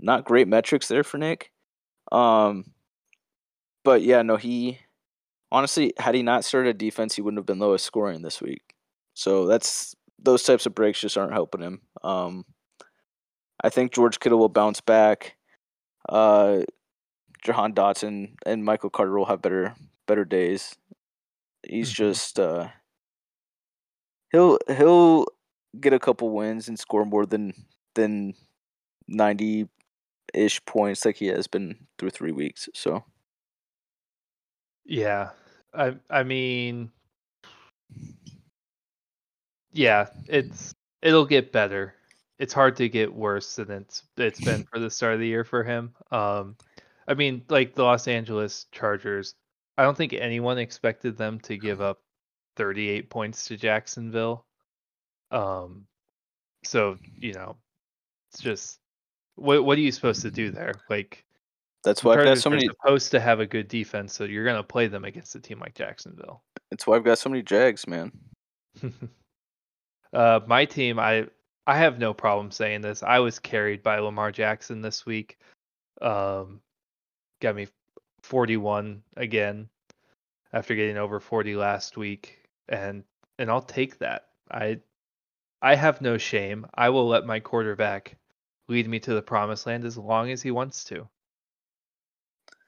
not 0.00 0.24
great 0.24 0.48
metrics 0.48 0.88
there 0.88 1.04
for 1.04 1.18
Nick. 1.18 1.50
Um 2.12 2.64
but 3.84 4.02
yeah, 4.02 4.22
no, 4.22 4.36
he 4.36 4.78
honestly 5.52 5.92
had 5.98 6.14
he 6.14 6.22
not 6.22 6.44
started 6.44 6.78
defense, 6.78 7.14
he 7.14 7.22
wouldn't 7.22 7.38
have 7.38 7.46
been 7.46 7.58
lowest 7.58 7.84
scoring 7.84 8.22
this 8.22 8.40
week. 8.40 8.74
So 9.14 9.46
that's 9.46 9.94
those 10.18 10.42
types 10.42 10.66
of 10.66 10.74
breaks 10.74 11.00
just 11.00 11.16
aren't 11.18 11.32
helping 11.32 11.62
him. 11.62 11.80
Um 12.02 12.44
I 13.62 13.70
think 13.70 13.92
George 13.92 14.20
Kittle 14.20 14.38
will 14.38 14.48
bounce 14.48 14.80
back 14.80 15.36
uh, 16.08 16.60
Jahan 17.44 17.74
Dotson 17.74 18.34
and 18.46 18.64
Michael 18.64 18.90
Carter 18.90 19.16
will 19.18 19.26
have 19.26 19.42
better 19.42 19.74
better 20.06 20.24
days. 20.24 20.76
He's 21.68 21.90
Mhm. 21.90 21.94
just 21.94 22.40
uh, 22.40 22.68
he'll 24.32 24.58
he'll 24.68 25.26
get 25.80 25.92
a 25.92 25.98
couple 25.98 26.30
wins 26.30 26.68
and 26.68 26.78
score 26.78 27.04
more 27.04 27.26
than 27.26 27.52
than 27.94 28.34
ninety 29.08 29.68
ish 30.34 30.64
points 30.66 31.04
like 31.04 31.16
he 31.16 31.26
has 31.28 31.46
been 31.48 31.86
through 31.98 32.10
three 32.10 32.32
weeks. 32.32 32.68
So 32.74 33.04
yeah, 34.86 35.30
I 35.74 35.96
I 36.10 36.22
mean, 36.24 36.90
yeah, 39.72 40.08
it's 40.26 40.74
it'll 41.02 41.26
get 41.26 41.52
better. 41.52 41.94
it's 42.40 42.54
hard 42.54 42.76
to 42.78 42.88
get 42.90 43.14
worse 43.14 43.56
than 43.56 43.72
it's 43.72 44.04
it's 44.18 44.40
been 44.42 44.64
for 44.72 44.80
the 44.80 44.90
start 44.90 45.14
of 45.16 45.20
the 45.20 45.28
year 45.28 45.44
for 45.44 45.64
him. 45.64 45.94
Um, 46.12 46.56
I 47.08 47.14
mean, 47.14 47.44
like 47.50 47.74
the 47.74 47.84
Los 47.84 48.08
Angeles 48.08 48.66
Chargers, 48.72 49.36
I 49.78 49.84
don't 49.84 49.96
think 49.98 50.14
anyone 50.14 50.58
expected 50.58 51.18
them 51.18 51.40
to 51.42 51.58
give 51.58 51.82
up 51.82 52.02
38 52.58 53.10
points 53.10 53.46
to 53.46 53.58
Jacksonville. 53.58 54.46
Um, 55.32 55.86
so 56.64 56.98
you 57.16 57.34
know, 57.34 57.58
it's 58.32 58.42
just 58.42 58.80
what 59.36 59.64
what 59.66 59.78
are 59.78 59.82
you 59.82 59.92
supposed 59.92 60.22
to 60.24 60.32
do 60.32 60.52
there? 60.52 60.82
Like 60.90 61.25
That's 61.86 62.02
why 62.02 62.14
I've 62.14 62.24
got 62.24 62.38
so 62.38 62.50
many. 62.50 62.66
supposed 62.66 63.12
to 63.12 63.20
have 63.20 63.38
a 63.38 63.46
good 63.46 63.68
defense, 63.68 64.12
so 64.12 64.24
you're 64.24 64.44
gonna 64.44 64.64
play 64.64 64.88
them 64.88 65.04
against 65.04 65.36
a 65.36 65.40
team 65.40 65.60
like 65.60 65.76
Jacksonville. 65.76 66.42
That's 66.68 66.84
why 66.84 66.96
I've 66.96 67.04
got 67.04 67.16
so 67.16 67.30
many 67.30 67.42
Jags, 67.44 67.86
man. 67.86 68.10
uh, 70.12 70.40
my 70.48 70.64
team, 70.64 70.98
I 70.98 71.28
I 71.64 71.76
have 71.76 72.00
no 72.00 72.12
problem 72.12 72.50
saying 72.50 72.80
this. 72.80 73.04
I 73.04 73.20
was 73.20 73.38
carried 73.38 73.84
by 73.84 74.00
Lamar 74.00 74.32
Jackson 74.32 74.82
this 74.82 75.06
week. 75.06 75.38
Um, 76.02 76.60
got 77.40 77.54
me 77.54 77.68
41 78.24 79.04
again 79.16 79.68
after 80.52 80.74
getting 80.74 80.96
over 80.96 81.20
40 81.20 81.54
last 81.54 81.96
week, 81.96 82.48
and 82.68 83.04
and 83.38 83.48
I'll 83.48 83.62
take 83.62 84.00
that. 84.00 84.30
I 84.50 84.80
I 85.62 85.76
have 85.76 86.00
no 86.00 86.18
shame. 86.18 86.66
I 86.74 86.88
will 86.88 87.06
let 87.06 87.26
my 87.26 87.38
quarterback 87.38 88.16
lead 88.66 88.88
me 88.88 88.98
to 88.98 89.14
the 89.14 89.22
promised 89.22 89.66
land 89.66 89.84
as 89.84 89.96
long 89.96 90.32
as 90.32 90.42
he 90.42 90.50
wants 90.50 90.82
to. 90.86 91.08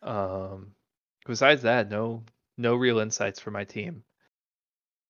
Um, 0.03 0.73
besides 1.27 1.63
that, 1.63 1.91
no 1.91 2.25
no 2.57 2.75
real 2.75 2.99
insights 2.99 3.41
for 3.41 3.51
my 3.51 3.65
team. 3.65 4.03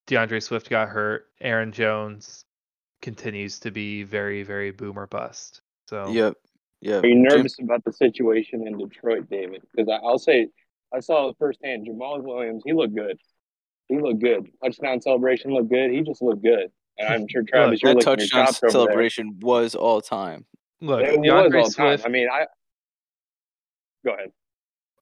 DeAndre 0.06 0.42
Swift 0.42 0.70
got 0.70 0.88
hurt. 0.88 1.26
Aaron 1.40 1.72
Jones 1.72 2.44
continues 3.02 3.58
to 3.60 3.70
be 3.70 4.02
very, 4.02 4.42
very 4.42 4.70
boomer 4.70 5.06
bust. 5.06 5.62
So 5.88 6.10
Yep. 6.10 6.34
Yep. 6.80 7.04
Are 7.04 7.06
you 7.06 7.14
Jim- 7.14 7.22
nervous 7.22 7.56
about 7.60 7.84
the 7.84 7.92
situation 7.92 8.66
in 8.66 8.78
Detroit, 8.78 9.28
David? 9.28 9.62
Because 9.74 9.88
I'll 10.02 10.18
say, 10.18 10.48
I 10.94 11.00
saw 11.00 11.28
it 11.28 11.36
firsthand. 11.38 11.86
Jamaal 11.86 12.22
Williams, 12.22 12.62
he 12.64 12.72
looked 12.72 12.94
good. 12.94 13.18
He 13.88 13.98
looked 13.98 14.20
good. 14.20 14.48
Touchdown 14.62 15.00
celebration 15.00 15.52
looked 15.52 15.70
good. 15.70 15.90
He 15.90 16.02
just 16.02 16.22
looked 16.22 16.42
good. 16.42 16.70
And 16.98 17.08
I'm 17.08 17.28
sure 17.28 17.42
Travis, 17.48 17.82
you're 17.82 17.94
that 17.94 18.06
licking 18.06 18.10
your 18.10 18.28
touchdown 18.28 18.46
chops 18.46 18.62
over 18.62 18.70
celebration 18.70 19.38
was 19.40 19.74
all 19.74 20.00
time. 20.00 20.46
look, 20.80 21.00
there. 21.00 21.12
It 21.12 21.20
was 21.20 21.28
DeAndre 21.28 21.62
all 21.62 21.70
time. 21.70 21.98
Swift. 21.98 22.06
I 22.06 22.08
mean, 22.08 22.28
I. 22.32 22.46
Go 24.04 24.14
ahead. 24.14 24.30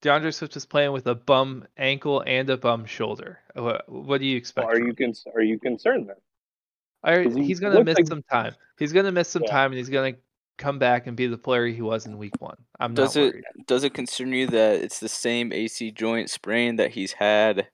DeAndre 0.07 0.33
Swift 0.33 0.57
is 0.57 0.65
playing 0.65 0.93
with 0.93 1.07
a 1.09 1.15
bum 1.15 1.67
ankle 1.77 2.23
and 2.27 2.49
a 2.49 2.57
bum 2.57 2.85
shoulder. 2.87 3.41
What, 3.55 3.89
what 3.89 4.21
do 4.21 4.27
you 4.27 4.37
expect? 4.37 4.69
Are 4.69 4.79
you 4.79 4.87
him? 4.91 4.95
cons- 4.97 5.27
Are 5.35 5.43
you 5.43 5.59
concerned 5.59 6.09
then? 6.09 6.17
I, 7.03 7.25
'cause 7.25 7.35
he 7.35 7.45
he's 7.45 7.61
gonna 7.61 7.83
miss 7.85 7.97
like- 7.97 8.07
some 8.07 8.23
time. 8.23 8.55
He's 8.79 8.93
gonna 8.93 9.13
miss 9.13 9.29
some 9.29 9.43
Yeah. 9.45 9.51
time, 9.51 9.73
and 9.73 9.79
he's 9.79 9.89
gonna 9.89 10.15
come 10.59 10.79
back 10.79 11.07
and 11.07 11.17
be 11.17 11.27
the 11.27 11.37
player 11.39 11.67
he 11.67 11.83
was 11.83 12.07
in 12.07 12.19
week 12.19 12.35
one. 12.41 12.57
I'm 12.81 12.95
Does 12.95 13.17
not 13.17 13.23
it 13.23 13.33
worried. 13.35 13.45
does 13.67 13.85
it 13.85 13.95
concern 13.95 14.33
you 14.33 14.47
that 14.49 14.81
it's 14.81 15.01
the 15.01 15.09
same 15.09 15.53
AC 15.53 15.91
joint 15.91 16.31
sprain 16.31 16.77
that 16.77 16.93
he's 16.93 17.13
had, 17.13 17.69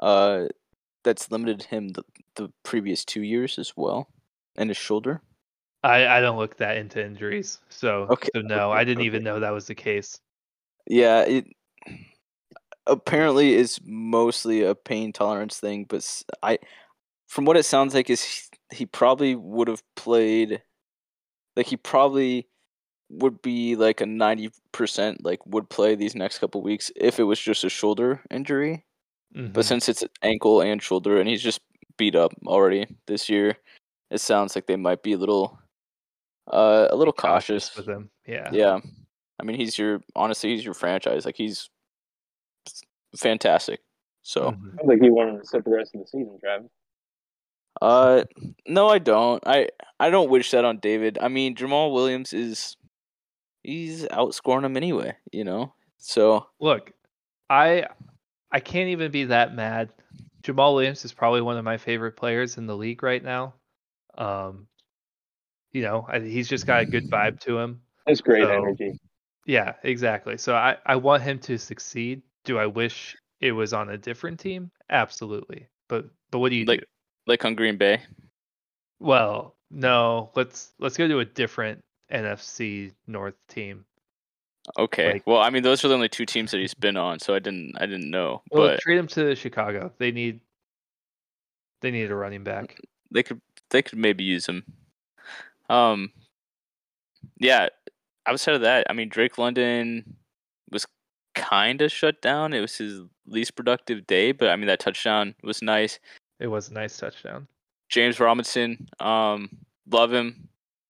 uh, 0.00 0.46
that's 1.04 1.30
limited 1.30 1.64
him 1.64 1.88
the, 1.88 2.04
the 2.36 2.52
previous 2.64 3.04
two 3.04 3.22
years 3.22 3.58
as 3.58 3.72
well, 3.76 4.08
and 4.56 4.68
his 4.70 4.76
shoulder? 4.76 5.20
I, 5.82 6.06
I 6.06 6.20
don't 6.20 6.38
look 6.38 6.58
that 6.58 6.76
into 6.76 7.04
injuries, 7.04 7.60
so 7.70 8.06
Okay, 8.10 8.28
so 8.34 8.42
no, 8.42 8.70
okay, 8.70 8.80
I 8.80 8.84
didn't 8.84 9.04
even 9.04 9.24
know 9.24 9.40
that 9.40 9.50
was 9.50 9.66
the 9.66 9.74
case. 9.74 10.20
Yeah, 10.86 11.22
it 11.22 11.46
apparently 12.86 13.54
is 13.54 13.80
mostly 13.84 14.62
a 14.62 14.74
pain 14.74 15.12
tolerance 15.12 15.58
thing, 15.60 15.84
but 15.88 16.22
I, 16.42 16.58
from 17.28 17.44
what 17.44 17.56
it 17.56 17.64
sounds 17.64 17.94
like, 17.94 18.10
is 18.10 18.22
he, 18.22 18.42
he 18.76 18.86
probably 18.86 19.34
would 19.36 19.68
have 19.68 19.82
played, 19.96 20.62
like 21.56 21.66
he 21.66 21.76
probably 21.76 22.48
would 23.10 23.42
be 23.42 23.76
like 23.76 24.00
a 24.00 24.06
ninety 24.06 24.50
percent 24.72 25.22
like 25.24 25.44
would 25.46 25.68
play 25.68 25.94
these 25.94 26.14
next 26.14 26.38
couple 26.38 26.62
weeks 26.62 26.90
if 26.96 27.18
it 27.20 27.24
was 27.24 27.38
just 27.40 27.64
a 27.64 27.68
shoulder 27.70 28.22
injury. 28.30 28.84
But 29.34 29.64
Mhm. 29.64 29.68
since 29.68 29.88
it's 29.88 30.04
ankle 30.22 30.60
and 30.62 30.82
shoulder, 30.82 31.18
and 31.20 31.28
he's 31.28 31.42
just 31.42 31.60
beat 31.98 32.14
up 32.16 32.32
already 32.46 32.86
this 33.06 33.28
year, 33.28 33.56
it 34.10 34.20
sounds 34.20 34.54
like 34.54 34.66
they 34.66 34.76
might 34.76 35.02
be 35.02 35.12
a 35.14 35.18
little, 35.18 35.58
uh, 36.52 36.88
a 36.90 36.96
little 36.96 37.12
cautious. 37.12 37.74
with 37.76 37.88
him, 37.88 38.10
yeah. 38.26 38.50
Yeah, 38.52 38.80
I 39.40 39.42
mean, 39.44 39.56
he's 39.56 39.78
your 39.78 40.02
honestly, 40.16 40.50
he's 40.50 40.64
your 40.64 40.74
franchise. 40.74 41.24
Like 41.26 41.36
he's 41.36 41.70
fantastic. 43.16 43.80
So, 44.22 44.50
Mhm. 44.52 44.76
Sounds 44.76 44.80
like 44.84 45.00
he 45.02 45.10
wanted 45.10 45.40
to 45.40 45.46
sit 45.46 45.64
the 45.64 45.70
rest 45.70 45.94
of 45.94 46.00
the 46.02 46.06
season, 46.06 46.38
Travis. 46.40 46.70
uh, 47.80 48.24
no, 48.66 48.88
I 48.88 48.98
don't. 48.98 49.42
I 49.46 49.68
I 49.98 50.10
don't 50.10 50.30
wish 50.30 50.50
that 50.52 50.64
on 50.64 50.78
David. 50.78 51.18
I 51.20 51.28
mean, 51.28 51.54
Jamaal 51.56 51.92
Williams 51.92 52.32
is 52.32 52.76
he's 53.62 54.04
outscoring 54.06 54.64
him 54.64 54.76
anyway. 54.76 55.16
You 55.32 55.44
know, 55.44 55.74
so 55.98 56.46
Look, 56.60 56.92
I 57.50 57.86
I 58.50 58.60
can't 58.60 58.90
even 58.90 59.10
be 59.10 59.24
that 59.24 59.54
mad. 59.54 59.92
Jamaal 60.42 60.74
Williams 60.74 61.04
is 61.04 61.12
probably 61.12 61.40
one 61.40 61.56
of 61.56 61.64
my 61.64 61.76
favorite 61.78 62.16
players 62.16 62.58
in 62.58 62.66
the 62.66 62.76
league 62.76 63.02
right 63.02 63.22
now. 63.22 63.54
Um, 64.18 64.66
you 65.72 65.82
know, 65.82 66.04
I, 66.08 66.20
he's 66.20 66.48
just 66.48 66.66
got 66.66 66.82
a 66.82 66.86
good 66.86 67.08
vibe 67.10 67.40
to 67.40 67.58
him. 67.58 67.80
That's 68.06 68.20
great 68.20 68.42
So- 68.44 68.50
energy. 68.50 68.98
Yeah, 69.46 69.74
exactly. 69.82 70.36
So 70.38 70.54
I 70.54 70.76
I 70.86 70.96
want 70.96 71.22
him 71.24 71.38
to 71.40 71.58
succeed. 71.58 72.22
Do 72.44 72.58
I 72.58 72.66
wish 72.66 73.16
it 73.40 73.52
was 73.52 73.72
on 73.72 73.90
a 73.90 73.98
different 73.98 74.40
team? 74.40 74.70
Absolutely. 74.90 75.68
But 75.88 76.06
but 76.30 76.38
what 76.38 76.50
do 76.50 76.56
you 76.56 76.64
Like- 76.64 76.80
do? 76.80 76.86
like 77.26 77.44
on 77.44 77.54
Green 77.54 77.76
Bay. 77.76 78.02
Well, 78.98 79.56
no. 79.70 80.30
Let's 80.34 80.72
let's 80.78 80.96
go 80.96 81.06
to 81.08 81.20
a 81.20 81.24
different 81.24 81.84
NFC 82.10 82.92
North 83.06 83.36
team. 83.48 83.84
Okay. 84.78 85.14
Like- 85.14 85.26
well, 85.26 85.40
I 85.40 85.50
mean, 85.50 85.62
those 85.62 85.84
are 85.84 85.88
the 85.88 85.94
only 85.94 86.08
two 86.08 86.26
teams 86.26 86.50
that 86.52 86.58
he's 86.58 86.74
been 86.74 86.96
on, 86.96 87.18
so 87.20 87.34
I 87.34 87.38
didn't 87.38 87.76
I 87.80 87.86
didn't 87.86 88.10
know, 88.10 88.42
Well, 88.50 88.68
but 88.68 88.80
trade 88.80 88.98
him 88.98 89.06
to 89.08 89.34
Chicago. 89.34 89.92
They 89.98 90.10
need 90.12 90.40
they 91.80 91.90
need 91.90 92.10
a 92.10 92.14
running 92.14 92.44
back. 92.44 92.78
they 93.10 93.22
could 93.22 93.40
they 93.70 93.82
could 93.82 93.98
maybe 93.98 94.24
use 94.24 94.46
him. 94.46 94.64
Um, 95.68 96.12
yeah. 97.38 97.68
Outside 98.26 98.54
of 98.54 98.60
that, 98.60 98.86
I 98.88 98.92
mean, 98.92 99.08
Drake 99.08 99.36
London 99.38 100.16
was 100.70 100.86
kind 101.34 101.82
of 101.82 101.92
shut 101.92 102.20
down. 102.22 102.52
It 102.52 102.60
was 102.60 102.76
his 102.76 103.02
least 103.26 103.56
productive 103.56 104.06
day, 104.06 104.32
but 104.32 104.48
I 104.48 104.56
mean 104.56 104.66
that 104.66 104.80
touchdown 104.80 105.34
was 105.42 105.62
nice. 105.62 105.98
It 106.38 106.48
was 106.48 106.68
a 106.68 106.74
nice 106.74 106.96
touchdown. 106.96 107.46
James 107.88 108.18
Robinson, 108.18 108.88
um, 109.00 109.50
love 109.90 110.12
him, 110.12 110.48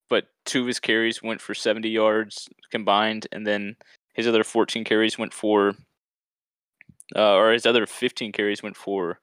but 0.09 0.29
two 0.45 0.61
of 0.61 0.67
his 0.67 0.79
carries 0.79 1.23
went 1.23 1.41
for 1.41 1.55
70 1.55 1.89
yards 1.89 2.49
combined, 2.71 3.27
and 3.33 3.47
then 3.47 3.77
his 4.15 4.27
other 4.27 4.45
14 4.45 4.85
carries 4.85 5.19
went 5.19 5.35
for, 5.35 5.75
uh, 7.17 7.35
or 7.35 7.53
his 7.53 7.67
other 7.67 7.87
15 7.87 8.31
carries 8.33 8.63
went 8.63 8.77
for, 8.77 9.19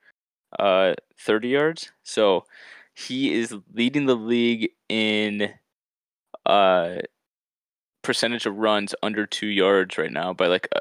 uh, 0.59 0.93
30 1.17 1.47
yards. 1.47 1.91
So 2.03 2.45
he 2.93 3.33
is 3.33 3.55
leading 3.73 4.07
the 4.07 4.15
league 4.15 4.71
in, 4.89 5.53
uh, 6.45 6.97
percentage 8.01 8.45
of 8.45 8.57
runs 8.57 8.93
under 9.01 9.25
two 9.25 9.47
yards 9.47 9.97
right 9.97 10.11
now 10.11 10.33
by 10.33 10.47
like 10.47 10.67
a, 10.73 10.79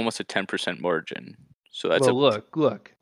almost 0.00 0.20
a 0.20 0.24
10% 0.24 0.80
margin. 0.80 1.36
So 1.70 1.88
that's 1.88 2.06
well, 2.06 2.16
a 2.16 2.18
look, 2.18 2.56
look. 2.56 2.94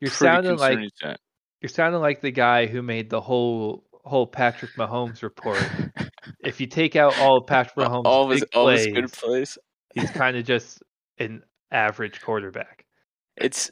You're 0.00 0.10
sounding 0.10 0.56
like 0.56 0.78
stat. 0.96 1.20
you're 1.60 1.68
sounding 1.68 2.00
like 2.00 2.20
the 2.20 2.30
guy 2.30 2.66
who 2.66 2.82
made 2.82 3.10
the 3.10 3.20
whole 3.20 3.84
whole 4.04 4.26
Patrick 4.26 4.72
Mahomes 4.72 5.22
report. 5.22 5.62
if 6.44 6.60
you 6.60 6.66
take 6.66 6.96
out 6.96 7.18
all 7.18 7.38
of 7.38 7.46
Patrick 7.46 7.86
Mahomes' 7.86 8.02
all 8.04 8.30
his 8.30 8.44
all 8.54 8.64
plays, 8.64 8.86
his 8.86 8.94
good 8.94 9.12
plays. 9.12 9.58
he's 9.94 10.10
kind 10.22 10.36
of 10.36 10.44
just 10.44 10.82
an 11.18 11.42
average 11.70 12.20
quarterback. 12.20 12.84
it's 13.36 13.70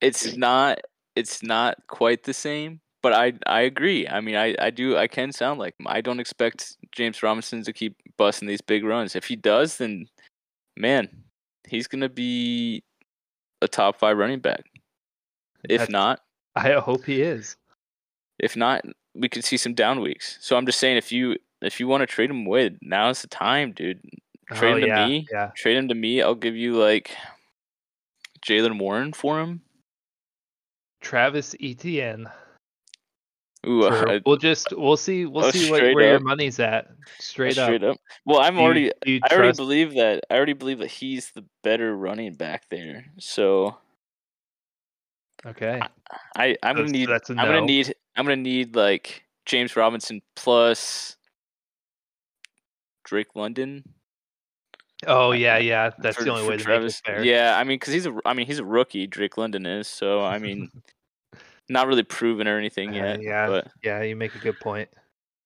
it's 0.00 0.36
not 0.36 0.80
it's 1.16 1.42
not 1.42 1.76
quite 1.86 2.24
the 2.24 2.34
same 2.34 2.80
but 3.02 3.12
i 3.12 3.32
i 3.46 3.62
agree 3.62 4.06
i 4.08 4.20
mean 4.20 4.36
i 4.36 4.54
i 4.58 4.70
do 4.70 4.96
i 4.96 5.06
can 5.06 5.32
sound 5.32 5.58
like 5.58 5.74
him 5.78 5.86
i 5.88 6.00
don't 6.00 6.20
expect 6.20 6.76
james 6.92 7.22
robinson 7.22 7.62
to 7.62 7.72
keep 7.72 7.96
busting 8.16 8.46
these 8.46 8.60
big 8.60 8.84
runs 8.84 9.16
if 9.16 9.24
he 9.24 9.36
does 9.36 9.78
then 9.78 10.06
man 10.76 11.08
he's 11.68 11.86
gonna 11.86 12.08
be 12.08 12.82
a 13.62 13.68
top 13.68 13.98
five 13.98 14.16
running 14.16 14.40
back 14.40 14.64
if 15.68 15.80
That's- 15.80 15.90
not 15.90 16.20
I 16.56 16.72
hope 16.72 17.04
he 17.04 17.22
is. 17.22 17.56
if 18.38 18.56
not 18.56 18.84
we 19.14 19.28
could 19.28 19.44
see 19.44 19.56
some 19.56 19.74
down 19.74 20.00
weeks 20.00 20.38
so 20.40 20.56
i'm 20.56 20.66
just 20.66 20.78
saying 20.80 20.96
if 20.96 21.12
you 21.12 21.36
if 21.62 21.78
you 21.80 21.86
want 21.88 22.00
to 22.02 22.06
trade 22.06 22.30
him 22.30 22.46
away 22.46 22.70
now's 22.80 23.22
the 23.22 23.28
time 23.28 23.72
dude 23.72 24.00
oh, 24.50 24.54
trade 24.56 24.72
oh, 24.72 24.76
him 24.76 24.80
to 24.82 24.86
yeah, 24.86 25.06
me 25.06 25.26
Yeah. 25.30 25.50
trade 25.54 25.76
him 25.76 25.88
to 25.88 25.94
me 25.94 26.22
i'll 26.22 26.34
give 26.34 26.56
you 26.56 26.74
like 26.76 27.10
jaylen 28.44 28.78
warren 28.78 29.12
for 29.12 29.40
him 29.40 29.62
Travis 31.00 31.54
Etienne. 31.62 32.28
Ooh, 33.66 33.82
for- 33.82 34.08
I- 34.08 34.20
we'll 34.24 34.36
just 34.38 34.68
we'll 34.76 34.96
see 34.96 35.26
we'll 35.26 35.44
Oh, 35.46 35.50
see 35.50 35.70
what, 35.70 35.78
straight 35.78 35.94
where 35.94 36.10
your 36.12 36.20
money's 36.20 36.58
at. 36.58 36.88
Straight, 37.18 37.52
straight 37.52 37.82
up. 37.84 37.96
up. 37.96 38.00
Well, 38.24 38.40
I'm 38.40 38.54
Do 38.54 38.60
you- 38.60 38.64
already. 38.64 38.92
you 39.04 39.20
I 39.30 39.34
already 39.34 39.56
believe 39.56 39.94
that. 39.94 40.24
I 40.30 40.34
already 40.36 40.54
believe 40.54 40.78
that 40.78 40.90
he's 40.90 41.30
the 41.32 41.44
better 41.62 41.94
running 41.96 42.34
back 42.34 42.68
there. 42.70 43.04
So 43.18 43.76
Okay. 45.44 45.80
I, 46.36 46.56
I'm 46.62 46.76
gonna 46.76 46.88
need. 46.88 47.08
that's 47.08 47.28
a 47.30 47.32
I'm 47.34 47.46
gonna 47.46 47.60
need. 47.62 47.94
I'm 48.16 48.24
gonna 48.24 48.36
need 48.36 48.74
like 48.76 49.24
James 49.46 49.76
Robinson 49.76 50.20
plus 50.36 51.16
Drake 53.04 53.34
London. 53.34 53.84
Oh 55.06 55.32
yeah, 55.32 55.56
yeah. 55.58 55.90
That's 55.98 56.16
for- 56.18 56.24
the 56.24 56.30
only 56.30 56.46
way 56.48 56.56
to 56.58 56.62
Travis. 56.64 57.00
make 57.06 57.14
it 57.14 57.16
fair. 57.18 57.24
Yeah, 57.24 57.56
I 57.58 57.64
mean, 57.64 57.76
because 57.78 57.94
he's 57.94 58.06
a, 58.06 58.14
I 58.26 58.34
mean, 58.34 58.46
he's 58.46 58.58
a 58.58 58.64
rookie. 58.64 59.06
Drake 59.06 59.38
London 59.38 59.64
is, 59.66 59.88
so 59.88 60.22
I 60.22 60.38
mean, 60.38 60.70
not 61.70 61.86
really 61.86 62.02
proven 62.02 62.46
or 62.48 62.58
anything 62.58 62.90
Uh, 62.90 62.94
yet. 63.04 63.22
yeah, 63.22 63.46
But 63.46 63.68
yeah. 63.82 64.02
You 64.02 64.16
make 64.16 64.34
a 64.34 64.38
good 64.38 64.58
point. 64.60 64.88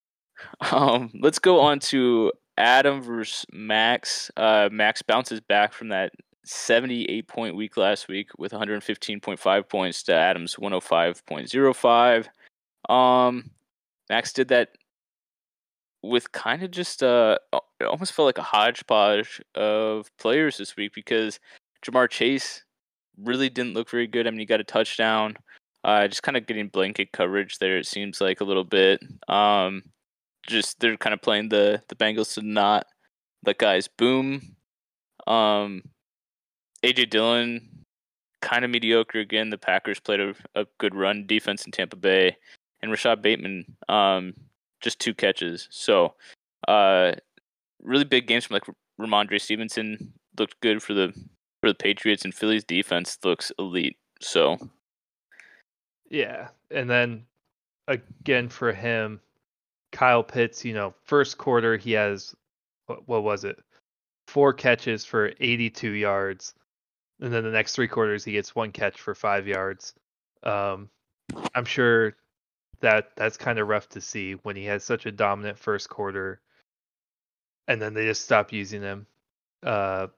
um, 0.73 1.11
let's 1.21 1.39
go 1.39 1.61
on 1.61 1.79
to 1.79 2.33
Adam 2.59 3.01
versus 3.03 3.47
Max. 3.53 4.31
Uh, 4.37 4.69
Max 4.73 5.03
bounces 5.03 5.41
back 5.41 5.73
from 5.73 5.89
that 5.89 6.13
78 6.45 7.29
point 7.29 7.57
week 7.57 7.77
last 7.77 8.09
week 8.09 8.29
with 8.39 8.53
115.5 8.53 9.69
points 9.69 10.03
to 10.05 10.15
Adam's 10.15 10.57
105.05. 10.57 12.27
Um, 12.93 13.51
Max 14.11 14.33
did 14.33 14.49
that 14.49 14.71
with 16.03 16.33
kind 16.33 16.63
of 16.63 16.71
just 16.71 17.03
uh, 17.03 17.39
it 17.81 17.85
almost 17.85 18.13
felt 18.13 18.27
like 18.27 18.39
a 18.39 18.43
hodgepodge 18.43 19.41
of 19.55 20.11
players 20.19 20.59
this 20.59 20.77
week 20.77 20.93
because 20.95 21.41
Ja'Marr 21.85 22.11
Chase 22.11 22.63
really 23.23 23.49
didn't 23.49 23.73
look 23.75 23.89
very 23.89 24.07
good. 24.07 24.27
I 24.27 24.31
mean, 24.31 24.41
he 24.41 24.45
got 24.47 24.61
a 24.61 24.65
touchdown. 24.65 25.37
Uh, 25.85 26.09
just 26.09 26.23
kind 26.23 26.37
of 26.37 26.47
getting 26.47 26.69
blanket 26.69 27.13
coverage 27.13 27.59
there. 27.59 27.77
It 27.77 27.87
seems 27.87 28.21
like 28.21 28.41
a 28.41 28.45
little 28.45 28.65
bit. 28.65 29.01
Um, 29.29 29.83
just 30.47 30.81
they're 30.81 30.97
kind 30.97 31.15
of 31.15 31.21
playing 31.23 31.51
the 31.51 31.83
the 31.89 31.95
Bengals 31.95 32.35
to 32.35 32.43
not 32.43 32.87
let 33.45 33.59
guys 33.59 33.89
boom. 33.89 34.57
Um, 35.27 35.83
AJ 36.83 37.11
Dillon 37.11 37.69
kind 38.41 38.65
of 38.65 38.71
mediocre 38.71 39.21
again. 39.21 39.51
The 39.51 39.59
Packers 39.59 40.01
played 40.01 40.21
a, 40.21 40.35
a 40.55 40.67
good 40.79 40.95
run 40.95 41.27
defense 41.27 41.65
in 41.65 41.73
Tampa 41.73 41.97
Bay, 41.97 42.37
and 42.83 42.91
Rashod 42.91 43.23
Bateman 43.23 43.77
um 43.89 44.35
just 44.81 45.01
two 45.01 45.15
catches. 45.15 45.69
So, 45.71 46.15
uh, 46.69 47.13
really 47.83 48.05
big 48.05 48.27
games 48.27 48.45
from 48.45 48.55
like 48.55 48.65
Rhamondre 49.01 49.41
Stevenson 49.41 50.13
looked 50.39 50.61
good 50.61 50.83
for 50.83 50.95
the 50.95 51.13
for 51.61 51.69
the 51.69 51.75
Patriots, 51.75 52.25
and 52.25 52.35
Philly's 52.35 52.65
defense 52.65 53.19
looks 53.25 53.53
elite. 53.59 53.97
So, 54.21 54.59
Yeah, 56.11 56.49
and 56.71 56.89
then 56.89 57.25
again 57.89 58.49
for 58.49 58.73
him, 58.73 59.21
Kyle 59.93 60.23
Pitts. 60.23 60.65
You 60.65 60.75
know, 60.75 60.95
first 61.05 61.39
quarter 61.39 61.77
he 61.77 61.93
has 61.93 62.35
what, 62.87 63.09
what 63.09 63.23
was 63.23 63.45
it? 63.45 63.59
Four 64.27 64.53
catches 64.53 65.05
for 65.05 65.33
82 65.41 65.91
yards, 65.91 66.55
and 67.21 67.33
then 67.33 67.45
the 67.45 67.51
next 67.51 67.75
three 67.75 67.89
quarters 67.89 68.25
he 68.25 68.33
gets 68.33 68.55
one 68.55 68.73
catch 68.73 69.01
for 69.01 69.15
five 69.15 69.47
yards. 69.47 69.95
Um, 70.43 70.89
I'm 71.55 71.65
sure 71.65 72.17
that 72.81 73.17
that's 73.17 73.37
kind 73.37 73.59
of 73.59 73.69
rough 73.69 73.89
to 73.91 74.01
see 74.01 74.33
when 74.33 74.57
he 74.57 74.65
has 74.67 74.85
such 74.85 75.07
a 75.07 75.13
dominant 75.13 75.59
first 75.59 75.89
quarter, 75.89 76.41
and 77.69 77.81
then 77.81 77.95
they 77.95 78.07
just 78.07 78.23
stop 78.25 78.53
using 78.53 78.83
him. 78.83 79.07
Uh, 79.63 80.09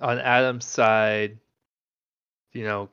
on 0.00 0.18
Adam's 0.18 0.66
side, 0.66 1.38
you 2.52 2.64
know, 2.64 2.90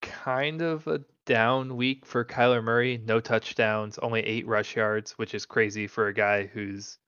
kind 0.00 0.62
of 0.62 0.86
a 0.86 1.00
down 1.26 1.76
week 1.76 2.04
for 2.06 2.24
Kyler 2.24 2.62
Murray. 2.62 2.98
No 3.04 3.20
touchdowns, 3.20 3.98
only 3.98 4.20
eight 4.20 4.46
rush 4.46 4.76
yards, 4.76 5.12
which 5.12 5.34
is 5.34 5.46
crazy 5.46 5.86
for 5.86 6.08
a 6.08 6.14
guy 6.14 6.46
who's 6.46 6.98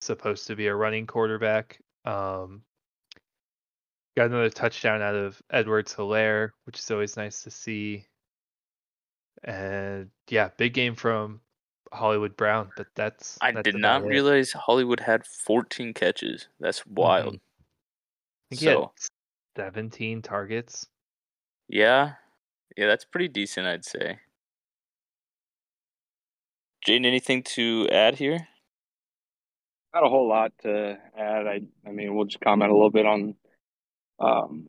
supposed 0.00 0.46
to 0.48 0.56
be 0.56 0.66
a 0.66 0.74
running 0.74 1.06
quarterback. 1.06 1.80
Um, 2.04 2.62
got 4.16 4.26
another 4.26 4.50
touchdown 4.50 5.00
out 5.02 5.14
of 5.14 5.40
Edwards 5.50 5.94
Helaire, 5.94 6.50
which 6.64 6.78
is 6.78 6.90
always 6.90 7.16
nice 7.16 7.42
to 7.44 7.50
see. 7.50 8.06
And 9.44 10.10
yeah, 10.28 10.50
big 10.56 10.74
game 10.74 10.94
from 10.94 11.40
Hollywood 11.92 12.36
Brown, 12.36 12.70
but 12.76 12.86
that's 12.94 13.38
I 13.40 13.52
that's 13.52 13.64
did 13.64 13.76
not 13.76 14.02
it. 14.02 14.06
realize 14.06 14.52
Hollywood 14.52 15.00
had 15.00 15.26
14 15.26 15.94
catches. 15.94 16.48
That's 16.60 16.84
wild. 16.86 17.38
Think 18.50 18.60
he 18.60 18.66
had 18.66 18.74
So 18.74 18.92
17 19.56 20.22
targets. 20.22 20.86
yeah, 21.68 22.14
yeah, 22.76 22.86
that's 22.86 23.04
pretty 23.04 23.28
decent, 23.28 23.66
I'd 23.66 23.84
say. 23.84 24.18
Jaden, 26.86 27.06
anything 27.06 27.42
to 27.44 27.88
add 27.90 28.16
here? 28.16 28.48
Not 29.94 30.04
a 30.04 30.08
whole 30.08 30.28
lot 30.28 30.52
to 30.62 30.98
add. 31.16 31.46
I 31.46 31.60
I 31.86 31.90
mean, 31.90 32.14
we'll 32.14 32.24
just 32.24 32.40
comment 32.40 32.70
a 32.70 32.74
little 32.74 32.90
bit 32.90 33.06
on 33.06 33.34
um 34.18 34.68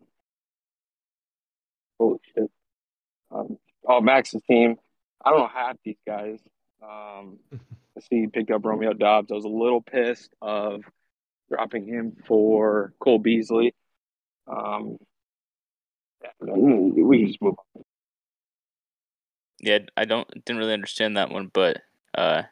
holy 1.99 2.19
shit. 2.35 2.51
Um, 3.31 3.57
oh, 3.87 4.01
Max's 4.01 4.41
team. 4.43 4.75
I 5.23 5.29
don't 5.29 5.39
know 5.39 5.47
half 5.47 5.77
these 5.83 5.97
guys. 6.05 6.39
Um, 6.81 7.39
I 7.97 8.01
see 8.01 8.21
he 8.21 8.27
picked 8.27 8.51
up 8.51 8.65
Romeo 8.65 8.93
Doubs. 8.93 9.31
I 9.31 9.35
was 9.35 9.45
a 9.45 9.49
little 9.49 9.81
pissed 9.81 10.33
of 10.41 10.83
dropping 11.49 11.87
him 11.87 12.17
for 12.27 12.93
Cole 12.99 13.19
Beasley. 13.19 13.73
Um, 14.47 14.97
we 16.39 17.19
can 17.19 17.27
just 17.27 17.41
move 17.41 17.55
on. 17.75 17.83
Yeah, 19.63 19.79
I 19.95 20.03
don't 20.03 20.27
didn't 20.45 20.59
really 20.59 20.73
understand 20.73 21.15
that 21.15 21.31
one, 21.31 21.49
but 21.53 21.81
uh, 22.17 22.43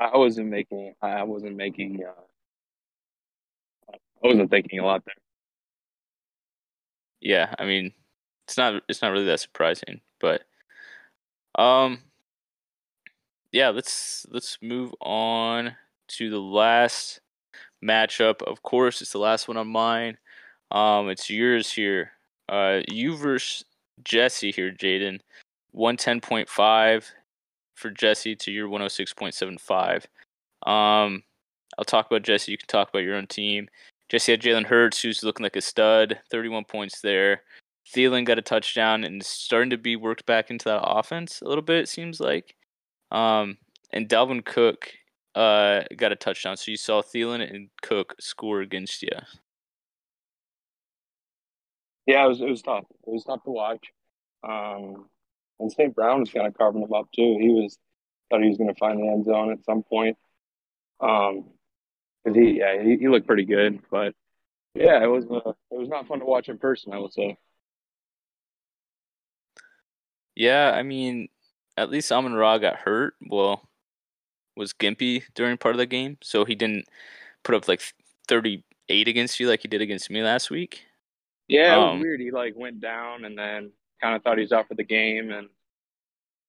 I 0.00 0.16
wasn't 0.16 0.48
making. 0.48 0.94
I 1.00 1.22
wasn't 1.22 1.56
making. 1.56 2.02
Uh, 2.04 3.92
I 3.92 4.26
wasn't 4.26 4.50
thinking 4.50 4.80
a 4.80 4.84
lot 4.84 5.04
there. 5.04 5.14
yeah, 7.20 7.54
I 7.58 7.64
mean, 7.64 7.92
it's 8.46 8.56
not 8.56 8.82
it's 8.88 9.02
not 9.02 9.12
really 9.12 9.26
that 9.26 9.40
surprising, 9.40 10.00
but 10.20 10.42
um, 11.56 12.00
yeah, 13.52 13.68
let's 13.68 14.26
let's 14.30 14.58
move 14.60 14.92
on 15.00 15.76
to 16.08 16.28
the 16.28 16.40
last 16.40 17.20
matchup. 17.84 18.42
Of 18.42 18.62
course, 18.62 19.00
it's 19.00 19.12
the 19.12 19.18
last 19.18 19.46
one 19.46 19.56
on 19.56 19.68
mine. 19.68 20.18
Um, 20.72 21.08
it's 21.08 21.30
yours 21.30 21.72
here. 21.72 22.10
Uh, 22.48 22.80
you 22.88 23.16
versus 23.16 23.64
Jesse 24.02 24.50
here, 24.50 24.72
Jaden. 24.72 25.20
One 25.74 25.96
ten 25.96 26.20
point 26.20 26.48
five 26.48 27.10
for 27.74 27.90
Jesse 27.90 28.36
to 28.36 28.52
your 28.52 28.68
one 28.68 28.80
hundred 28.80 28.90
six 28.90 29.12
point 29.12 29.34
seven 29.34 29.58
five. 29.58 30.06
Um, 30.64 31.24
I'll 31.76 31.84
talk 31.84 32.06
about 32.06 32.22
Jesse. 32.22 32.52
You 32.52 32.58
can 32.58 32.68
talk 32.68 32.88
about 32.88 33.02
your 33.02 33.16
own 33.16 33.26
team. 33.26 33.68
Jesse 34.08 34.30
had 34.30 34.40
Jalen 34.40 34.66
Hurts, 34.66 35.02
who's 35.02 35.24
looking 35.24 35.42
like 35.42 35.56
a 35.56 35.60
stud. 35.60 36.20
Thirty-one 36.30 36.64
points 36.64 37.00
there. 37.00 37.42
Thielen 37.92 38.24
got 38.24 38.38
a 38.38 38.42
touchdown 38.42 39.02
and 39.02 39.20
starting 39.24 39.70
to 39.70 39.76
be 39.76 39.96
worked 39.96 40.26
back 40.26 40.48
into 40.48 40.66
that 40.66 40.80
offense 40.80 41.42
a 41.42 41.48
little 41.48 41.60
bit. 41.60 41.78
It 41.78 41.88
seems 41.88 42.20
like. 42.20 42.54
Um, 43.10 43.58
and 43.92 44.08
Dalvin 44.08 44.44
Cook 44.44 44.92
uh 45.34 45.82
got 45.96 46.12
a 46.12 46.16
touchdown. 46.16 46.56
So 46.56 46.70
you 46.70 46.76
saw 46.76 47.02
Thielen 47.02 47.52
and 47.52 47.68
Cook 47.82 48.14
score 48.20 48.60
against 48.60 49.02
you. 49.02 49.08
Yeah, 52.06 52.24
it 52.24 52.28
was 52.28 52.40
it 52.40 52.48
was 52.48 52.62
tough. 52.62 52.84
It 52.90 53.10
was 53.10 53.24
tough 53.24 53.42
to 53.42 53.50
watch. 53.50 53.88
Um, 54.48 55.06
and 55.60 55.72
St. 55.72 55.94
Brown 55.94 56.20
was 56.20 56.30
kind 56.32 56.46
of 56.46 56.54
carving 56.54 56.82
him 56.82 56.92
up 56.92 57.08
too. 57.14 57.36
He 57.40 57.48
was 57.50 57.78
thought 58.30 58.42
he 58.42 58.48
was 58.48 58.58
going 58.58 58.72
to 58.72 58.78
find 58.78 58.98
the 59.00 59.08
end 59.08 59.24
zone 59.26 59.52
at 59.52 59.64
some 59.64 59.82
point. 59.82 60.18
Um, 61.00 61.50
cause 62.26 62.36
he 62.36 62.58
yeah 62.58 62.82
he, 62.82 62.98
he 62.98 63.08
looked 63.08 63.26
pretty 63.26 63.46
good, 63.46 63.80
but 63.90 64.14
yeah, 64.74 65.02
it 65.04 65.08
was 65.08 65.26
uh, 65.26 65.50
it 65.72 65.78
was 65.78 65.88
not 65.88 66.08
fun 66.08 66.20
to 66.20 66.26
watch 66.26 66.48
in 66.50 66.58
person. 66.58 66.92
I 66.94 66.98
would 66.98 67.12
say. 67.14 67.38
Yeah, 70.34 70.72
I 70.74 70.82
mean, 70.82 71.28
at 71.76 71.90
least 71.90 72.10
Amon 72.12 72.34
Ra 72.34 72.58
got 72.58 72.76
hurt. 72.76 73.14
Well, 73.26 73.68
was 74.56 74.72
gimpy 74.74 75.24
during 75.34 75.58
part 75.58 75.74
of 75.76 75.78
the 75.78 75.86
game, 75.86 76.18
so 76.22 76.44
he 76.44 76.54
didn't 76.54 76.86
put 77.44 77.54
up 77.56 77.68
like 77.68 77.82
38 78.28 79.08
against 79.08 79.40
you 79.40 79.48
like 79.48 79.62
he 79.62 79.68
did 79.68 79.82
against 79.82 80.10
me 80.10 80.22
last 80.22 80.50
week. 80.50 80.84
Yeah, 81.48 81.76
it 81.76 81.80
was 81.80 81.92
Um, 81.92 82.00
weird. 82.00 82.20
He 82.20 82.30
like 82.30 82.54
went 82.56 82.80
down 82.80 83.24
and 83.24 83.36
then 83.38 83.72
kind 84.04 84.14
of 84.14 84.22
thought 84.22 84.36
he 84.36 84.42
was 84.42 84.52
out 84.52 84.68
for 84.68 84.74
the 84.74 84.84
game 84.84 85.30
and 85.30 85.48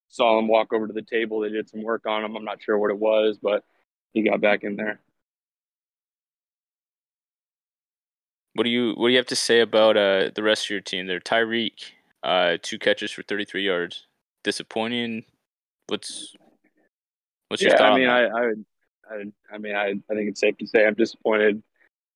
saw 0.08 0.38
him 0.38 0.46
walk 0.46 0.74
over 0.74 0.86
to 0.86 0.92
the 0.92 1.00
table. 1.00 1.40
They 1.40 1.48
did 1.48 1.70
some 1.70 1.82
work 1.82 2.04
on 2.06 2.22
him. 2.22 2.36
I'm 2.36 2.44
not 2.44 2.62
sure 2.62 2.76
what 2.76 2.90
it 2.90 2.98
was, 2.98 3.38
but 3.42 3.64
he 4.12 4.22
got 4.22 4.42
back 4.42 4.62
in 4.62 4.76
there. 4.76 5.00
What 8.52 8.64
do 8.64 8.70
you 8.70 8.92
what 8.96 9.08
do 9.08 9.12
you 9.12 9.18
have 9.18 9.26
to 9.26 9.36
say 9.36 9.60
about 9.60 9.96
uh 9.96 10.30
the 10.34 10.42
rest 10.42 10.66
of 10.66 10.70
your 10.70 10.80
team? 10.80 11.06
There, 11.06 11.20
Tyreek, 11.20 11.92
uh, 12.22 12.58
two 12.62 12.78
catches 12.78 13.10
for 13.10 13.22
33 13.22 13.62
yards. 13.62 14.06
Disappointing. 14.44 15.24
What's 15.88 16.34
what's 17.48 17.62
your 17.62 17.72
yeah, 17.72 17.78
thought? 17.78 17.92
I 17.92 17.96
mean. 17.96 18.08
I, 18.08 18.26
I, 18.26 18.52
I, 19.08 19.24
I 19.54 19.58
mean, 19.58 19.76
I, 19.76 19.94
I 20.10 20.14
think 20.14 20.30
it's 20.30 20.40
safe 20.40 20.58
to 20.58 20.66
say 20.66 20.86
I'm 20.86 20.94
disappointed. 20.94 21.62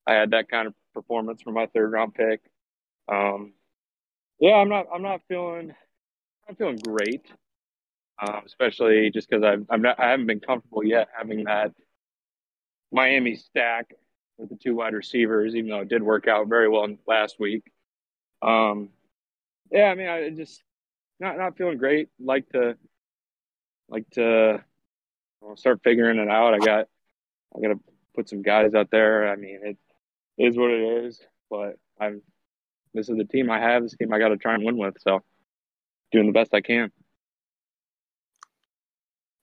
I 0.06 0.14
had 0.14 0.32
that 0.32 0.50
kind 0.50 0.66
of 0.66 0.74
performance 0.92 1.40
for 1.40 1.52
my 1.52 1.66
third 1.66 1.92
round 1.92 2.14
pick. 2.14 2.40
Um, 3.08 3.52
yeah, 4.40 4.54
I'm 4.54 4.68
not, 4.68 4.86
I'm 4.92 5.02
not 5.02 5.20
feeling, 5.28 5.74
I'm 6.48 6.56
feeling 6.56 6.78
great. 6.78 7.26
Um, 8.20 8.42
especially 8.44 9.10
just 9.10 9.30
because 9.30 9.42
I've, 9.44 9.64
I'm 9.70 9.80
not, 9.80 9.98
I 9.98 10.10
haven't 10.10 10.26
been 10.26 10.40
comfortable 10.40 10.84
yet 10.84 11.08
having 11.16 11.44
that 11.44 11.72
Miami 12.92 13.34
stack 13.36 13.94
with 14.36 14.50
the 14.50 14.56
two 14.56 14.74
wide 14.74 14.92
receivers, 14.94 15.54
even 15.54 15.70
though 15.70 15.80
it 15.80 15.88
did 15.88 16.02
work 16.02 16.28
out 16.28 16.48
very 16.48 16.68
well 16.68 16.86
last 17.06 17.40
week. 17.40 17.62
Um, 18.42 18.90
yeah, 19.70 19.84
I 19.84 19.94
mean, 19.94 20.08
I 20.08 20.28
just 20.30 20.62
not, 21.18 21.38
not 21.38 21.56
feeling 21.56 21.78
great. 21.78 22.08
Like 22.18 22.48
to, 22.50 22.76
like 23.88 24.08
to 24.10 24.62
start 25.56 25.80
figuring 25.82 26.18
it 26.18 26.28
out. 26.28 26.54
I 26.54 26.58
got 26.58 26.86
I 27.56 27.60
gotta 27.60 27.80
put 28.14 28.28
some 28.28 28.42
guys 28.42 28.74
out 28.74 28.90
there. 28.90 29.28
I 29.30 29.36
mean, 29.36 29.60
it 29.62 29.76
is 30.38 30.56
what 30.56 30.70
it 30.70 31.04
is. 31.04 31.20
But 31.50 31.76
I'm 32.00 32.22
this 32.94 33.08
is 33.08 33.16
the 33.16 33.24
team 33.24 33.50
I 33.50 33.58
have. 33.60 33.82
This 33.82 33.96
team 33.96 34.12
I 34.12 34.18
got 34.18 34.28
to 34.28 34.36
try 34.36 34.54
and 34.54 34.64
win 34.64 34.76
with. 34.76 34.96
So 35.00 35.22
doing 36.12 36.26
the 36.26 36.32
best 36.32 36.52
I 36.54 36.60
can. 36.60 36.90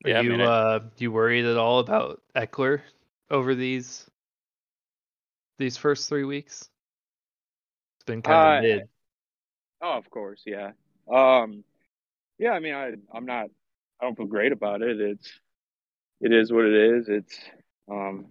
Are 0.06 0.10
Yeah, 0.10 0.22
you 0.22 0.32
man, 0.32 0.42
I- 0.42 0.46
uh 0.46 0.80
you 0.98 1.12
worried 1.12 1.46
at 1.46 1.58
all 1.58 1.80
about 1.80 2.22
Ekeler 2.36 2.82
over 3.30 3.56
these 3.56 4.10
these 5.58 5.78
first 5.78 6.08
three 6.08 6.24
weeks? 6.24 6.70
It's 7.98 8.06
been 8.06 8.22
kind 8.22 8.38
Uh, 8.38 8.58
of 8.58 8.64
mid. 8.80 8.90
Oh, 9.82 9.98
of 9.98 10.10
course, 10.10 10.42
yeah. 10.46 10.72
Um, 11.12 11.64
yeah. 12.38 12.52
I 12.52 12.60
mean, 12.60 12.74
I 12.74 12.94
I'm 13.14 13.26
not. 13.26 13.48
I 14.00 14.06
don't 14.06 14.16
feel 14.16 14.28
great 14.28 14.52
about 14.52 14.82
it. 14.82 15.00
It's 15.02 15.40
it 16.22 16.32
is 16.34 16.52
what 16.52 16.66
it 16.66 16.74
is. 16.74 17.10
It's 17.10 17.40
um 17.90 18.28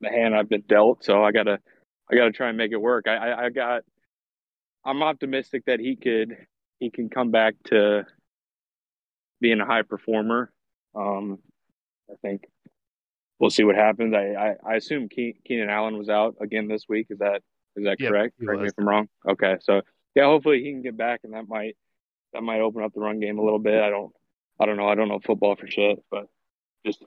the 0.00 0.08
hand 0.10 0.34
I've 0.34 0.48
been 0.48 0.62
dealt. 0.62 1.04
So 1.04 1.22
I 1.24 1.32
gotta 1.32 1.60
I 2.10 2.14
gotta 2.16 2.32
try 2.32 2.48
and 2.48 2.58
make 2.58 2.72
it 2.72 2.76
work. 2.80 3.06
I 3.06 3.16
I, 3.16 3.44
I 3.46 3.50
got. 3.50 3.84
I'm 4.86 5.02
optimistic 5.02 5.64
that 5.66 5.80
he 5.80 5.96
could 5.96 6.36
he 6.78 6.90
can 6.90 7.08
come 7.08 7.30
back 7.30 7.54
to 7.66 8.06
being 9.40 9.60
a 9.60 9.66
high 9.66 9.82
performer. 9.82 10.52
Um, 10.94 11.38
I 12.10 12.14
think 12.22 12.44
we'll 13.40 13.50
see 13.50 13.64
what 13.64 13.74
happens. 13.74 14.14
I 14.14 14.34
I, 14.34 14.54
I 14.72 14.74
assume 14.76 15.08
Ke- 15.08 15.42
Keenan 15.44 15.68
Allen 15.68 15.98
was 15.98 16.08
out 16.08 16.36
again 16.40 16.68
this 16.68 16.84
week. 16.88 17.08
Is 17.10 17.18
that 17.18 17.42
is 17.74 17.84
that 17.84 18.00
Yep, 18.00 18.10
correct? 18.10 18.34
he 18.38 18.46
Correct 18.46 18.62
me 18.62 18.68
if 18.68 18.74
I'm 18.78 18.88
wrong. 18.88 19.08
Okay, 19.28 19.56
so 19.60 19.82
yeah, 20.14 20.24
hopefully 20.24 20.62
he 20.62 20.70
can 20.70 20.82
get 20.82 20.96
back, 20.96 21.20
and 21.24 21.34
that 21.34 21.48
might 21.48 21.76
that 22.32 22.42
might 22.42 22.60
open 22.60 22.82
up 22.82 22.94
the 22.94 23.00
run 23.00 23.18
game 23.18 23.38
a 23.38 23.42
little 23.44 23.58
bit. 23.58 23.82
I 23.82 23.90
don't 23.90 24.12
I 24.60 24.66
don't 24.66 24.76
know. 24.76 24.88
I 24.88 24.94
don't 24.94 25.08
know 25.08 25.18
football 25.18 25.56
for 25.56 25.66
shit, 25.66 25.98
but 26.10 26.26
just 26.86 27.02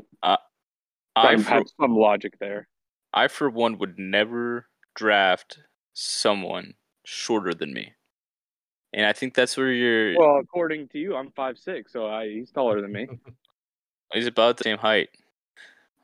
I 1.16 1.38
for 1.38 1.50
have 1.50 1.68
some 1.80 1.96
logic 1.96 2.34
there. 2.40 2.68
I 3.14 3.30
for 3.30 3.50
one 3.50 3.78
would 3.80 3.98
never 3.98 4.68
draft 4.96 5.60
someone 5.94 6.74
shorter 7.10 7.53
than 7.53 7.74
me, 7.74 7.93
and 8.93 9.05
I 9.05 9.14
think 9.14 9.34
that's 9.34 9.57
where 9.57 9.72
you're. 9.72 10.18
Well, 10.18 10.38
according 10.38 10.88
to 10.89 10.99
you, 10.99 11.16
I'm 11.16 11.32
five 11.32 11.57
six, 11.57 11.91
so 11.91 12.07
I, 12.07 12.30
he's 12.30 12.51
taller 12.51 12.82
than 12.82 12.91
me. 12.91 13.07
he's 14.14 14.28
about 14.28 14.57
the 14.57 14.64
same 14.64 14.78
height. 14.78 15.10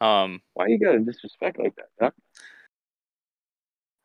Um, 0.02 0.42
Why 0.56 0.68
you 0.68 0.80
gotta 0.80 1.00
disrespect 1.00 1.60
like 1.60 1.76
that? 1.76 1.90
Doc? 2.00 2.14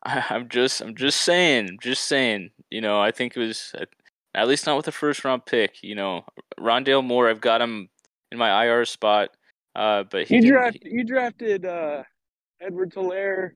I, 0.03 0.23
I'm 0.29 0.49
just, 0.49 0.81
I'm 0.81 0.95
just 0.95 1.21
saying, 1.21 1.67
I'm 1.69 1.79
just 1.79 2.05
saying. 2.05 2.51
You 2.69 2.81
know, 2.81 2.99
I 3.01 3.11
think 3.11 3.35
it 3.35 3.39
was 3.39 3.73
uh, 3.77 3.85
at 4.33 4.47
least 4.47 4.65
not 4.65 4.77
with 4.77 4.85
the 4.85 4.91
first 4.91 5.23
round 5.25 5.45
pick. 5.45 5.83
You 5.83 5.95
know, 5.95 6.23
Rondale 6.59 7.03
Moore, 7.03 7.29
I've 7.29 7.41
got 7.41 7.61
him 7.61 7.89
in 8.31 8.37
my 8.37 8.65
IR 8.65 8.85
spot. 8.85 9.29
Uh, 9.75 10.03
but 10.09 10.27
he 10.27 10.35
You 10.35 10.41
didn't- 10.41 10.53
drafted 10.53 10.81
you 10.85 11.03
drafted 11.03 11.65
uh, 11.65 12.03
Edward 12.61 12.93
Helaire. 12.93 13.51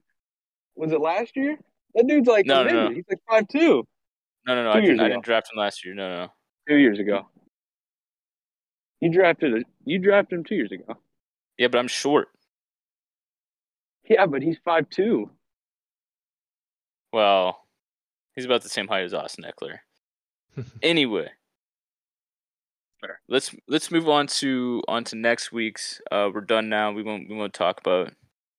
Was 0.76 0.92
it 0.92 1.00
last 1.00 1.36
year? 1.36 1.58
That 1.96 2.06
dude's 2.06 2.28
like 2.28 2.44
No, 2.44 2.62
no, 2.62 2.88
no. 2.88 2.94
He's 2.94 3.04
like 3.08 3.20
five 3.28 3.48
two. 3.48 3.86
no, 4.46 4.54
no, 4.54 4.64
no. 4.64 4.72
two 4.72 4.78
I 4.78 4.80
didn't, 4.82 5.00
I 5.00 5.08
didn't 5.08 5.24
draft 5.24 5.50
him 5.52 5.58
last 5.58 5.84
year. 5.84 5.94
No, 5.94 6.08
no, 6.08 6.16
no. 6.24 6.28
Two 6.68 6.76
years 6.76 6.98
ago. 6.98 7.26
You 9.00 9.10
drafted 9.10 9.54
a, 9.54 9.64
you 9.84 9.98
drafted 9.98 10.38
him 10.38 10.44
two 10.44 10.56
years 10.56 10.72
ago. 10.72 10.96
Yeah, 11.58 11.68
but 11.68 11.78
I'm 11.78 11.88
short. 11.88 12.28
Yeah, 14.08 14.26
but 14.26 14.42
he's 14.42 14.58
five 14.62 14.88
two. 14.90 15.30
Well, 17.12 17.62
he's 18.34 18.44
about 18.44 18.62
the 18.62 18.68
same 18.68 18.88
height 18.88 19.04
as 19.04 19.14
Austin 19.14 19.44
Ekeler. 19.44 19.78
anyway, 20.82 21.30
Fair. 23.00 23.20
let's 23.28 23.54
let's 23.68 23.90
move 23.90 24.08
on 24.08 24.26
to 24.26 24.82
on 24.86 25.04
to 25.04 25.16
next 25.16 25.50
week's. 25.50 26.00
Uh, 26.10 26.28
we're 26.32 26.42
done 26.42 26.68
now. 26.68 26.92
We 26.92 27.02
won't 27.02 27.28
we 27.28 27.36
won't 27.36 27.54
talk 27.54 27.80
about 27.80 28.12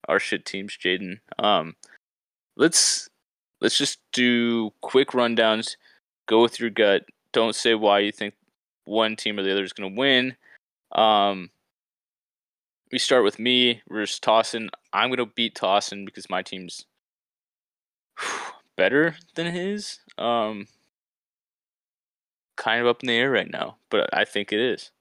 our 0.07 0.19
shit 0.19 0.43
teams, 0.43 0.75
Jaden. 0.75 1.19
Um, 1.37 1.75
let's 2.55 3.09
let's 3.61 3.77
just 3.77 3.99
do 4.13 4.71
quick 4.81 5.09
rundowns. 5.09 5.75
Go 6.27 6.41
with 6.41 6.59
your 6.59 6.69
gut. 6.69 7.05
Don't 7.31 7.55
say 7.55 7.75
why 7.75 7.99
you 7.99 8.11
think 8.11 8.33
one 8.85 9.15
team 9.15 9.39
or 9.39 9.43
the 9.43 9.51
other 9.51 9.63
is 9.63 9.73
going 9.73 9.93
to 9.93 9.99
win. 9.99 10.35
Um, 10.91 11.49
we 12.91 12.99
start 12.99 13.23
with 13.23 13.39
me 13.39 13.81
versus 13.89 14.19
Tossin. 14.19 14.69
I'm 14.93 15.09
going 15.09 15.17
to 15.17 15.25
beat 15.25 15.55
Tossin 15.55 16.05
because 16.05 16.29
my 16.29 16.41
team's 16.41 16.85
better 18.75 19.15
than 19.35 19.53
his. 19.53 19.99
Um, 20.17 20.67
kind 22.57 22.81
of 22.81 22.87
up 22.87 23.03
in 23.03 23.07
the 23.07 23.13
air 23.13 23.31
right 23.31 23.49
now, 23.49 23.77
but 23.89 24.09
I 24.13 24.25
think 24.25 24.51
it 24.51 24.59
is. 24.59 24.91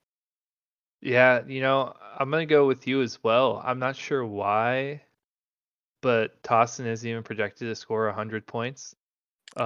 Yeah, 1.00 1.42
you 1.46 1.60
know, 1.60 1.94
I'm 2.18 2.30
gonna 2.30 2.46
go 2.46 2.66
with 2.66 2.86
you 2.86 3.02
as 3.02 3.22
well. 3.22 3.60
I'm 3.64 3.78
not 3.78 3.96
sure 3.96 4.24
why, 4.24 5.02
but 6.02 6.42
Tossin 6.42 6.86
isn't 6.86 7.08
even 7.08 7.22
projected 7.22 7.68
to 7.68 7.74
score 7.74 8.06
100 8.06 8.46
points. 8.46 8.94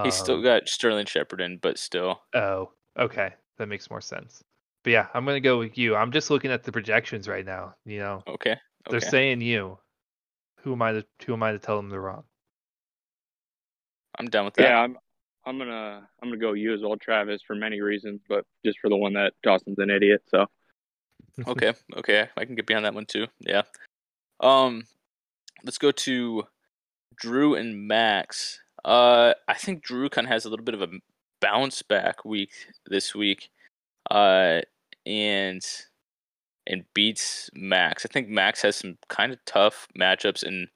He's 0.05 0.15
still 0.15 0.37
Um, 0.37 0.43
got 0.43 0.69
Sterling 0.69 1.07
Shepard 1.07 1.41
in, 1.41 1.59
but 1.59 1.79
still. 1.79 2.23
Oh, 2.35 2.71
okay, 2.97 3.35
that 3.59 3.67
makes 3.67 3.91
more 3.91 4.01
sense. 4.01 4.45
But 4.85 4.91
yeah, 4.91 5.09
I'm 5.15 5.25
gonna 5.25 5.41
go 5.41 5.59
with 5.59 5.77
you. 5.77 5.97
I'm 5.97 6.13
just 6.13 6.31
looking 6.31 6.51
at 6.51 6.63
the 6.63 6.73
projections 6.73 7.29
right 7.29 7.45
now. 7.45 7.75
You 7.85 7.99
know, 7.99 8.23
Okay. 8.27 8.57
they're 8.89 9.01
saying 9.01 9.41
you. 9.41 9.79
Who 10.63 10.73
am 10.73 10.83
I 10.83 10.93
to 10.93 11.07
who 11.27 11.33
am 11.33 11.43
I 11.43 11.53
to 11.53 11.59
tell 11.59 11.77
them 11.77 11.89
they're 11.89 12.01
wrong? 12.01 12.25
I'm 14.19 14.27
done 14.27 14.45
with 14.45 14.55
that. 14.55 14.63
Yeah, 14.63 14.79
I'm 14.79 14.97
I'm 15.45 15.59
gonna 15.59 16.09
I'm 16.23 16.29
gonna 16.29 16.41
go 16.41 16.53
you 16.53 16.73
as 16.73 16.83
well, 16.83 16.97
Travis, 16.97 17.43
for 17.47 17.55
many 17.57 17.81
reasons, 17.81 18.21
but 18.29 18.45
just 18.65 18.79
for 18.79 18.89
the 18.89 18.97
one 18.97 19.15
that 19.15 19.33
Dawson's 19.43 19.79
an 19.79 19.91
idiot. 19.91 20.23
So 20.29 20.47
Okay. 21.47 21.73
Okay. 21.97 22.29
I 22.37 22.45
can 22.45 22.55
get 22.55 22.67
behind 22.67 22.85
that 22.85 22.95
one 22.95 23.07
too. 23.07 23.27
Yeah. 23.41 23.63
Um, 24.41 24.85
let's 25.65 25.79
go 25.79 25.91
to 25.93 26.45
Drew 27.17 27.55
and 27.55 27.87
Max. 27.87 28.61
Uh, 28.85 29.35
I 29.49 29.55
think 29.55 29.83
Drew 29.83 30.09
kind 30.09 30.27
of 30.27 30.33
has 30.33 30.45
a 30.45 30.49
little 30.49 30.65
bit 30.65 30.75
of 30.75 30.83
a 30.83 30.89
bounce 31.41 31.83
back 31.83 32.25
week 32.25 32.51
this 32.87 33.15
week. 33.15 33.51
Uh, 34.11 34.61
and 35.07 35.63
and 36.67 36.85
beats 36.95 37.51
Max. 37.55 38.07
I 38.07 38.09
think 38.13 38.29
Max 38.29 38.63
has 38.63 38.77
some 38.77 38.97
kind 39.09 39.33
of 39.33 39.45
tough 39.45 39.89
matchups, 39.99 40.43
and 40.43 40.69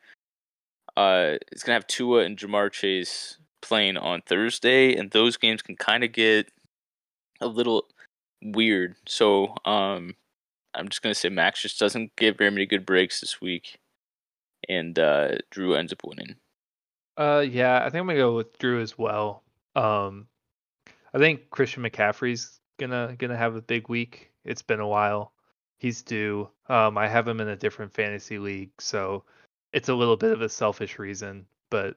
uh, 0.97 1.39
it's 1.53 1.63
gonna 1.63 1.75
have 1.75 1.87
Tua 1.87 2.25
and 2.25 2.37
Ja'Marr 2.37 2.73
Chase 2.73 3.39
playing 3.63 3.97
on 3.97 4.23
Thursday, 4.27 4.97
and 4.97 5.11
those 5.11 5.37
games 5.37 5.63
can 5.63 5.77
kind 5.77 6.05
of 6.05 6.13
get 6.13 6.51
a 7.41 7.47
little 7.47 7.87
weird. 8.43 8.97
So, 9.07 9.55
um, 9.65 10.15
I'm 10.75 10.89
just 10.89 11.03
gonna 11.03 11.15
say 11.15 11.29
Max 11.29 11.63
just 11.63 11.79
doesn't 11.79 12.15
get 12.17 12.39
very 12.39 12.51
many 12.51 12.67
good 12.67 12.87
breaks 12.87 13.21
this 13.21 13.41
week, 13.41 13.79
and 14.69 14.99
uh, 14.99 15.37
Drew 15.51 15.75
ends 15.75 15.93
up 15.93 16.03
winning. 16.05 16.37
Uh, 17.17 17.45
yeah, 17.49 17.79
I 17.79 17.91
think 17.91 18.01
I'm 18.01 18.07
gonna 18.07 18.19
go 18.19 18.37
with 18.37 18.59
Drew 18.59 18.81
as 18.81 18.99
well. 18.99 19.43
Um, 19.77 20.27
I 21.13 21.19
think 21.19 21.51
Christian 21.51 21.83
McCaffrey's 21.83 22.61
gonna 22.79 23.15
gonna 23.19 23.37
have 23.37 23.57
a 23.57 23.63
big 23.63 23.89
week. 23.89 24.33
It's 24.45 24.63
been 24.63 24.81
a 24.81 24.89
while. 24.89 25.33
He's 25.79 26.03
due. 26.03 26.49
Um, 26.69 26.99
I 26.99 27.09
have 27.09 27.29
him 27.29 27.41
in 27.41 27.49
a 27.49 27.57
different 27.57 27.93
fantasy 27.93 28.39
league, 28.39 28.71
so 28.79 29.25
it's 29.73 29.89
a 29.89 29.95
little 29.95 30.17
bit 30.17 30.33
of 30.33 30.43
a 30.43 30.49
selfish 30.49 30.99
reason, 30.99 31.47
but 31.71 31.97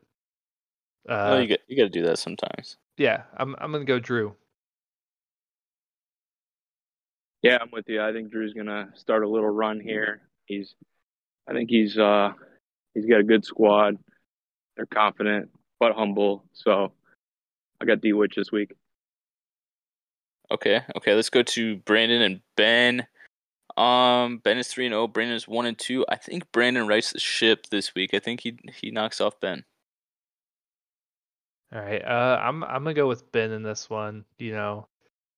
uh, 1.09 1.35
oh, 1.35 1.39
you 1.39 1.47
got 1.47 1.59
you 1.67 1.77
got 1.77 1.83
to 1.83 1.89
do 1.89 2.03
that 2.03 2.19
sometimes. 2.19 2.77
yeah, 2.97 3.23
I'm 3.37 3.55
I'm 3.59 3.71
gonna 3.71 3.85
go 3.85 3.99
Drew. 3.99 4.35
yeah, 7.41 7.57
I'm 7.61 7.69
with 7.71 7.85
you. 7.87 8.01
I 8.01 8.11
think 8.11 8.31
Drew's 8.31 8.53
gonna 8.53 8.89
start 8.95 9.23
a 9.23 9.29
little 9.29 9.49
run 9.49 9.79
here. 9.79 10.21
He's 10.45 10.75
I 11.47 11.53
think 11.53 11.69
he's 11.69 11.97
uh 11.97 12.33
he's 12.97 13.05
got 13.05 13.19
a 13.19 13.23
good 13.23 13.45
squad. 13.45 13.97
They're 14.75 14.87
confident 14.87 15.49
but 15.79 15.93
humble. 15.93 16.43
So 16.53 16.91
I 17.79 17.85
got 17.85 18.01
D 18.01 18.13
Witch 18.13 18.35
this 18.35 18.51
week. 18.51 18.73
Okay, 20.49 20.81
okay, 20.95 21.13
let's 21.13 21.29
go 21.29 21.43
to 21.43 21.77
Brandon 21.77 22.21
and 22.21 22.41
Ben. 22.55 23.05
Um, 23.75 24.39
Ben 24.39 24.57
is 24.57 24.67
three 24.69 24.85
and 24.85 24.93
zero. 24.93 25.07
Brandon 25.07 25.35
is 25.35 25.47
one 25.47 25.65
and 25.65 25.77
two. 25.77 26.05
I 26.09 26.15
think 26.15 26.51
Brandon 26.51 26.87
writes 26.87 27.11
the 27.11 27.19
ship 27.19 27.67
this 27.69 27.93
week. 27.93 28.13
I 28.13 28.19
think 28.19 28.41
he 28.41 28.57
he 28.73 28.91
knocks 28.91 29.21
off 29.21 29.39
Ben. 29.39 29.65
All 31.73 31.81
right. 31.81 32.03
Uh, 32.03 32.39
I'm 32.41 32.63
I'm 32.63 32.83
gonna 32.83 32.93
go 32.93 33.07
with 33.07 33.31
Ben 33.31 33.51
in 33.51 33.61
this 33.61 33.89
one. 33.89 34.25
You 34.39 34.53
know, 34.53 34.87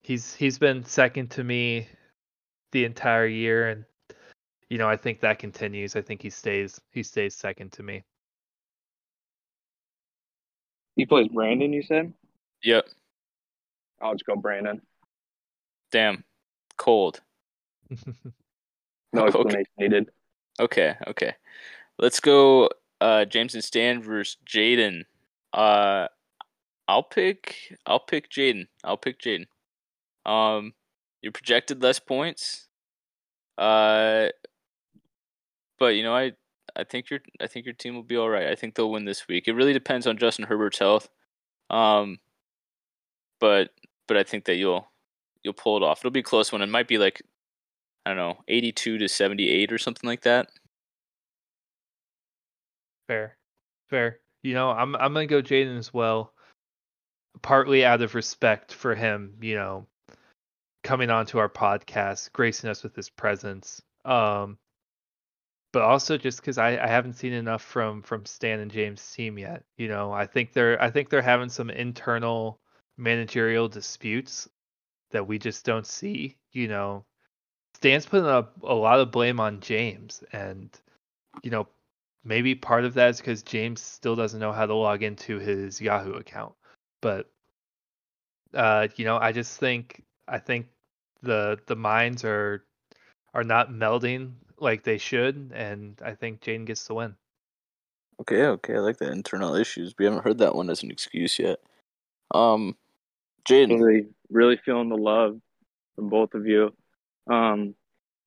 he's 0.04 0.34
he's 0.36 0.60
been 0.60 0.86
second 0.86 1.32
to 1.32 1.44
me 1.44 1.90
the 2.72 2.86
entire 2.86 3.26
year, 3.28 3.68
and 3.70 3.84
you 4.70 4.78
know 4.78 4.88
I 4.90 4.96
think 4.98 5.20
that 5.22 5.40
continues. 5.40 5.96
I 5.96 6.02
think 6.02 6.22
he 6.22 6.30
stays 6.30 6.80
he 6.92 7.04
stays 7.04 7.36
second 7.36 7.72
to 7.74 7.84
me. 7.84 8.04
He 10.96 11.06
plays 11.06 11.28
Brandon, 11.30 11.72
you 11.72 11.82
said? 11.82 12.14
Yep. 12.64 12.86
I'll 14.02 14.14
just 14.14 14.26
go 14.26 14.36
Brandon. 14.36 14.82
Damn. 15.92 16.24
Cold. 16.78 17.22
No 19.12 19.24
Okay. 19.24 19.38
explanation 19.40 19.72
needed. 19.80 20.10
Okay, 20.60 20.96
okay. 21.08 21.34
Let's 21.98 22.20
go 22.20 22.70
uh 23.02 23.26
James 23.26 23.56
and 23.56 23.64
Stan 23.64 24.04
versus 24.04 24.38
Jaden. 24.46 25.06
Uh 25.52 26.08
I'll 26.88 27.04
pick 27.04 27.76
I'll 27.88 28.00
pick 28.00 28.30
Jaden. 28.30 28.68
I'll 28.84 28.98
pick 28.98 29.20
Jaden. 29.20 29.48
Um 30.26 30.74
you 31.24 31.32
projected 31.32 31.82
less 31.82 31.98
points. 31.98 32.68
Uh 33.58 34.28
but 35.80 35.96
you 35.96 36.04
know 36.04 36.16
I 36.16 36.34
I 36.76 36.84
think 36.84 37.10
your 37.10 37.20
I 37.42 37.48
think 37.48 37.66
your 37.66 37.74
team 37.74 37.96
will 37.96 38.04
be 38.04 38.18
all 38.18 38.30
right. 38.30 38.48
I 38.48 38.56
think 38.56 38.76
they'll 38.76 38.92
win 38.92 39.06
this 39.06 39.28
week. 39.28 39.48
It 39.48 39.54
really 39.54 39.74
depends 39.74 40.08
on 40.08 40.18
Justin 40.18 40.46
Herbert's 40.46 40.80
health. 40.80 41.10
Um, 41.70 42.20
but 43.40 43.70
but 44.08 44.18
I 44.18 44.24
think 44.24 44.46
that 44.46 44.56
you'll 44.56 44.88
you'll 45.44 45.54
pull 45.54 45.78
it 45.78 45.84
off. 45.84 46.00
It'll 46.00 46.12
be 46.12 46.20
a 46.20 46.24
close 46.24 46.52
one. 46.52 46.62
It 46.62 46.70
might 46.70 46.88
be 46.88 46.98
like 46.98 47.22
I 48.06 48.12
don't 48.12 48.18
know, 48.18 48.38
82 48.48 48.98
to 48.98 49.08
78 49.08 49.72
or 49.72 49.78
something 49.78 50.08
like 50.08 50.22
that. 50.22 50.50
Fair. 53.08 53.38
Fair. 53.90 54.20
You 54.44 54.54
know, 54.54 54.72
I'm 54.72 54.96
I'm 54.96 55.14
to 55.16 55.26
go 55.26 55.42
Jaden 55.42 55.78
as 55.78 55.94
well. 55.94 56.34
Partly 57.42 57.86
out 57.86 58.02
of 58.02 58.16
respect 58.16 58.74
for 58.74 58.96
him, 58.96 59.36
you 59.42 59.56
know, 59.56 59.86
coming 60.84 61.10
onto 61.10 61.38
our 61.38 61.50
podcast, 61.50 62.32
gracing 62.32 62.70
us 62.70 62.84
with 62.84 62.96
his 62.96 63.10
presence. 63.10 63.82
Um 64.06 64.58
but 65.72 65.82
also 65.84 66.18
just 66.18 66.40
because 66.42 66.58
I, 66.58 66.78
I 66.84 66.88
haven't 66.88 67.14
seen 67.14 67.34
enough 67.34 67.62
from 67.62 68.02
from 68.02 68.26
Stan 68.26 68.60
and 68.60 68.72
James' 68.72 69.12
team 69.12 69.38
yet. 69.38 69.64
You 69.78 69.88
know, 69.88 70.12
I 70.12 70.26
think 70.26 70.54
they're 70.54 70.82
I 70.82 70.90
think 70.90 71.10
they're 71.10 71.22
having 71.22 71.50
some 71.50 71.70
internal 71.70 72.60
managerial 72.98 73.68
disputes 73.68 74.50
that 75.12 75.28
we 75.28 75.40
just 75.40 75.66
don't 75.66 75.86
see. 75.86 76.38
You 76.52 76.68
know, 76.68 77.06
Stan's 77.76 78.06
putting 78.06 78.26
a, 78.26 78.48
a 78.64 78.74
lot 78.74 79.00
of 79.00 79.12
blame 79.12 79.40
on 79.40 79.60
James, 79.60 80.24
and 80.34 80.70
you 81.44 81.52
know, 81.52 81.68
maybe 82.24 82.56
part 82.56 82.86
of 82.86 82.96
that 82.96 83.12
is 83.12 83.18
because 83.18 83.44
James 83.44 83.82
still 83.82 84.16
doesn't 84.16 84.40
know 84.40 84.52
how 84.52 84.66
to 84.66 84.74
log 84.74 85.04
into 85.04 85.40
his 85.40 85.80
Yahoo 85.80 86.14
account. 86.14 86.54
But 87.02 87.30
uh, 88.54 88.88
you 88.96 89.06
know, 89.06 89.18
I 89.18 89.32
just 89.32 89.60
think 89.60 90.04
I 90.28 90.40
think 90.40 90.68
the 91.22 91.60
the 91.68 91.76
minds 91.76 92.24
are 92.24 92.66
are 93.34 93.44
not 93.44 93.72
melding 93.72 94.34
like 94.62 94.84
they 94.84 94.98
should, 94.98 95.52
and 95.54 96.00
I 96.04 96.14
think 96.14 96.42
Jaden 96.42 96.66
gets 96.66 96.86
the 96.88 96.94
win. 96.94 97.16
Okay, 98.22 98.44
okay, 98.44 98.76
I 98.76 98.80
like 98.80 98.98
that 98.98 99.12
internal 99.12 99.56
issues. 99.56 99.94
We 99.98 100.06
haven't 100.06 100.24
heard 100.24 100.40
that 100.40 100.56
one 100.56 100.70
as 100.70 100.84
an 100.84 100.92
excuse 100.92 101.40
yet. 101.40 101.60
Um, 102.34 102.76
Jaden, 103.48 103.82
Really, 103.82 104.08
really 104.30 104.58
feeling 104.58 104.90
the 104.90 104.98
love 104.98 105.40
from 105.96 106.10
both 106.10 106.34
of 106.34 106.46
you. 106.46 106.74
Um, 107.30 107.76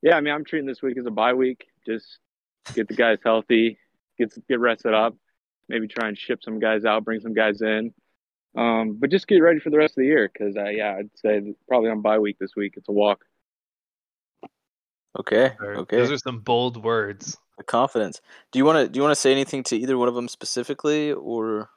yeah, 0.00 0.16
I 0.16 0.20
mean, 0.20 0.34
I'm 0.34 0.44
treating 0.44 0.66
this 0.66 0.82
week 0.82 0.98
as 0.98 1.06
a 1.06 1.10
bye 1.10 1.34
week. 1.34 1.66
Just 1.86 2.18
get 2.74 2.88
the 2.88 2.94
guys 2.94 3.18
healthy, 3.22 3.78
get 4.18 4.34
get 4.48 4.60
rested 4.60 4.94
up, 4.94 5.14
maybe 5.68 5.88
try 5.88 6.08
and 6.08 6.18
ship 6.18 6.42
some 6.42 6.58
guys 6.58 6.84
out, 6.84 7.04
bring 7.04 7.20
some 7.20 7.34
guys 7.34 7.60
in. 7.60 7.92
Um, 8.56 8.96
but 8.98 9.10
just 9.10 9.26
get 9.26 9.38
ready 9.38 9.60
for 9.60 9.70
the 9.70 9.78
rest 9.78 9.92
of 9.92 10.02
the 10.02 10.06
year 10.06 10.30
because, 10.30 10.56
uh, 10.56 10.68
yeah, 10.68 10.96
I'd 10.98 11.10
say 11.16 11.54
probably 11.68 11.90
on 11.90 12.02
bye 12.02 12.18
week 12.18 12.38
this 12.38 12.54
week. 12.56 12.74
It's 12.76 12.88
a 12.88 12.92
walk. 12.92 13.24
Okay, 15.18 15.54
Or- 15.60 15.76
okay, 15.78 15.96
Those 15.96 16.10
are 16.10 16.18
some 16.18 16.40
bold 16.40 16.82
words. 16.82 17.38
The 17.58 17.64
confidence. 17.64 18.20
Do 18.50 18.58
you 18.58 18.64
want 18.64 18.78
to 18.78 18.88
do 18.88 18.98
you 18.98 19.02
want 19.02 19.12
to 19.14 19.20
say 19.20 19.30
anything 19.30 19.62
to 19.64 19.76
either 19.76 19.98
one 19.98 20.08
of 20.08 20.14
them 20.14 20.28
specifically, 20.28 21.12
or 21.12 21.68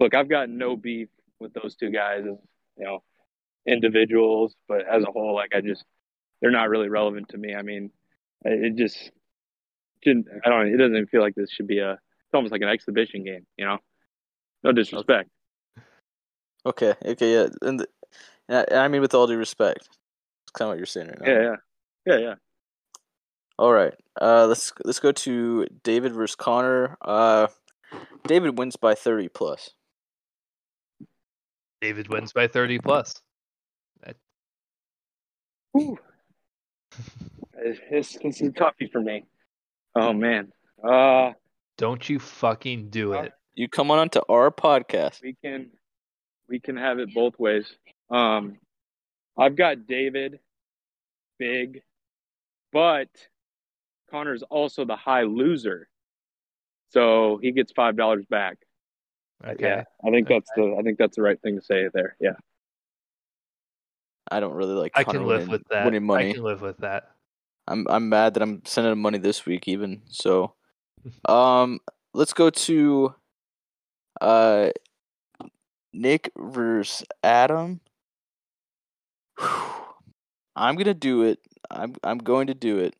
Look, 0.00 0.14
I've 0.14 0.28
got 0.28 0.48
no 0.48 0.76
beef 0.76 1.08
with 1.38 1.54
those 1.54 1.76
two 1.76 1.90
guys 1.90 2.20
as 2.20 2.36
you 2.76 2.84
know 2.84 3.02
individuals, 3.66 4.54
but 4.68 4.86
as 4.86 5.02
a 5.02 5.06
whole, 5.06 5.34
like 5.34 5.54
I 5.54 5.60
just 5.60 5.84
they're 6.40 6.50
not 6.50 6.68
really 6.68 6.88
relevant 6.88 7.28
to 7.30 7.38
me. 7.38 7.54
I 7.54 7.62
mean, 7.62 7.90
it 8.44 8.76
just 8.76 9.10
shouldn't. 10.02 10.26
I 10.44 10.48
don't. 10.48 10.66
It 10.66 10.76
doesn't 10.76 10.94
even 10.94 11.06
feel 11.06 11.22
like 11.22 11.34
this 11.34 11.50
should 11.50 11.66
be 11.68 11.78
a. 11.78 11.92
It's 11.92 12.34
almost 12.34 12.52
like 12.52 12.62
an 12.62 12.68
exhibition 12.68 13.24
game, 13.24 13.46
you 13.56 13.64
know. 13.64 13.78
No 14.62 14.72
disrespect. 14.72 15.30
okay, 16.66 16.94
okay, 17.04 17.32
yeah, 17.32 17.46
and, 17.62 17.80
the, 17.80 17.88
and 18.48 18.58
I, 18.58 18.64
and 18.70 18.80
I 18.80 18.88
mean 18.88 19.02
with 19.02 19.14
all 19.14 19.26
due 19.26 19.36
respect, 19.36 19.88
it's 20.42 20.52
kind 20.52 20.66
of 20.66 20.70
what 20.70 20.78
you're 20.78 20.86
saying 20.86 21.08
right 21.08 21.20
now. 21.20 21.30
Yeah, 21.30 21.42
yeah, 21.42 21.56
yeah, 22.06 22.18
yeah. 22.18 22.34
All 23.58 23.72
right, 23.72 23.94
uh, 24.20 24.46
let's 24.46 24.72
let's 24.84 25.00
go 25.00 25.12
to 25.12 25.66
David 25.82 26.12
versus 26.12 26.34
Connor. 26.34 26.96
Uh, 27.00 27.46
David 28.26 28.58
wins 28.58 28.76
by 28.76 28.94
thirty 28.94 29.28
plus. 29.28 29.70
David 31.84 32.08
wins 32.08 32.32
by 32.32 32.48
30 32.48 32.78
plus. 32.78 33.20
Whew. 35.72 35.98
This 37.52 38.16
this 38.22 38.40
is 38.40 38.52
toughy 38.56 38.90
for 38.90 39.02
me. 39.02 39.26
Oh 39.94 40.14
man. 40.14 40.50
Uh 40.82 41.32
Don't 41.76 42.08
you 42.08 42.18
fucking 42.18 42.88
do 42.88 43.12
it. 43.12 43.32
You 43.54 43.68
come 43.68 43.90
on 43.90 44.08
to 44.10 44.22
our 44.30 44.50
podcast. 44.50 45.20
we 45.20 45.36
can 45.44 45.72
we 46.48 46.58
can 46.58 46.78
have 46.78 46.98
it 47.00 47.12
both 47.12 47.38
ways. 47.38 47.70
Um 48.10 48.56
I've 49.36 49.56
got 49.56 49.86
David 49.86 50.38
big, 51.38 51.82
but 52.74 53.08
Connor's 54.10 54.42
also 54.42 54.84
the 54.84 54.96
high 54.96 55.22
loser. 55.22 55.88
So 56.90 57.38
he 57.40 57.52
gets 57.52 57.72
five 57.72 57.96
dollars 57.96 58.26
back. 58.28 58.58
Okay. 59.46 59.64
Yeah. 59.64 59.84
I 60.04 60.10
think 60.10 60.28
that's 60.28 60.50
the 60.56 60.76
I 60.78 60.82
think 60.82 60.98
that's 60.98 61.16
the 61.16 61.22
right 61.22 61.40
thing 61.40 61.56
to 61.56 61.64
say 61.64 61.88
there. 61.94 62.16
Yeah. 62.20 62.34
I 64.30 64.40
don't 64.40 64.54
really 64.54 64.74
like. 64.74 64.92
I 64.94 65.04
can 65.04 65.24
live 65.24 65.42
winning, 65.42 65.48
with 65.50 65.62
that. 65.70 65.84
Winning 65.84 66.04
money. 66.04 66.30
I 66.30 66.32
can 66.32 66.42
live 66.42 66.60
with 66.62 66.78
that. 66.78 67.12
I'm 67.68 67.86
I'm 67.88 68.08
mad 68.08 68.34
that 68.34 68.42
I'm 68.42 68.62
sending 68.64 68.92
him 68.92 69.00
money 69.00 69.18
this 69.18 69.46
week 69.46 69.68
even. 69.68 70.02
So, 70.08 70.54
um, 71.28 71.80
let's 72.12 72.32
go 72.32 72.50
to, 72.50 73.14
uh, 74.20 74.70
Nick 75.92 76.30
versus 76.36 77.06
Adam. 77.22 77.80
I'm 80.56 80.76
gonna 80.76 80.94
do 80.94 81.22
it. 81.22 81.38
I'm 81.74 81.94
I'm 82.02 82.18
going 82.18 82.46
to 82.46 82.54
do 82.54 82.78
it. 82.78 82.94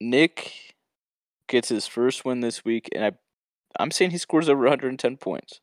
Nick 0.00 0.74
gets 1.48 1.68
his 1.68 1.86
first 1.86 2.24
win 2.24 2.40
this 2.40 2.64
week, 2.64 2.88
and 2.94 3.04
I, 3.04 3.12
I'm 3.78 3.90
saying 3.90 4.10
he 4.10 4.18
scores 4.18 4.48
over 4.48 4.62
110 4.62 5.16
points. 5.16 5.60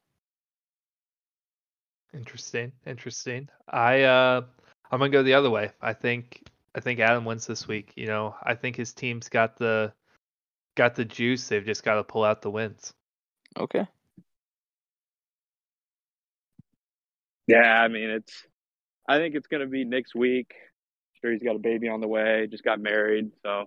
Interesting. 2.14 2.72
Interesting. 2.86 3.50
I 3.68 4.04
uh 4.04 4.41
I'm 4.91 5.00
gonna 5.00 5.10
go 5.10 5.24
the 5.24 5.34
other 5.34 5.50
way. 5.50 5.72
I 5.82 5.94
think 5.94 6.44
I 6.76 6.80
think 6.80 7.00
Adam 7.00 7.26
wins 7.26 7.48
this 7.48 7.68
week. 7.68 7.91
You 7.96 8.06
know, 8.08 8.36
I 8.44 8.54
think 8.54 8.76
his 8.76 8.94
team's 8.94 9.30
got 9.30 9.58
the 9.58 9.94
got 10.76 10.96
the 10.96 11.06
juice. 11.06 11.48
They've 11.48 11.66
just 11.66 11.84
got 11.84 11.96
to 11.96 12.04
pull 12.04 12.24
out 12.24 12.41
the 12.41 12.52
wins. 12.52 12.94
Okay. 13.58 13.88
Yeah, 17.48 17.82
I 17.82 17.88
mean 17.88 18.10
it's 18.10 18.46
I 19.08 19.18
think 19.18 19.34
it's 19.36 19.48
gonna 19.48 19.68
be 19.68 19.84
next 19.84 20.14
week. 20.14 20.54
Sure 21.24 21.32
he's 21.32 21.43
got 21.43 21.55
a 21.55 21.59
baby 21.59 21.88
on 21.88 22.01
the 22.01 22.07
way, 22.07 22.47
just 22.51 22.63
got 22.63 22.82
married, 22.82 23.32
so 23.43 23.65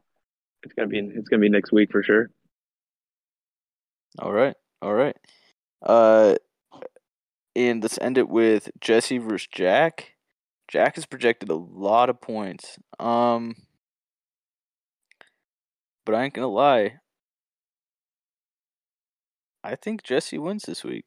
it's 0.63 0.75
gonna 0.75 0.89
be 0.89 0.99
it's 0.99 1.29
gonna 1.29 1.41
be 1.41 1.49
next 1.49 1.73
week 1.73 1.91
for 1.91 2.03
sure. 2.03 2.31
All 4.19 4.33
right. 4.33 4.55
All 4.83 4.93
right. 4.93 5.17
Uh, 5.83 6.35
and 7.55 7.83
let's 7.83 7.99
end 7.99 8.19
it 8.19 8.29
with 8.29 8.71
Jesse 8.81 9.19
versus 9.19 9.49
Jack. 9.51 10.17
Jack 10.69 10.97
has 10.97 11.07
projected 11.07 11.49
a 11.49 11.55
lot 11.55 12.11
of 12.11 12.21
points. 12.21 12.79
Um, 12.99 13.55
but 16.05 16.15
I 16.15 16.25
ain't 16.25 16.35
gonna 16.35 16.49
lie. 16.49 16.97
I 19.65 19.77
think 19.77 20.03
Jesse 20.03 20.39
wins 20.39 20.65
this 20.65 20.85
week. 20.85 21.07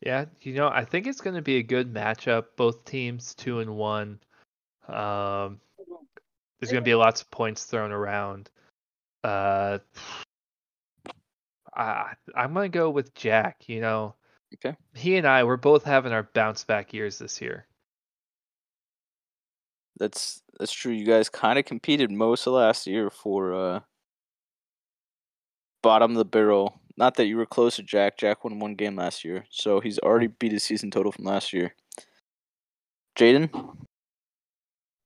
Yeah, 0.00 0.26
you 0.42 0.54
know, 0.54 0.68
I 0.68 0.84
think 0.84 1.06
it's 1.06 1.20
going 1.20 1.36
to 1.36 1.42
be 1.42 1.56
a 1.56 1.62
good 1.62 1.92
matchup. 1.92 2.44
Both 2.56 2.84
teams 2.84 3.34
two 3.34 3.60
and 3.60 3.76
one. 3.76 4.20
Um, 4.86 5.60
there's 6.60 6.70
going 6.72 6.84
to 6.84 6.88
be 6.88 6.94
lots 6.94 7.22
of 7.22 7.30
points 7.30 7.64
thrown 7.64 7.90
around. 7.92 8.48
Uh, 9.24 9.78
I 11.74 12.12
I'm 12.34 12.54
going 12.54 12.70
to 12.70 12.78
go 12.78 12.90
with 12.90 13.14
Jack. 13.14 13.68
You 13.68 13.80
know, 13.80 14.14
Okay. 14.54 14.76
he 14.94 15.16
and 15.16 15.26
I 15.26 15.44
we're 15.44 15.56
both 15.56 15.84
having 15.84 16.12
our 16.12 16.28
bounce 16.32 16.64
back 16.64 16.94
years 16.94 17.18
this 17.18 17.40
year. 17.40 17.66
That's 19.98 20.42
that's 20.58 20.72
true. 20.72 20.92
You 20.92 21.04
guys 21.04 21.28
kind 21.28 21.58
of 21.58 21.64
competed 21.64 22.10
most 22.10 22.46
of 22.46 22.54
last 22.54 22.86
year 22.86 23.10
for 23.10 23.52
uh 23.54 23.80
bottom 25.82 26.12
of 26.12 26.16
the 26.16 26.24
barrel. 26.24 26.80
Not 26.98 27.14
that 27.14 27.26
you 27.26 27.36
were 27.36 27.46
close 27.46 27.76
to 27.76 27.84
Jack. 27.84 28.18
Jack 28.18 28.42
won 28.42 28.58
one 28.58 28.74
game 28.74 28.96
last 28.96 29.24
year, 29.24 29.44
so 29.50 29.78
he's 29.78 30.00
already 30.00 30.26
beat 30.26 30.50
his 30.50 30.64
season 30.64 30.90
total 30.90 31.12
from 31.12 31.26
last 31.26 31.52
year. 31.52 31.76
Jaden, 33.16 33.50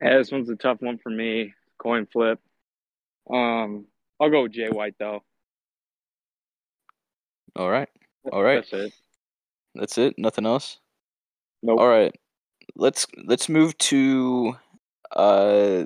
Yeah, 0.01 0.17
this 0.17 0.33
one's 0.33 0.49
a 0.49 0.57
tough 0.57 0.79
one 0.81 0.97
for 0.97 1.11
me. 1.11 1.53
Coin 1.79 2.07
flip. 2.11 2.41
Um 3.31 3.87
I'll 4.19 4.31
go 4.31 4.45
with 4.45 4.53
Jay 4.53 4.69
White 4.71 4.95
though. 4.99 5.23
all 7.57 7.71
right, 7.71 7.89
all 8.33 8.43
right. 8.43 8.65
That's 8.71 8.73
it. 8.73 8.93
That's 9.75 9.99
it. 9.99 10.15
Nothing 10.19 10.47
else. 10.47 10.79
Nope. 11.63 11.79
All 11.79 11.89
right. 11.89 12.15
Let's 12.75 13.07
let's 13.23 13.51
move 13.51 13.77
to 13.79 14.57
uh 15.15 15.85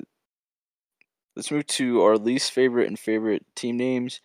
let's 1.34 1.50
move 1.50 1.66
to 1.66 2.02
our 2.02 2.16
least 2.16 2.52
favorite 2.52 2.86
and 2.86 2.98
favorite 2.98 3.44
team 3.56 3.76
names. 3.76 4.20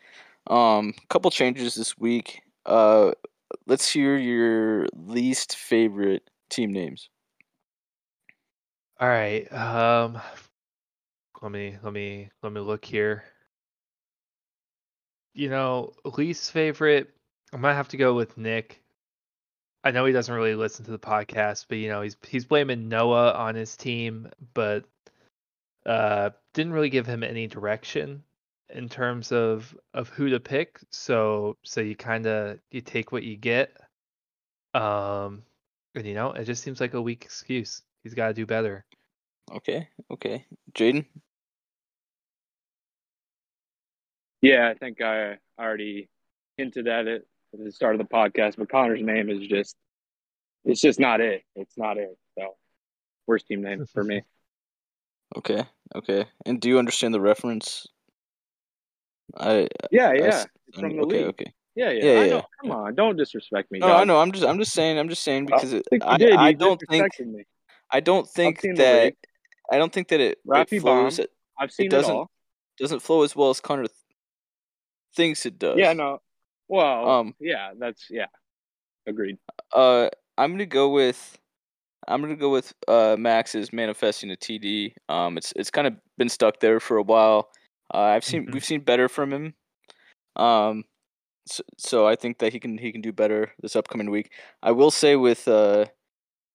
Um 0.48 0.94
couple 1.10 1.32
changes 1.32 1.76
this 1.76 1.98
week. 1.98 2.42
Uh 2.66 3.12
let's 3.68 3.90
hear 3.92 4.18
your 4.18 4.88
least 4.94 5.56
favorite 5.56 6.30
team 6.50 6.72
names. 6.72 7.10
All 9.00 9.08
right. 9.08 9.52
Um, 9.52 10.22
Let 11.42 11.52
me 11.52 11.78
let 11.84 11.92
me 11.92 12.30
let 12.44 12.52
me 12.54 12.62
look 12.62 12.86
here. 12.86 13.24
You 15.34 15.50
know, 15.50 15.94
least 16.18 16.52
favorite. 16.52 17.10
I 17.54 17.58
might 17.58 17.74
have 17.74 17.88
to 17.90 17.98
go 17.98 18.14
with 18.14 18.38
Nick. 18.38 18.82
I 19.84 19.92
know 19.92 20.06
he 20.06 20.14
doesn't 20.14 20.34
really 20.34 20.54
listen 20.54 20.86
to 20.86 20.92
the 20.92 21.00
podcast, 21.00 21.66
but 21.68 21.80
you 21.80 21.90
know 21.90 22.02
he's 22.02 22.16
he's 22.28 22.46
blaming 22.46 22.90
Noah 22.90 23.32
on 23.34 23.56
his 23.56 23.76
team, 23.76 24.30
but 24.54 24.86
uh, 25.86 26.30
didn't 26.54 26.74
really 26.74 26.90
give 26.92 27.08
him 27.08 27.24
any 27.24 27.48
direction 27.48 28.24
in 28.74 28.90
terms 28.90 29.32
of 29.32 29.76
of 29.94 30.10
who 30.10 30.30
to 30.30 30.40
pick. 30.40 30.80
So 30.90 31.58
so 31.64 31.82
you 31.82 31.96
kind 31.96 32.26
of 32.26 32.60
you 32.72 32.82
take 32.82 33.12
what 33.12 33.24
you 33.24 33.38
get. 33.38 33.76
Um, 34.74 35.44
and 35.96 36.06
you 36.06 36.14
know 36.14 36.32
it 36.32 36.46
just 36.46 36.64
seems 36.64 36.80
like 36.80 36.94
a 36.94 37.02
weak 37.02 37.24
excuse. 37.26 37.82
He's 38.04 38.14
got 38.14 38.30
to 38.30 38.34
do 38.34 38.46
better. 38.46 38.86
Okay, 39.52 39.88
okay. 40.10 40.46
Jaden? 40.74 41.06
Yeah, 44.42 44.70
I 44.70 44.74
think 44.74 45.02
I 45.02 45.38
already 45.60 46.10
hinted 46.58 46.88
at 46.88 47.08
it 47.08 47.28
at 47.54 47.64
the 47.64 47.72
start 47.72 47.96
of 47.96 48.00
the 48.00 48.06
podcast, 48.06 48.56
but 48.58 48.70
Connor's 48.70 49.02
name 49.02 49.30
is 49.30 49.48
just 49.48 49.76
it's 50.64 50.82
just 50.82 51.00
not 51.00 51.22
it. 51.22 51.44
It's 51.56 51.78
not 51.78 51.98
it. 51.98 52.18
So 52.38 52.56
worst 53.28 53.48
team 53.48 53.62
name 53.62 53.86
for 53.86 54.04
me. 54.04 54.22
Okay, 55.34 55.64
okay. 55.96 56.26
And 56.46 56.60
do 56.60 56.68
you 56.68 56.78
understand 56.78 57.14
the 57.14 57.22
reference? 57.22 57.88
I 59.38 59.68
Yeah, 59.92 60.10
I 60.10 60.14
yeah. 60.14 60.46
It's 60.68 60.80
from 60.80 60.86
okay, 61.00 61.02
league. 61.18 61.26
okay. 61.28 61.54
Yeah, 61.76 61.90
yeah. 61.92 62.04
Yeah, 62.14 62.20
I 62.20 62.26
yeah. 62.26 62.42
Come 62.62 62.72
on, 62.72 62.96
don't 62.96 63.16
disrespect 63.18 63.72
me. 63.72 63.80
No, 63.80 63.88
dog. 63.88 64.02
I 64.02 64.04
know. 64.04 64.20
I'm 64.20 64.32
just 64.32 64.46
I'm 64.46 64.58
just 64.60 64.74
saying 64.74 64.98
I'm 65.00 65.10
just 65.10 65.24
saying 65.24 65.46
because 65.46 65.74
it, 65.74 65.86
think 65.90 66.04
you 66.04 66.10
I 66.10 66.18
did. 66.18 66.34
I 66.34 66.50
You 66.50 66.56
don't 66.56 66.82
think 66.90 67.20
me. 67.20 67.46
I 67.90 68.00
don't 68.00 68.28
think 68.28 68.62
that. 68.78 69.14
I 69.72 69.78
don't 69.78 69.92
think 69.94 70.10
that 70.10 70.20
it, 70.20 70.40
it 70.46 70.70
flows 70.82 71.18
Bomb. 71.18 71.24
it 71.24 71.32
I've 71.58 71.72
seen 71.72 71.86
it, 71.86 71.90
doesn't- 71.90 72.14
all. 72.14 72.30
doesn't 72.78 73.00
flow 73.02 73.24
as 73.24 73.36
well 73.36 73.50
as 73.52 73.62
Connor 73.62 73.84
th- 73.84 73.92
thinks 75.16 75.46
it 75.46 75.58
does. 75.60 75.78
Yeah, 75.78 75.94
no. 75.94 76.20
Well, 76.68 77.10
Um, 77.10 77.36
yeah, 77.40 77.72
that's 77.78 78.08
yeah. 78.10 78.28
Agreed. 79.08 79.38
Uh, 79.74 80.10
I'm 80.38 80.52
gonna 80.52 80.66
go 80.66 80.90
with 80.90 81.38
I'm 82.08 82.22
gonna 82.22 82.36
go 82.36 82.50
with 82.50 82.74
uh 82.88 83.16
Max's 83.18 83.72
manifesting 83.72 84.32
a 84.32 84.36
TD. 84.36 84.94
Um, 85.10 85.38
it's 85.38 85.54
it's 85.56 85.70
kind 85.72 85.88
of 85.88 85.94
been 86.18 86.30
stuck 86.30 86.60
there 86.60 86.80
for 86.80 86.98
a 86.98 87.04
while. 87.04 87.50
Uh, 87.94 87.98
I've 87.98 88.24
seen 88.26 88.48
Mhm. 88.48 88.54
we've 88.54 88.66
seen 88.66 88.82
better 88.82 89.10
from 89.10 89.34
him. 89.34 89.54
Um, 90.36 90.86
so, 91.46 91.64
so 91.78 92.08
I 92.08 92.16
think 92.16 92.40
that 92.40 92.54
he 92.54 92.60
can 92.60 92.78
he 92.78 92.92
can 92.92 93.02
do 93.02 93.12
better 93.12 93.54
this 93.62 93.76
upcoming 93.76 94.10
week. 94.10 94.32
I 94.64 94.72
will 94.72 94.92
say 94.92 95.16
with 95.16 95.48
uh 95.48 95.86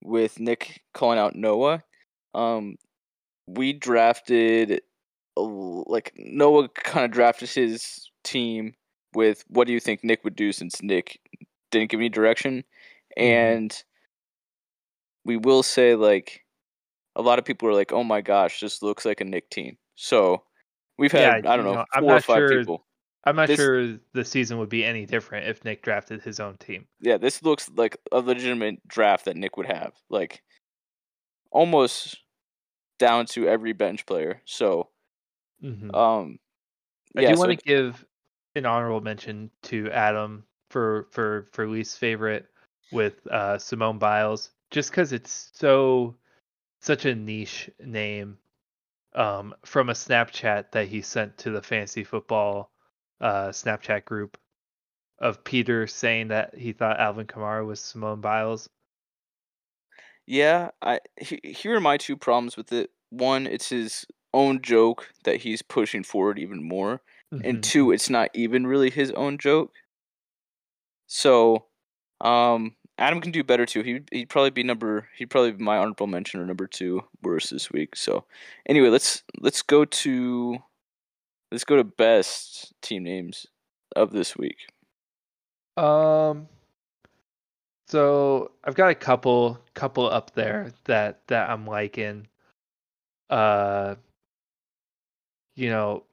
with 0.02 0.38
Nick 0.40 0.82
calling 0.94 1.18
out 1.18 1.34
Noah, 1.34 1.82
um, 2.34 2.76
we 3.46 3.72
drafted 3.72 4.82
like 5.36 6.12
Noah 6.16 6.68
kind 6.70 7.04
of 7.04 7.10
drafted 7.10 7.50
his 7.50 8.10
team 8.24 8.74
with 9.14 9.44
what 9.48 9.66
do 9.66 9.72
you 9.72 9.80
think 9.80 10.04
Nick 10.04 10.24
would 10.24 10.36
do 10.36 10.52
since 10.52 10.82
Nick 10.82 11.20
didn't 11.70 11.90
give 11.90 12.00
any 12.00 12.08
direction, 12.08 12.64
and 13.16 13.82
we 15.24 15.36
will 15.36 15.62
say 15.62 15.94
like 15.94 16.44
a 17.16 17.22
lot 17.22 17.38
of 17.38 17.44
people 17.44 17.68
are 17.68 17.74
like, 17.74 17.92
oh 17.92 18.04
my 18.04 18.20
gosh, 18.20 18.60
this 18.60 18.82
looks 18.82 19.04
like 19.04 19.20
a 19.20 19.24
Nick 19.24 19.50
team. 19.50 19.76
So 19.96 20.42
we've 20.98 21.12
had 21.12 21.44
Yeah, 21.44 21.50
I 21.52 21.56
don't 21.56 21.64
know, 21.64 21.74
know, 21.74 21.84
I'm 21.92 22.02
four 22.02 22.10
or 22.10 22.14
not 22.14 22.24
five 22.24 22.36
sure- 22.38 22.58
people. 22.58 22.82
I'm 23.24 23.34
not 23.34 23.48
This- 23.48 23.56
sure 23.56 23.98
the 24.12 24.24
season 24.24 24.58
would 24.58 24.68
be 24.68 24.84
any 24.84 25.04
different 25.04 25.48
if 25.48 25.64
Nick 25.64 25.82
drafted 25.82 26.22
his 26.22 26.38
own 26.38 26.56
team. 26.58 26.86
Yeah, 27.00 27.16
this 27.16 27.42
looks 27.42 27.68
like 27.74 27.96
a 28.12 28.20
legitimate 28.20 28.86
draft 28.86 29.24
that 29.24 29.36
Nick 29.36 29.56
would 29.56 29.66
have, 29.66 29.94
like 30.08 30.42
almost 31.50 32.22
down 32.98 33.26
to 33.26 33.48
every 33.48 33.72
bench 33.72 34.06
player. 34.06 34.40
So 34.44 34.88
hmm 35.60 35.94
um, 35.94 36.38
I 37.16 37.22
yeah, 37.22 37.30
do 37.30 37.36
so 37.36 37.40
want 37.46 37.58
to 37.58 37.64
give 37.66 38.04
an 38.54 38.64
honorable 38.66 39.00
mention 39.00 39.50
to 39.62 39.90
Adam 39.90 40.44
for 40.70 41.08
for 41.10 41.46
for 41.52 41.66
least 41.66 41.98
favorite 41.98 42.46
with 42.92 43.26
uh, 43.28 43.58
Simone 43.58 43.98
Biles, 43.98 44.50
just 44.70 44.90
because 44.90 45.12
it's 45.12 45.50
so 45.52 46.14
such 46.80 47.04
a 47.06 47.14
niche 47.14 47.70
name 47.84 48.38
um, 49.16 49.54
from 49.64 49.88
a 49.88 49.94
Snapchat 49.94 50.72
that 50.72 50.88
he 50.88 51.02
sent 51.02 51.38
to 51.38 51.50
the 51.50 51.62
fantasy 51.62 52.04
football 52.04 52.72
uh, 53.20 53.48
Snapchat 53.48 54.04
group 54.04 54.38
of 55.18 55.44
Peter 55.44 55.86
saying 55.86 56.28
that 56.28 56.54
he 56.56 56.72
thought 56.72 57.00
Alvin 57.00 57.26
Kamara 57.26 57.66
was 57.66 57.80
Simone 57.80 58.20
Biles. 58.22 58.68
Yeah, 60.26 60.70
I 60.82 61.00
he, 61.20 61.40
here 61.44 61.76
are 61.76 61.80
my 61.80 61.96
two 61.96 62.16
problems 62.16 62.56
with 62.56 62.72
it. 62.72 62.90
One, 63.10 63.46
it's 63.46 63.68
his 63.68 64.06
own 64.34 64.60
joke 64.62 65.10
that 65.24 65.36
he's 65.36 65.62
pushing 65.62 66.02
forward 66.02 66.38
even 66.38 66.62
more, 66.62 67.02
and 67.40 67.58
Mhm. 67.58 67.62
two, 67.62 67.92
it's 67.92 68.10
not 68.10 68.30
even 68.34 68.66
really 68.66 68.90
his 68.90 69.10
own 69.12 69.38
joke. 69.38 69.72
So, 71.06 71.66
um, 72.20 72.76
Adam 72.98 73.20
can 73.20 73.30
do 73.30 73.44
better 73.44 73.66
too. 73.66 73.82
He 73.82 74.00
he'd 74.10 74.28
probably 74.28 74.50
be 74.50 74.62
number 74.62 75.08
he'd 75.16 75.30
probably 75.30 75.52
be 75.52 75.62
my 75.62 75.76
honorable 75.76 76.06
mention 76.06 76.40
or 76.40 76.46
number 76.46 76.66
two 76.66 77.02
worst 77.22 77.50
this 77.50 77.70
week. 77.70 77.94
So, 77.94 78.24
anyway, 78.66 78.88
let's 78.88 79.22
let's 79.40 79.62
go 79.62 79.84
to 79.84 80.58
let's 81.52 81.64
go 81.64 81.76
to 81.76 81.84
best 81.84 82.72
team 82.80 83.04
names 83.04 83.46
of 83.94 84.12
this 84.12 84.36
week. 84.36 84.56
Um. 85.76 86.48
So 87.88 88.52
I've 88.64 88.74
got 88.74 88.90
a 88.90 88.94
couple 88.94 89.60
couple 89.74 90.08
up 90.10 90.32
there 90.34 90.72
that 90.84 91.20
that 91.28 91.50
I'm 91.50 91.66
liking. 91.66 92.28
Uh. 93.28 93.96
You 95.54 95.70
know, 95.70 96.04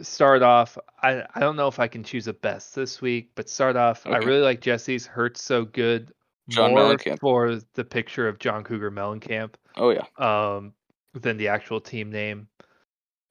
start 0.00 0.42
off. 0.42 0.76
I 1.02 1.24
I 1.34 1.40
don't 1.40 1.56
know 1.56 1.68
if 1.68 1.78
I 1.78 1.86
can 1.86 2.02
choose 2.02 2.26
a 2.26 2.32
best 2.32 2.74
this 2.74 3.00
week, 3.00 3.30
but 3.36 3.48
start 3.48 3.76
off. 3.76 4.06
I 4.06 4.18
really 4.18 4.42
like 4.42 4.60
Jesse's 4.60 5.06
"Hurts 5.06 5.42
So 5.42 5.64
Good" 5.64 6.12
John 6.48 6.72
more 6.72 6.80
Mellencamp. 6.96 7.18
for 7.20 7.58
the 7.74 7.84
picture 7.84 8.26
of 8.28 8.38
John 8.38 8.64
Cougar 8.64 8.90
Mellencamp 8.90 9.54
Oh 9.76 9.90
yeah, 9.90 10.04
um 10.18 10.72
than 11.14 11.36
the 11.36 11.48
actual 11.48 11.80
team 11.80 12.10
name. 12.10 12.48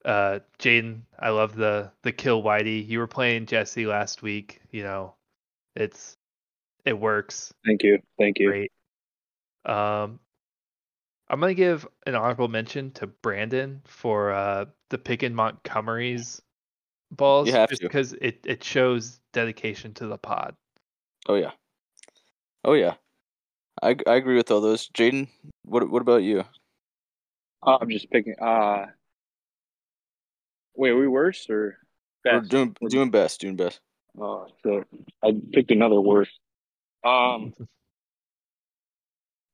Uh, 0.04 0.40
Jaden, 0.60 1.02
I 1.20 1.30
love 1.30 1.56
the 1.56 1.92
the 2.04 2.12
kill 2.12 2.42
Whitey. 2.42 2.88
You 2.88 3.00
were 3.00 3.08
playing 3.08 3.46
Jesse 3.46 3.86
last 3.86 4.22
week. 4.24 4.60
You 4.72 4.84
know, 4.84 5.14
it's 5.76 6.18
it 6.86 6.98
works 6.98 7.54
Thank 7.66 7.84
you. 7.84 8.00
Thank 8.18 8.40
you. 8.40 8.48
great. 8.50 8.72
Um, 9.66 10.20
I'm 11.30 11.40
gonna 11.40 11.54
give 11.54 11.88
an 12.08 12.16
honorable 12.16 12.48
mention 12.48 12.92
to 12.94 13.08
Brandon 13.08 13.82
for 13.86 14.32
uh 14.32 14.66
the 14.90 14.98
pick 14.98 15.22
in 15.24 15.36
Montgomery's 15.36 16.42
balls, 17.12 17.48
You 17.48 17.54
have 17.54 17.70
just 17.70 17.82
to. 17.82 17.88
because 17.88 18.14
it 18.14 18.40
it 18.46 18.64
shows 18.64 19.20
dedication 19.34 19.94
to 19.96 20.08
the 20.08 20.18
pod. 20.18 20.56
oh 21.28 21.36
yeah, 21.36 21.52
oh 22.64 22.74
yeah. 22.74 22.96
I 23.82 23.96
I 24.06 24.16
agree 24.16 24.36
with 24.36 24.52
all 24.52 24.62
those. 24.62 24.90
Jaden, 24.90 25.28
what 25.64 25.90
what 25.90 26.02
about 26.02 26.24
you? 26.24 26.44
Uh, 27.66 27.78
I'm 27.82 27.90
just 27.90 28.10
picking. 28.12 28.36
Uh, 28.40 28.88
wait, 30.76 30.92
are 30.92 30.98
we 30.98 31.08
worse 31.08 31.50
or 31.50 31.78
We're 32.26 32.42
doing 32.42 32.76
We're- 32.82 32.90
doing 32.90 33.10
best, 33.12 33.40
doing 33.42 33.56
best. 33.56 33.80
Oh, 34.20 34.48
so 34.64 34.84
I 35.24 35.32
picked 35.54 35.72
another 35.72 36.02
worse. 36.02 36.30
Um, 37.04 37.54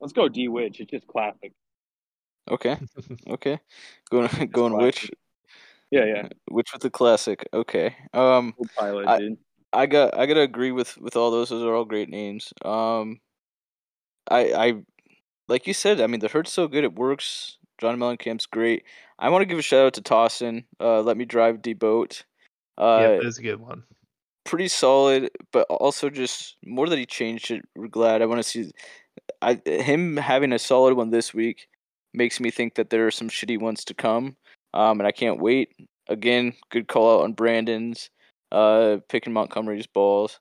let's 0.02 0.14
go 0.14 0.28
D 0.28 0.48
Witch. 0.48 0.80
It's 0.80 0.90
just 0.92 1.08
classic. 1.08 1.54
Okay, 2.50 2.78
okay. 3.30 3.60
Going 4.10 4.30
going 4.52 4.78
which 4.78 5.12
Yeah, 5.92 6.06
yeah. 6.06 6.28
which 6.50 6.74
with 6.74 6.82
the 6.82 6.90
classic. 6.90 7.48
Okay. 7.54 7.96
Um, 8.14 8.54
pilot, 8.76 9.08
I- 9.08 9.20
dude. 9.20 9.38
I 9.78 9.86
got 9.86 10.18
I 10.18 10.26
gotta 10.26 10.42
agree 10.42 10.72
with 10.72 10.98
with 10.98 11.16
all 11.16 11.32
those. 11.32 11.50
Those 11.50 11.64
are 11.64 11.76
all 11.76 11.86
great 11.86 12.10
names. 12.10 12.54
Um, 12.66 13.20
I 14.30 14.54
I 14.54 14.74
like 15.48 15.68
you 15.68 15.74
said. 15.74 16.02
I 16.02 16.08
mean, 16.08 16.20
the 16.20 16.28
hurt's 16.30 16.52
so 16.54 16.68
good 16.68 16.84
it 16.84 16.96
works. 16.96 17.58
John 17.80 17.98
Mellencamp's 18.00 18.48
great. 18.48 18.84
I 19.20 19.30
want 19.30 19.42
to 19.44 19.46
give 19.46 19.60
a 19.60 19.62
shout 19.62 19.86
out 19.86 19.94
to 19.96 20.02
Tossin. 20.02 20.66
Uh, 20.80 21.02
let 21.02 21.18
me 21.18 21.26
drive 21.26 21.62
D 21.62 21.74
boat. 21.74 22.24
Uh, 22.78 23.00
yeah, 23.02 23.20
that's 23.24 23.38
a 23.40 23.44
good 23.44 23.60
one. 23.60 23.84
pretty 24.46 24.68
solid, 24.68 25.30
but 25.52 25.68
also 25.70 26.10
just 26.10 26.56
more 26.66 26.88
that 26.90 26.98
he 26.98 27.06
changed 27.06 27.52
it. 27.52 27.64
We're 27.76 27.88
glad. 27.88 28.22
I 28.22 28.26
want 28.26 28.40
to 28.40 28.44
see 28.44 28.72
I 29.42 29.62
him 29.66 30.18
having 30.18 30.54
a 30.54 30.60
solid 30.60 30.96
one 30.96 31.12
this 31.12 31.34
week 31.34 31.68
makes 32.14 32.40
me 32.40 32.50
think 32.52 32.76
that 32.76 32.90
there 32.90 33.06
are 33.06 33.12
some 33.12 33.30
shitty 33.30 33.60
ones 33.60 33.84
to 33.86 33.94
come. 33.94 34.38
Um, 34.74 35.00
and 35.00 35.08
I 35.08 35.12
can't 35.12 35.40
wait. 35.42 35.76
Again, 36.10 36.54
good 36.72 36.88
call 36.88 37.20
out 37.20 37.24
on 37.24 37.34
Brandon's 37.34 38.10
uh 38.52 38.98
picking 39.10 39.34
Montgomery's 39.34 39.88
balls. 39.88 40.40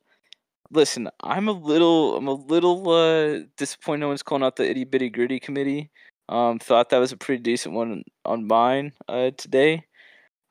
Listen, 0.71 1.09
I'm 1.23 1.49
a 1.49 1.53
little 1.53 2.17
I'm 2.17 2.29
a 2.29 2.33
little 2.35 2.89
uh 2.91 3.41
disappointed 3.57 4.01
no 4.01 4.09
one's 4.09 4.23
calling 4.23 4.45
out 4.45 4.57
the 4.57 4.69
itty 4.69 4.85
bitty 4.85 5.11
gritty 5.11 5.41
committee. 5.41 5.91
Um, 6.29 6.59
thought 6.59 6.91
that 6.91 6.99
was 6.99 7.13
a 7.13 7.17
pretty 7.17 7.43
decent 7.43 7.75
one 7.75 8.03
on 8.25 8.47
mine 8.47 8.93
uh 9.09 9.31
today. 9.37 9.85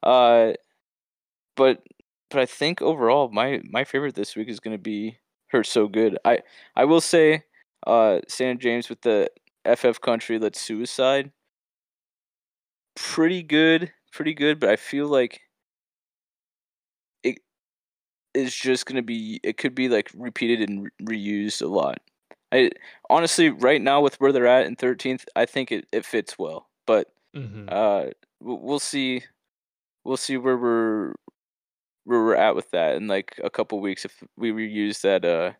Uh, 0.03 0.53
but 1.55 1.81
but 2.29 2.39
I 2.41 2.45
think 2.45 2.81
overall 2.81 3.29
my 3.31 3.61
my 3.69 3.83
favorite 3.83 4.15
this 4.15 4.35
week 4.35 4.49
is 4.49 4.59
gonna 4.59 4.77
be 4.77 5.17
her 5.49 5.63
So 5.63 5.87
Good. 5.87 6.17
I 6.25 6.39
I 6.75 6.85
will 6.85 7.01
say, 7.01 7.43
uh, 7.87 8.19
San 8.27 8.59
James 8.59 8.89
with 8.89 9.01
the 9.01 9.29
FF 9.65 10.01
Country 10.01 10.39
Let's 10.39 10.59
Suicide. 10.61 11.31
Pretty 12.95 13.41
good 13.43 13.93
pretty 14.11 14.33
good, 14.33 14.59
but 14.61 14.69
I 14.69 14.77
feel 14.77 15.07
like 15.07 15.41
is 18.35 18.55
just 18.55 18.85
gonna 18.85 19.01
be. 19.03 19.39
It 19.43 19.57
could 19.57 19.75
be 19.75 19.89
like 19.89 20.11
repeated 20.15 20.69
and 20.69 20.89
re- 21.01 21.17
reused 21.17 21.61
a 21.61 21.67
lot. 21.67 21.99
I 22.51 22.71
honestly, 23.09 23.49
right 23.49 23.81
now 23.81 24.01
with 24.01 24.19
where 24.19 24.31
they're 24.31 24.47
at 24.47 24.65
in 24.67 24.75
13th, 24.75 25.25
I 25.35 25.45
think 25.45 25.71
it, 25.71 25.87
it 25.91 26.05
fits 26.05 26.37
well. 26.39 26.69
But 26.87 27.11
hmm 27.33 27.67
uh, 27.67 28.07
we'll 28.39 28.79
see. 28.79 29.23
We'll 30.03 30.17
see 30.17 30.37
where 30.37 30.57
we're 30.57 31.13
where 32.05 32.21
we're 32.23 32.35
at 32.35 32.55
with 32.55 32.71
that 32.71 32.95
in 32.95 33.07
like 33.07 33.39
a 33.43 33.49
couple 33.49 33.79
weeks 33.81 34.05
if 34.05 34.23
we 34.37 34.51
reuse 34.51 35.01
that 35.01 35.25
uh 35.25 35.53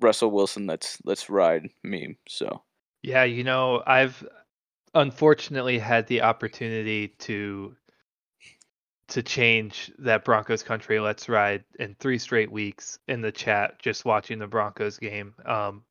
Russell 0.00 0.30
Wilson 0.30 0.66
let's 0.66 0.98
let's 1.04 1.30
ride 1.30 1.70
meme. 1.82 2.18
So 2.28 2.62
Yeah, 3.02 3.24
you 3.24 3.44
know, 3.44 3.82
I've 3.86 4.26
unfortunately 4.94 5.78
had 5.78 6.06
the 6.06 6.22
opportunity 6.22 7.08
to 7.08 7.76
to 9.08 9.22
change 9.22 9.92
that 9.98 10.24
Broncos 10.24 10.62
country 10.62 11.00
let's 11.00 11.28
ride 11.28 11.64
in 11.78 11.94
three 11.96 12.18
straight 12.18 12.50
weeks 12.50 12.98
in 13.08 13.20
the 13.20 13.32
chat 13.32 13.78
just 13.78 14.04
watching 14.04 14.38
the 14.38 14.46
Broncos 14.46 14.98
game. 14.98 15.34
Um 15.44 15.84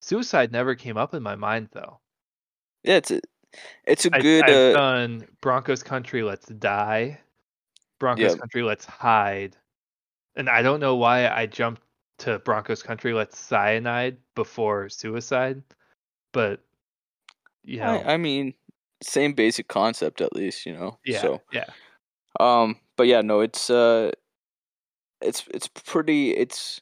suicide 0.00 0.52
never 0.52 0.74
came 0.74 0.96
up 0.96 1.14
in 1.14 1.22
my 1.22 1.36
mind 1.36 1.68
though. 1.72 2.00
yeah, 2.82 2.96
it's 2.96 3.10
a 3.10 3.20
it's 3.86 4.04
a 4.06 4.10
I, 4.12 4.18
good 4.20 4.44
I've 4.44 4.48
uh, 4.50 4.72
done 4.72 5.28
Broncos 5.40 5.82
country 5.82 6.22
let's 6.22 6.46
die, 6.48 7.20
Broncos 7.98 8.34
Yeah. 8.34 8.40
country 8.40 8.62
let's 8.62 8.84
hide. 8.84 9.56
And 10.36 10.48
I 10.48 10.62
don't 10.62 10.80
know 10.80 10.96
why 10.96 11.28
I 11.28 11.46
jumped 11.46 11.82
to 12.18 12.38
Broncos 12.40 12.82
country 12.82 13.12
let's 13.14 13.38
cyanide 13.38 14.18
before 14.34 14.88
suicide, 14.88 15.62
but 16.32 16.60
you 17.64 17.80
know, 17.80 18.02
I, 18.04 18.14
I 18.14 18.16
mean 18.16 18.54
same 19.02 19.32
basic 19.34 19.68
concept 19.68 20.20
at 20.20 20.32
least, 20.34 20.66
you 20.66 20.74
know. 20.74 20.98
yeah, 21.04 21.20
So 21.20 21.42
yeah. 21.52 21.66
Um 22.40 22.76
but 22.96 23.06
yeah, 23.06 23.20
no, 23.22 23.40
it's 23.40 23.70
uh 23.70 24.10
it's 25.20 25.44
it's 25.52 25.68
pretty 25.68 26.30
it's 26.32 26.80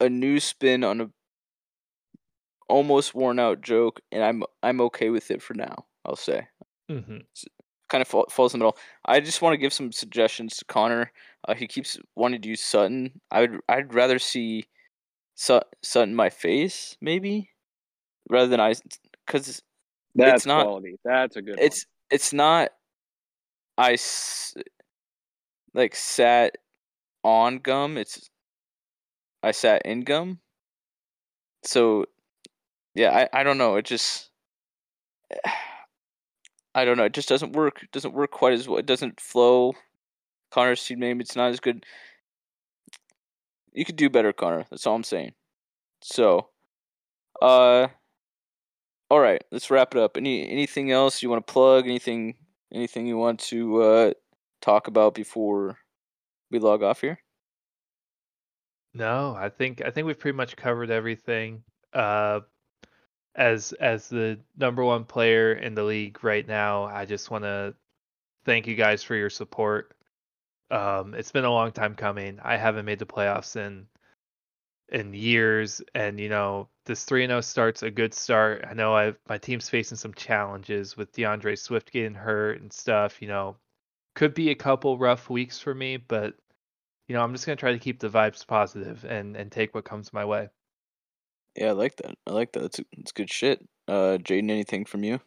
a 0.00 0.08
new 0.08 0.40
spin 0.40 0.82
on 0.84 1.00
a 1.00 1.10
almost 2.68 3.14
worn 3.14 3.38
out 3.38 3.60
joke 3.60 4.00
and 4.10 4.22
I'm 4.24 4.42
I'm 4.62 4.80
okay 4.82 5.10
with 5.10 5.30
it 5.30 5.42
for 5.42 5.54
now, 5.54 5.84
I'll 6.04 6.16
say. 6.16 6.46
Mm-hmm. 6.90 7.18
kind 7.88 8.02
of 8.02 8.08
fall, 8.08 8.26
falls 8.30 8.52
in 8.54 8.58
the 8.60 8.64
middle. 8.64 8.76
I 9.06 9.20
just 9.20 9.40
want 9.40 9.54
to 9.54 9.58
give 9.58 9.72
some 9.72 9.92
suggestions 9.92 10.56
to 10.56 10.64
Connor. 10.66 11.10
Uh, 11.46 11.54
he 11.54 11.66
keeps 11.66 11.98
wanting 12.16 12.42
to 12.42 12.48
use 12.48 12.60
Sutton. 12.60 13.20
I 13.30 13.40
would 13.42 13.60
I'd 13.68 13.94
rather 13.94 14.18
see 14.18 14.64
Sut, 15.34 15.66
Sutton 15.82 16.14
my 16.14 16.28
face 16.30 16.96
maybe 17.00 17.50
rather 18.28 18.48
than 18.48 18.60
I 18.60 18.74
because 19.26 19.62
That's 20.14 20.46
not- 20.46 20.64
quality. 20.64 20.96
That's 21.04 21.36
a 21.36 21.42
good 21.42 21.58
it's 21.60 21.86
it's 22.10 22.32
not 22.32 22.70
I 23.78 23.92
s- 23.94 24.54
like 25.74 25.94
sat 25.94 26.56
on 27.24 27.58
gum. 27.58 27.96
It's 27.98 28.30
I 29.42 29.52
sat 29.52 29.82
in 29.84 30.02
gum. 30.02 30.40
So 31.64 32.06
yeah, 32.94 33.26
I 33.32 33.40
I 33.40 33.42
don't 33.42 33.58
know. 33.58 33.76
It 33.76 33.84
just 33.84 34.30
I 36.74 36.84
don't 36.84 36.96
know. 36.96 37.04
It 37.04 37.12
just 37.12 37.28
doesn't 37.28 37.52
work. 37.52 37.82
It 37.82 37.92
doesn't 37.92 38.14
work 38.14 38.30
quite 38.30 38.54
as 38.54 38.66
well. 38.68 38.78
It 38.78 38.86
doesn't 38.86 39.20
flow. 39.20 39.74
Connor's 40.50 40.80
seed 40.80 40.98
name. 40.98 41.20
It's 41.20 41.36
not 41.36 41.50
as 41.50 41.60
good. 41.60 41.84
You 43.72 43.84
could 43.84 43.96
do 43.96 44.10
better, 44.10 44.32
Connor. 44.32 44.66
That's 44.70 44.86
all 44.86 44.94
I'm 44.94 45.04
saying. 45.04 45.32
So, 46.02 46.48
uh, 47.40 47.88
all 49.10 49.20
right. 49.20 49.42
Let's 49.50 49.70
wrap 49.70 49.94
it 49.94 50.00
up. 50.00 50.16
Any 50.16 50.48
anything 50.48 50.90
else 50.90 51.22
you 51.22 51.30
want 51.30 51.46
to 51.46 51.52
plug? 51.52 51.86
Anything 51.86 52.36
anything 52.72 53.06
you 53.06 53.16
want 53.18 53.40
to 53.40 53.82
uh 53.82 54.12
talk 54.60 54.86
about 54.88 55.14
before 55.14 55.78
we 56.50 56.58
log 56.58 56.82
off 56.82 57.00
here? 57.00 57.18
No, 58.94 59.34
I 59.34 59.48
think 59.48 59.82
I 59.84 59.90
think 59.90 60.06
we've 60.06 60.18
pretty 60.18 60.36
much 60.36 60.56
covered 60.56 60.90
everything. 60.90 61.64
Uh, 61.92 62.40
as 63.34 63.72
as 63.74 64.08
the 64.08 64.40
number 64.56 64.84
one 64.84 65.04
player 65.04 65.54
in 65.54 65.74
the 65.74 65.84
league 65.84 66.22
right 66.24 66.46
now, 66.46 66.84
I 66.84 67.06
just 67.06 67.30
want 67.30 67.44
to 67.44 67.74
thank 68.44 68.66
you 68.66 68.74
guys 68.76 69.02
for 69.02 69.14
your 69.16 69.30
support. 69.30 69.94
Um, 70.70 71.14
it's 71.14 71.32
been 71.32 71.44
a 71.44 71.50
long 71.52 71.72
time 71.72 71.94
coming. 71.94 72.38
I 72.42 72.56
haven't 72.56 72.86
made 72.86 72.98
the 72.98 73.06
playoffs 73.06 73.56
in 73.56 73.86
in 74.90 75.14
years, 75.14 75.82
and 75.94 76.20
you 76.20 76.28
know 76.28 76.68
this 76.84 77.04
three 77.04 77.24
and 77.24 77.30
zero 77.30 77.40
start's 77.40 77.82
a 77.82 77.90
good 77.90 78.14
start. 78.14 78.64
I 78.68 78.74
know 78.74 78.94
I 78.96 79.14
my 79.28 79.38
team's 79.38 79.68
facing 79.68 79.96
some 79.96 80.14
challenges 80.14 80.96
with 80.96 81.12
D'Andre 81.12 81.56
Swift 81.56 81.92
getting 81.92 82.14
hurt 82.14 82.60
and 82.60 82.72
stuff. 82.72 83.22
You 83.22 83.28
know, 83.28 83.56
could 84.14 84.34
be 84.34 84.50
a 84.50 84.54
couple 84.54 84.98
rough 84.98 85.30
weeks 85.30 85.58
for 85.58 85.74
me, 85.74 85.96
but 85.96 86.34
you 87.08 87.14
know, 87.14 87.22
I'm 87.22 87.32
just 87.32 87.46
gonna 87.46 87.56
try 87.56 87.72
to 87.72 87.78
keep 87.78 88.00
the 88.00 88.08
vibes 88.08 88.46
positive 88.46 89.04
and 89.04 89.36
and 89.36 89.50
take 89.52 89.74
what 89.74 89.84
comes 89.84 90.12
my 90.12 90.24
way. 90.24 90.48
Yeah, 91.56 91.68
I 91.68 91.72
like 91.72 91.96
that. 91.96 92.14
I 92.26 92.30
like 92.30 92.52
that. 92.52 92.60
That's 92.60 92.80
that's 92.96 93.12
good 93.12 93.30
shit. 93.30 93.66
Uh, 93.88 94.18
Jaden, 94.18 94.50
anything 94.50 94.84
from 94.84 95.04
you? 95.04 95.20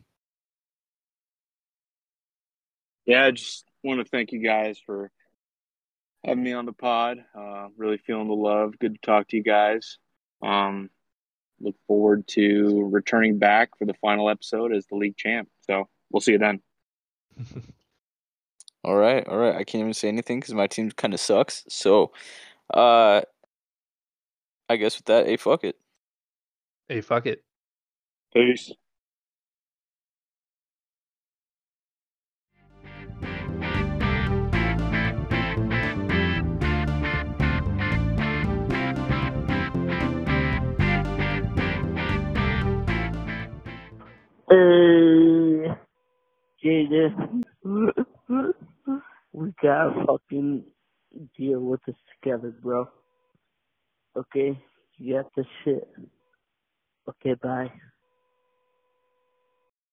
Yeah, 3.05 3.25
I 3.25 3.31
just 3.31 3.65
want 3.83 3.99
to 3.99 4.09
thank 4.09 4.31
you 4.31 4.39
guys 4.39 4.79
for 4.83 5.11
having 6.25 6.43
me 6.43 6.53
on 6.53 6.65
the 6.65 6.73
pod. 6.73 7.19
Uh, 7.37 7.67
really 7.77 7.97
feeling 7.97 8.27
the 8.27 8.33
love. 8.33 8.79
Good 8.79 8.95
to 8.95 9.01
talk 9.05 9.27
to 9.29 9.37
you 9.37 9.43
guys. 9.43 9.99
Um, 10.41 10.89
look 11.59 11.75
forward 11.87 12.27
to 12.29 12.89
returning 12.91 13.39
back 13.39 13.77
for 13.77 13.85
the 13.85 13.93
final 13.95 14.29
episode 14.29 14.73
as 14.73 14.85
the 14.87 14.95
league 14.95 15.17
champ. 15.17 15.49
So 15.61 15.87
we'll 16.11 16.21
see 16.21 16.33
you 16.33 16.37
then. 16.37 16.61
All 18.83 18.95
right, 18.95 19.27
all 19.27 19.37
right. 19.39 19.55
I 19.55 19.63
can't 19.63 19.81
even 19.81 19.95
say 19.95 20.09
anything 20.09 20.39
because 20.39 20.53
my 20.53 20.67
team 20.67 20.91
kind 20.91 21.15
of 21.15 21.19
sucks. 21.19 21.65
So, 21.67 22.11
uh, 22.71 23.21
I 24.69 24.75
guess 24.75 24.97
with 24.97 25.05
that, 25.05 25.25
hey, 25.25 25.37
fuck 25.37 25.63
it. 25.63 25.75
hey, 26.87 27.01
fuck 27.01 27.25
it. 27.25 27.43
Peace. 28.31 28.71
Uh, 44.51 44.55
hey, 46.61 46.87
Jaden, 46.89 47.43
we 49.33 49.53
gotta 49.63 50.05
fucking 50.07 50.63
deal 51.37 51.61
with 51.61 51.81
this 51.87 51.95
together, 52.23 52.53
bro. 52.63 52.87
Okay, 54.17 54.59
you 54.97 55.15
got 55.15 55.31
this 55.37 55.45
shit. 55.65 55.87
Okay, 57.09 57.35
bye. 57.43 57.71